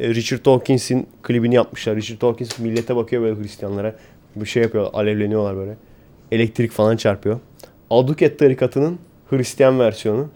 e, 0.00 0.08
Richard 0.08 0.44
Dawkins'in 0.46 1.06
klibini 1.22 1.54
yapmışlar. 1.54 1.96
Richard 1.96 2.20
Dawkins 2.20 2.58
millete 2.58 2.96
bakıyor 2.96 3.22
böyle 3.22 3.40
Hristiyanlara. 3.40 3.94
Bir 4.36 4.46
şey 4.46 4.62
yapıyor 4.62 4.90
alevleniyorlar 4.92 5.56
böyle. 5.56 5.76
Elektrik 6.32 6.72
falan 6.72 6.96
çarpıyor. 6.96 7.40
Aduket 7.90 8.38
tarikatının 8.38 8.98
Hristiyan 9.30 9.78
versiyonu. 9.78 10.28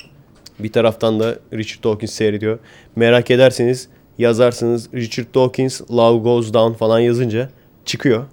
Bir 0.63 0.73
taraftan 0.73 1.21
da 1.21 1.37
Richard 1.53 1.85
Dawkins 1.85 2.13
seyrediyor. 2.13 2.59
Merak 2.97 3.31
ederseniz 3.31 3.89
yazarsınız 4.19 4.93
Richard 4.95 5.35
Dawkins 5.35 5.81
Love 5.91 6.19
Goes 6.19 6.53
Down 6.53 6.73
falan 6.73 6.99
yazınca 6.99 7.49
çıkıyor. 7.85 8.25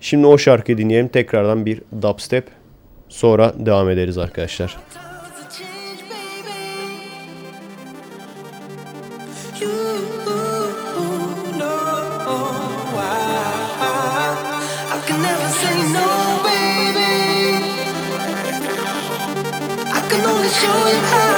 Şimdi 0.00 0.26
o 0.26 0.38
şarkıyı 0.38 0.78
dinleyelim. 0.78 1.08
Tekrardan 1.08 1.66
bir 1.66 1.82
dubstep. 2.02 2.46
Sonra 3.08 3.54
devam 3.58 3.90
ederiz 3.90 4.18
arkadaşlar. 4.18 4.76
Show 20.54 20.90
you 20.90 21.00
how 21.00 21.33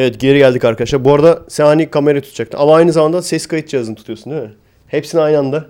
Evet 0.00 0.20
geri 0.20 0.38
geldik 0.38 0.64
arkadaşlar. 0.64 1.04
Bu 1.04 1.14
arada 1.14 1.42
sen 1.48 1.64
hani 1.64 1.90
kamerayı 1.90 2.22
tutacaktın 2.22 2.58
ama 2.58 2.74
aynı 2.74 2.92
zamanda 2.92 3.22
ses 3.22 3.46
kayıt 3.46 3.68
cihazını 3.68 3.96
tutuyorsun 3.96 4.32
değil 4.32 4.42
mi? 4.42 4.52
Hepsini 4.86 5.20
aynı 5.20 5.38
anda 5.38 5.66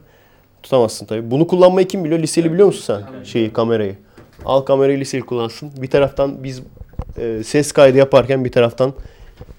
tutamazsın 0.62 1.07
tabii. 1.07 1.31
Bunu 1.31 1.47
kullanmayı 1.47 1.89
kim 1.89 2.05
biliyor? 2.05 2.20
Liseli 2.20 2.53
biliyor 2.53 2.66
musun 2.66 2.83
sen? 2.87 3.24
Şeyi 3.24 3.53
kamerayı. 3.53 3.97
Al 4.45 4.61
kamerayı 4.61 5.01
liseli 5.01 5.22
kullansın. 5.22 5.72
Bir 5.76 5.91
taraftan 5.91 6.45
biz 6.45 6.62
e, 7.18 7.43
ses 7.45 7.72
kaydı 7.72 7.99
yaparken 7.99 8.45
bir 8.45 8.53
taraftan 8.53 8.93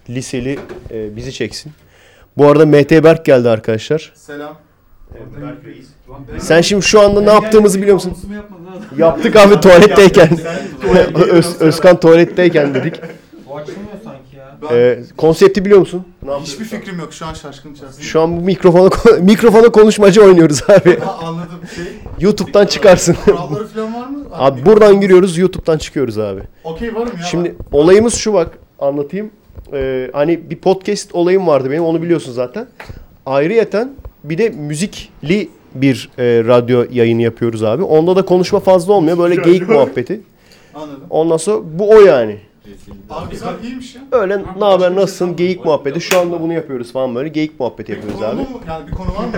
liseli 0.09 0.59
e, 0.91 1.15
bizi 1.15 1.33
çeksin. 1.33 1.71
Bu 2.37 2.47
arada 2.47 2.65
Mete 2.65 3.03
Berk 3.03 3.25
geldi 3.25 3.49
arkadaşlar. 3.49 4.11
Selam. 4.15 4.57
Sen 6.39 6.61
şimdi 6.61 6.83
şu 6.83 7.01
anda 7.01 7.21
ne 7.21 7.31
yaptığımızı 7.31 7.81
biliyor 7.81 7.93
musun? 7.93 8.17
Adam? 8.69 8.99
Yaptık 8.99 9.35
abi 9.35 9.59
tuvaletteyken. 9.59 10.29
Tuvalet 10.81 11.15
Öz, 11.15 11.55
Özkan 11.61 11.99
tuvaletteyken 11.99 12.73
dedik. 12.73 12.95
Bu 13.49 13.57
ya. 14.69 14.77
Ee, 14.77 14.99
konsepti 15.17 15.65
biliyor 15.65 15.79
musun? 15.79 16.05
Hiçbir 16.41 16.65
fikrim 16.65 16.99
yok 16.99 17.13
şu 17.13 17.25
an 17.25 17.33
şaşkın 17.33 17.73
içerisinde. 17.73 18.03
Şu 18.03 18.21
an 18.21 18.37
bu 18.37 18.41
mikrofona 18.41 18.89
mikrofona 19.21 19.69
konuşmacı 19.71 20.23
oynuyoruz 20.23 20.63
abi. 20.69 20.99
Ha, 20.99 21.19
anladım 21.23 21.59
şey. 21.75 21.83
YouTube'dan 22.19 22.65
çıkarsın. 22.65 23.15
Kuralları 23.25 23.67
falan 23.67 23.93
var 23.95 24.07
mı? 24.07 24.25
abi 24.31 24.65
buradan 24.65 25.01
giriyoruz, 25.01 25.37
YouTube'dan 25.37 25.77
çıkıyoruz 25.77 26.17
abi. 26.17 26.41
Okey 26.63 26.95
varım 26.95 27.13
ya. 27.17 27.23
Şimdi 27.23 27.55
olayımız 27.71 28.13
şu 28.15 28.33
bak 28.33 28.57
anlatayım. 28.79 29.31
Ee, 29.73 30.09
hani 30.13 30.49
bir 30.49 30.55
podcast 30.55 31.15
olayım 31.15 31.47
vardı 31.47 31.71
benim 31.71 31.83
onu 31.83 32.01
biliyorsun 32.01 32.31
zaten. 32.33 32.67
Ayrıyeten 33.25 33.91
bir 34.23 34.37
de 34.37 34.49
müzikli 34.49 35.49
bir 35.75 36.09
e, 36.17 36.23
radyo 36.23 36.85
yayını 36.91 37.21
yapıyoruz 37.21 37.63
abi. 37.63 37.83
Onda 37.83 38.15
da 38.15 38.25
konuşma 38.25 38.59
fazla 38.59 38.93
olmuyor. 38.93 39.17
Böyle 39.17 39.35
geyik 39.35 39.69
muhabbeti. 39.69 40.21
Anladım. 40.75 41.03
Ondan 41.09 41.37
sonra 41.37 41.61
bu 41.79 41.89
o 41.89 41.99
yani. 41.99 42.37
Abi 43.09 43.31
güzel 43.31 43.53
iyiymiş 43.63 43.95
ya. 43.95 44.01
Öyle 44.11 44.37
ne 44.59 44.65
haber 44.65 44.95
nasılsın 44.95 45.35
geyik 45.35 45.65
muhabbeti. 45.65 46.01
Şu 46.01 46.19
anda 46.19 46.41
bunu 46.41 46.53
yapıyoruz 46.53 46.91
falan 46.91 47.15
böyle 47.15 47.29
geyik 47.29 47.59
muhabbeti 47.59 47.91
yapıyoruz 47.91 48.21
abi. 48.21 48.35
Konu 48.35 48.49
mu? 48.49 48.61
Yani 48.67 48.87
bir 48.87 48.91
konu 48.91 49.07
var 49.07 49.25
mı? 49.25 49.31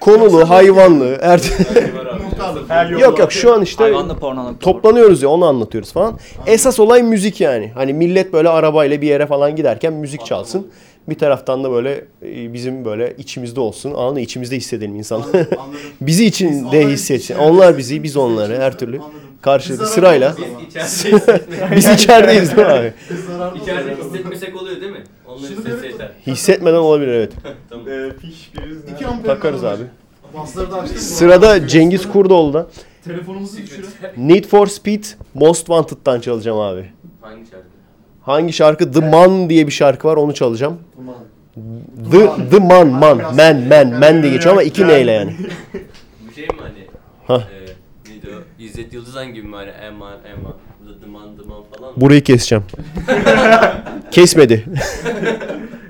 Konulu, 0.00 0.50
hayvanlı, 0.50 1.18
er... 1.20 1.40
Muhtarlık. 2.24 3.00
yok 3.00 3.18
yok 3.18 3.32
şu 3.32 3.54
an 3.54 3.62
işte 3.62 3.92
porno. 4.20 4.54
toplanıyoruz 4.60 5.22
ya 5.22 5.28
onu 5.28 5.44
anlatıyoruz 5.46 5.92
falan. 5.92 6.18
Esas 6.46 6.80
olay 6.80 7.02
müzik 7.02 7.40
yani. 7.40 7.72
Hani 7.74 7.92
millet 7.92 8.32
böyle 8.32 8.48
arabayla 8.48 9.00
bir 9.00 9.06
yere 9.06 9.26
falan 9.26 9.56
giderken 9.56 9.92
müzik 9.92 10.26
çalsın. 10.26 10.66
Bir 11.08 11.18
taraftan 11.18 11.64
da 11.64 11.70
böyle 11.70 12.04
e, 12.22 12.52
bizim 12.52 12.84
böyle 12.84 13.14
içimizde 13.18 13.60
olsun. 13.60 13.92
Mı? 14.12 14.20
İçimizde 14.20 14.56
hissedelim 14.56 14.96
insanlar. 14.96 15.28
bizi 16.00 16.24
içinde 16.24 16.86
hissetsin. 16.86 17.34
Onlar 17.34 17.78
bizi, 17.78 18.02
biz 18.02 18.16
onları 18.16 18.60
her 18.60 18.78
türlü. 18.78 19.00
Karşılıklı 19.42 19.86
sırayla. 19.86 20.34
Biz 20.36 20.68
içerideyiz. 20.68 21.70
Biz 21.76 21.88
içerideyiz 21.88 22.56
değil 22.56 22.68
mi 22.68 22.72
abi? 22.74 22.92
İçeride 23.62 23.96
hissetmesek 23.96 24.56
oluyor 24.62 24.80
değil 24.80 24.92
mi? 24.92 25.04
Onların 25.26 25.54
Şunu 25.54 25.62
sesi 25.62 25.82
bir- 25.82 25.88
yeter. 25.88 26.10
Hissetmeden 26.26 26.76
olabilir 26.76 27.08
evet. 27.12 27.32
tamam. 27.70 27.86
fiş 28.20 28.50
biriz. 28.56 28.78
İki 28.94 29.06
amper 29.06 29.26
Takarız 29.34 29.64
abi. 29.64 29.82
Basları 30.38 30.70
da 30.70 30.76
açtık. 30.80 30.98
Sırada 30.98 31.68
Cengiz 31.68 32.08
Kurdoğlu'da. 32.12 32.66
Telefonumuzu 33.04 33.56
düşürün. 33.56 33.86
Need 34.16 34.44
for 34.44 34.66
Speed 34.66 35.04
Most 35.34 35.58
Wanted'dan 35.66 36.20
çalacağım 36.20 36.58
abi. 36.58 36.92
Hangi 37.20 37.44
şarkı? 37.50 37.66
Hangi 38.22 38.52
şarkı? 38.52 38.92
The 38.92 39.00
Man 39.10 39.50
diye 39.50 39.66
bir 39.66 39.72
şarkı 39.72 40.08
var 40.08 40.16
onu 40.16 40.34
çalacağım. 40.34 40.78
The, 42.12 42.30
the 42.50 42.58
Man, 42.58 42.86
Man, 42.88 43.16
Man, 43.36 43.56
Man, 43.56 43.86
Man 44.00 44.22
diye 44.22 44.32
geçiyor 44.32 44.52
ama 44.52 44.62
iki 44.62 44.88
neyle 44.88 45.12
yani. 45.12 45.36
Bu 46.28 46.32
şey 46.34 46.44
mi 46.46 46.52
hani? 46.60 46.86
Hah. 47.26 47.40
E, 47.40 47.61
o? 47.61 47.61
İzzet 48.72 48.92
Yıldızan 48.92 49.34
gibi 49.34 49.46
mi 49.48 49.56
hani? 49.56 49.70
Eman, 49.70 50.18
Eman, 50.24 50.54
Dıman, 51.02 51.38
Dıman 51.38 51.62
falan 51.74 51.90
mı? 51.90 52.00
Burayı 52.00 52.24
keseceğim. 52.24 52.64
Kesmedi. 54.10 54.64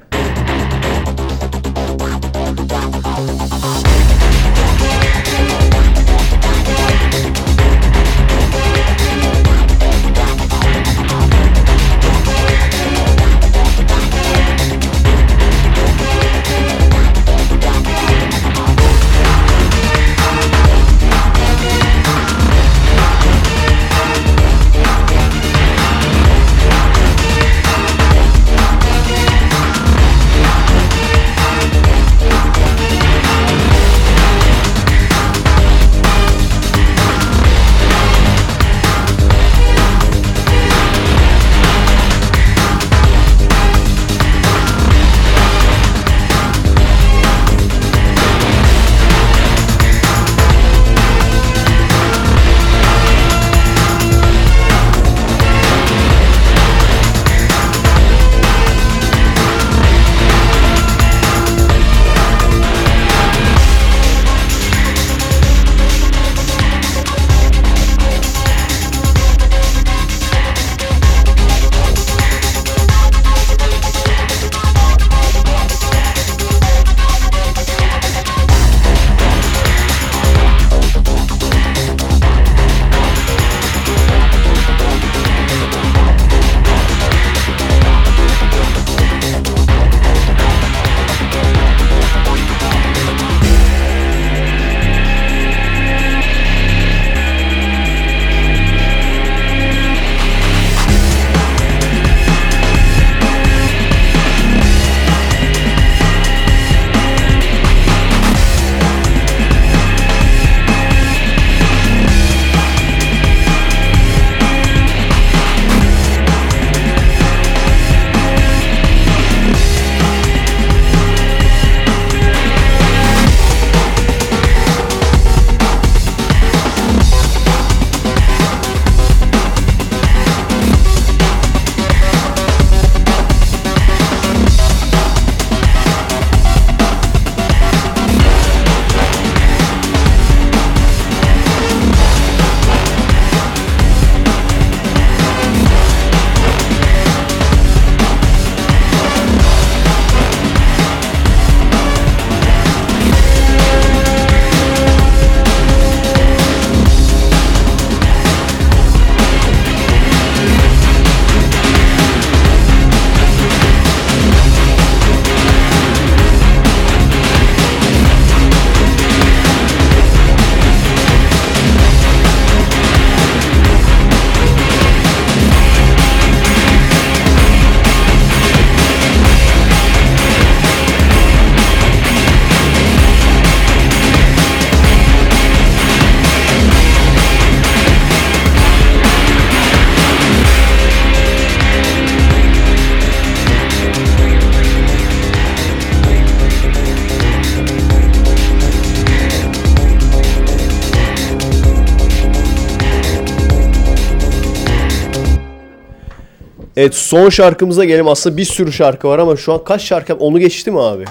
Evet 206.82 206.94
son 206.94 207.28
şarkımıza 207.28 207.84
gelelim. 207.84 208.08
Aslında 208.08 208.36
bir 208.36 208.44
sürü 208.44 208.72
şarkı 208.72 209.08
var 209.08 209.18
ama 209.18 209.36
şu 209.36 209.52
an 209.52 209.64
kaç 209.64 209.82
şarkı? 209.82 210.14
Onu 210.14 210.38
geçti 210.38 210.70
mi 210.70 210.80
abi? 210.80 211.04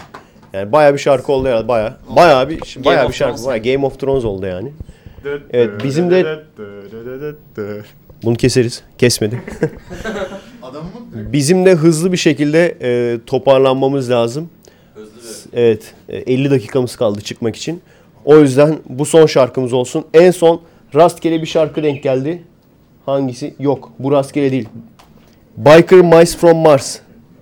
Yani 0.53 0.71
bayağı 0.71 0.93
bir 0.93 0.99
şarkı 0.99 1.31
oldu 1.31 1.47
herhalde 1.47 1.67
bayağı. 1.67 1.93
Bayağı 2.15 2.49
bir 2.49 2.77
bayağı 2.85 3.09
bir 3.09 3.13
şarkı. 3.13 3.45
Bayağı 3.45 3.63
Game 3.63 3.85
of 3.85 3.99
Thrones 3.99 4.25
oldu 4.25 4.45
yani. 4.45 4.71
Evet 5.53 5.69
bizim 5.83 6.11
de 6.11 6.39
bunu 8.23 8.35
keseriz. 8.35 8.83
Kesmedi. 8.97 9.41
Bizim 11.13 11.65
de 11.65 11.75
hızlı 11.75 12.11
bir 12.11 12.17
şekilde 12.17 12.77
e, 12.81 13.19
toparlanmamız 13.25 14.09
lazım. 14.09 14.49
Evet. 15.53 15.93
e, 16.09 16.17
50 16.17 16.51
dakikamız 16.51 16.95
kaldı 16.95 17.21
çıkmak 17.21 17.55
için. 17.55 17.81
O 18.25 18.37
yüzden 18.37 18.77
bu 18.89 19.05
son 19.05 19.25
şarkımız 19.25 19.73
olsun. 19.73 20.05
En 20.13 20.31
son 20.31 20.61
rastgele 20.95 21.41
bir 21.41 21.47
şarkı 21.47 21.83
denk 21.83 22.03
geldi. 22.03 22.43
Hangisi? 23.05 23.53
Yok. 23.59 23.91
Bu 23.99 24.11
rastgele 24.11 24.51
değil. 24.51 24.69
Biker 25.57 26.01
Mice 26.01 26.37
from 26.37 26.57
Mars. 26.57 26.99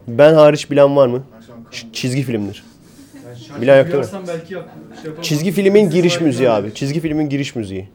Ben 0.08 0.34
hariç 0.34 0.72
bilen 0.72 0.96
var 0.96 1.08
mı? 1.08 1.24
Ç- 1.72 1.86
çizgi 1.94 2.24
filmdir. 2.24 2.64
Bilen 3.62 3.78
yok 3.78 3.86
değil 3.86 3.98
mi? 3.98 4.04
Duyarsam 4.04 4.24
belki 4.28 4.54
yap, 4.54 4.70
şey. 5.04 5.12
Çizgi 5.22 5.52
filmin 5.52 5.90
giriş 5.90 6.22
müziği 6.22 6.50
abi. 6.50 6.74
Çizgi 6.74 7.00
filmin 7.00 7.30
giriş 7.30 7.56
müziği. 7.56 7.88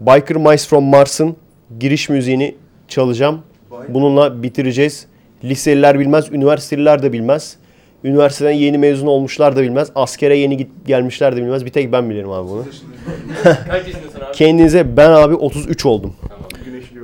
Biker 0.00 0.36
Mice 0.36 0.64
from 0.64 0.84
Mars'ın 0.84 1.36
giriş 1.80 2.08
müziğini 2.08 2.54
çalacağım. 2.88 3.42
Bununla 3.88 4.42
bitireceğiz. 4.42 5.06
Liseliler 5.44 5.98
bilmez, 5.98 6.32
üniversiteliler 6.32 7.02
de 7.02 7.12
bilmez. 7.12 7.56
Üniversiteden 8.04 8.50
yeni 8.50 8.78
mezun 8.78 9.06
olmuşlar 9.06 9.56
da 9.56 9.62
bilmez. 9.62 9.90
Askere 9.94 10.36
yeni 10.38 10.56
git 10.56 10.70
gelmişler 10.86 11.36
de 11.36 11.42
bilmez. 11.42 11.64
Bir 11.64 11.70
tek 11.70 11.92
ben 11.92 12.10
bilirim 12.10 12.30
abi 12.30 12.48
bunu. 12.48 12.64
Kaç 13.42 13.86
yaşındasın 13.86 14.20
abi? 14.20 14.32
Kendinize 14.32 14.96
ben 14.96 15.10
abi 15.10 15.34
33 15.34 15.86
oldum. 15.86 16.14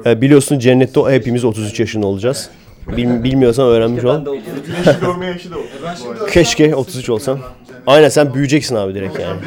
Ee, 0.07 0.21
biliyorsun 0.21 0.59
cennette 0.59 1.01
o- 1.01 1.11
hepimiz 1.11 1.45
33 1.45 1.81
yaşında 1.81 2.07
olacağız. 2.07 2.51
Bil- 2.97 3.25
bilmiyorsan 3.25 3.67
öğrenmiş 3.67 4.05
ol. 4.05 4.25
güneşi 4.25 5.01
görme 5.01 5.27
yaşı 5.27 5.51
da 5.51 5.59
oldu. 5.59 5.67
bu 6.05 6.11
arada. 6.11 6.27
Keşke 6.27 6.75
33 6.75 7.11
olsam. 7.11 7.39
Aynen 7.87 8.09
sen 8.09 8.35
büyüyeceksin 8.35 8.75
abi 8.77 8.95
direkt 8.95 9.19
yani. 9.21 9.41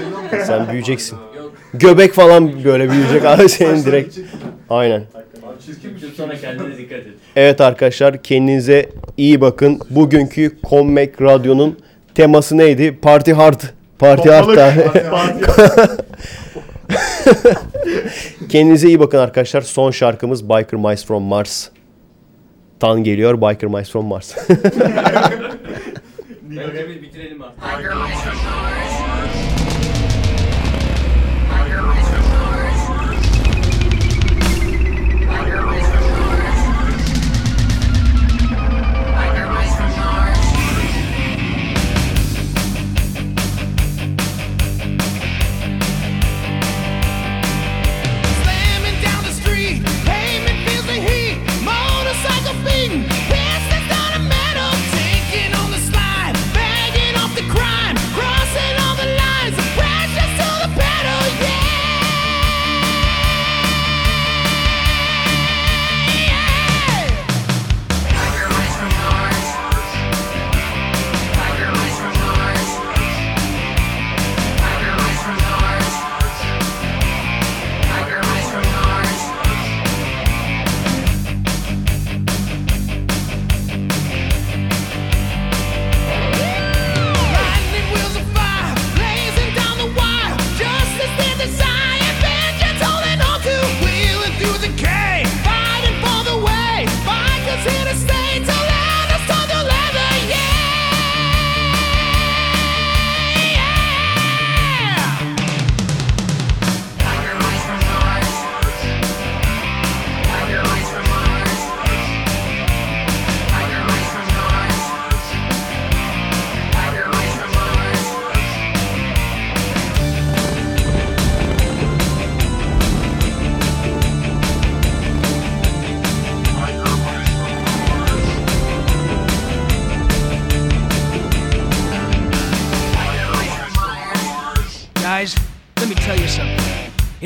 Sen 0.45 0.67
büyüyeceksin. 0.69 1.17
Göbek 1.73 2.13
falan 2.13 2.63
böyle 2.63 2.89
büyüyecek 2.91 3.25
abi 3.25 3.49
senin 3.49 3.85
direkt. 3.85 4.17
Aynen. 4.69 5.03
Sonra 6.17 6.35
kendine 6.35 6.77
dikkat 6.77 6.97
et. 6.99 7.07
Evet 7.35 7.61
arkadaşlar 7.61 8.23
kendinize 8.23 8.89
iyi 9.17 9.41
bakın. 9.41 9.79
Bugünkü 9.89 10.51
Comeback 10.69 11.21
Radyo'nun 11.21 11.79
teması 12.15 12.57
neydi? 12.57 12.97
Party 13.01 13.31
Hard. 13.31 13.61
Party 13.99 14.29
Hard 14.29 14.45
Pompalık, 14.45 14.57
da. 15.77 15.87
Kendinize 18.49 18.87
iyi 18.87 18.99
bakın 18.99 19.17
arkadaşlar. 19.17 19.61
Son 19.61 19.91
şarkımız 19.91 20.49
Biker 20.49 20.79
Mice 20.79 21.05
from 21.05 21.23
Mars. 21.23 21.69
Tan 22.79 23.03
geliyor 23.03 23.41
Biker 23.41 23.69
Mice 23.69 23.91
from 23.91 24.05
Mars. 24.05 24.35
Bence 26.41 26.89
bir 26.89 27.01
bitirelim 27.01 27.41
artık. 27.41 27.63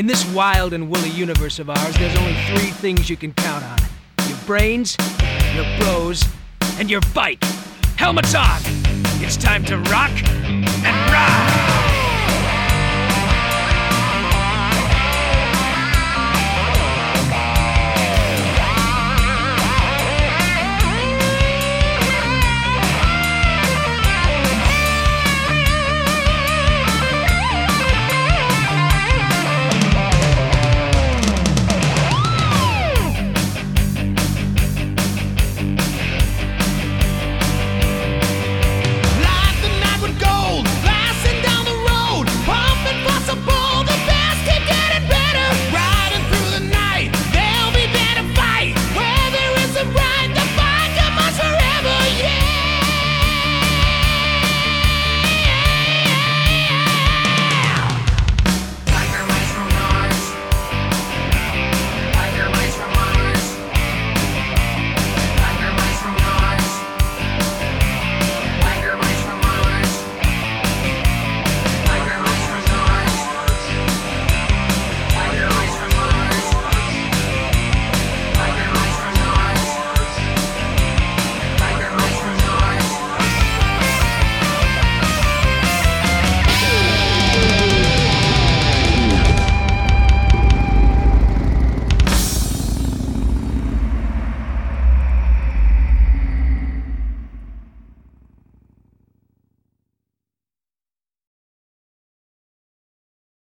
In 0.07 0.13
this 0.13 0.25
wild 0.33 0.71
and 0.71 0.89
woolly 0.89 1.09
universe 1.09 1.59
of 1.59 1.69
ours, 1.69 1.97
there's 1.97 2.15
only 2.15 2.33
three 2.45 2.71
things 2.71 3.09
you 3.09 3.17
can 3.17 3.33
count 3.33 3.61
on 3.65 3.77
your 4.29 4.37
brains, 4.45 4.95
your 5.53 5.65
bros, 5.77 6.23
and 6.79 6.89
your 6.89 7.01
bike. 7.13 7.43
Helmets 7.97 8.33
on! 8.33 8.61
It's 9.19 9.35
time 9.35 9.65
to 9.65 9.77
rock 9.79 10.11
and 10.23 11.11
ride! 11.11 11.96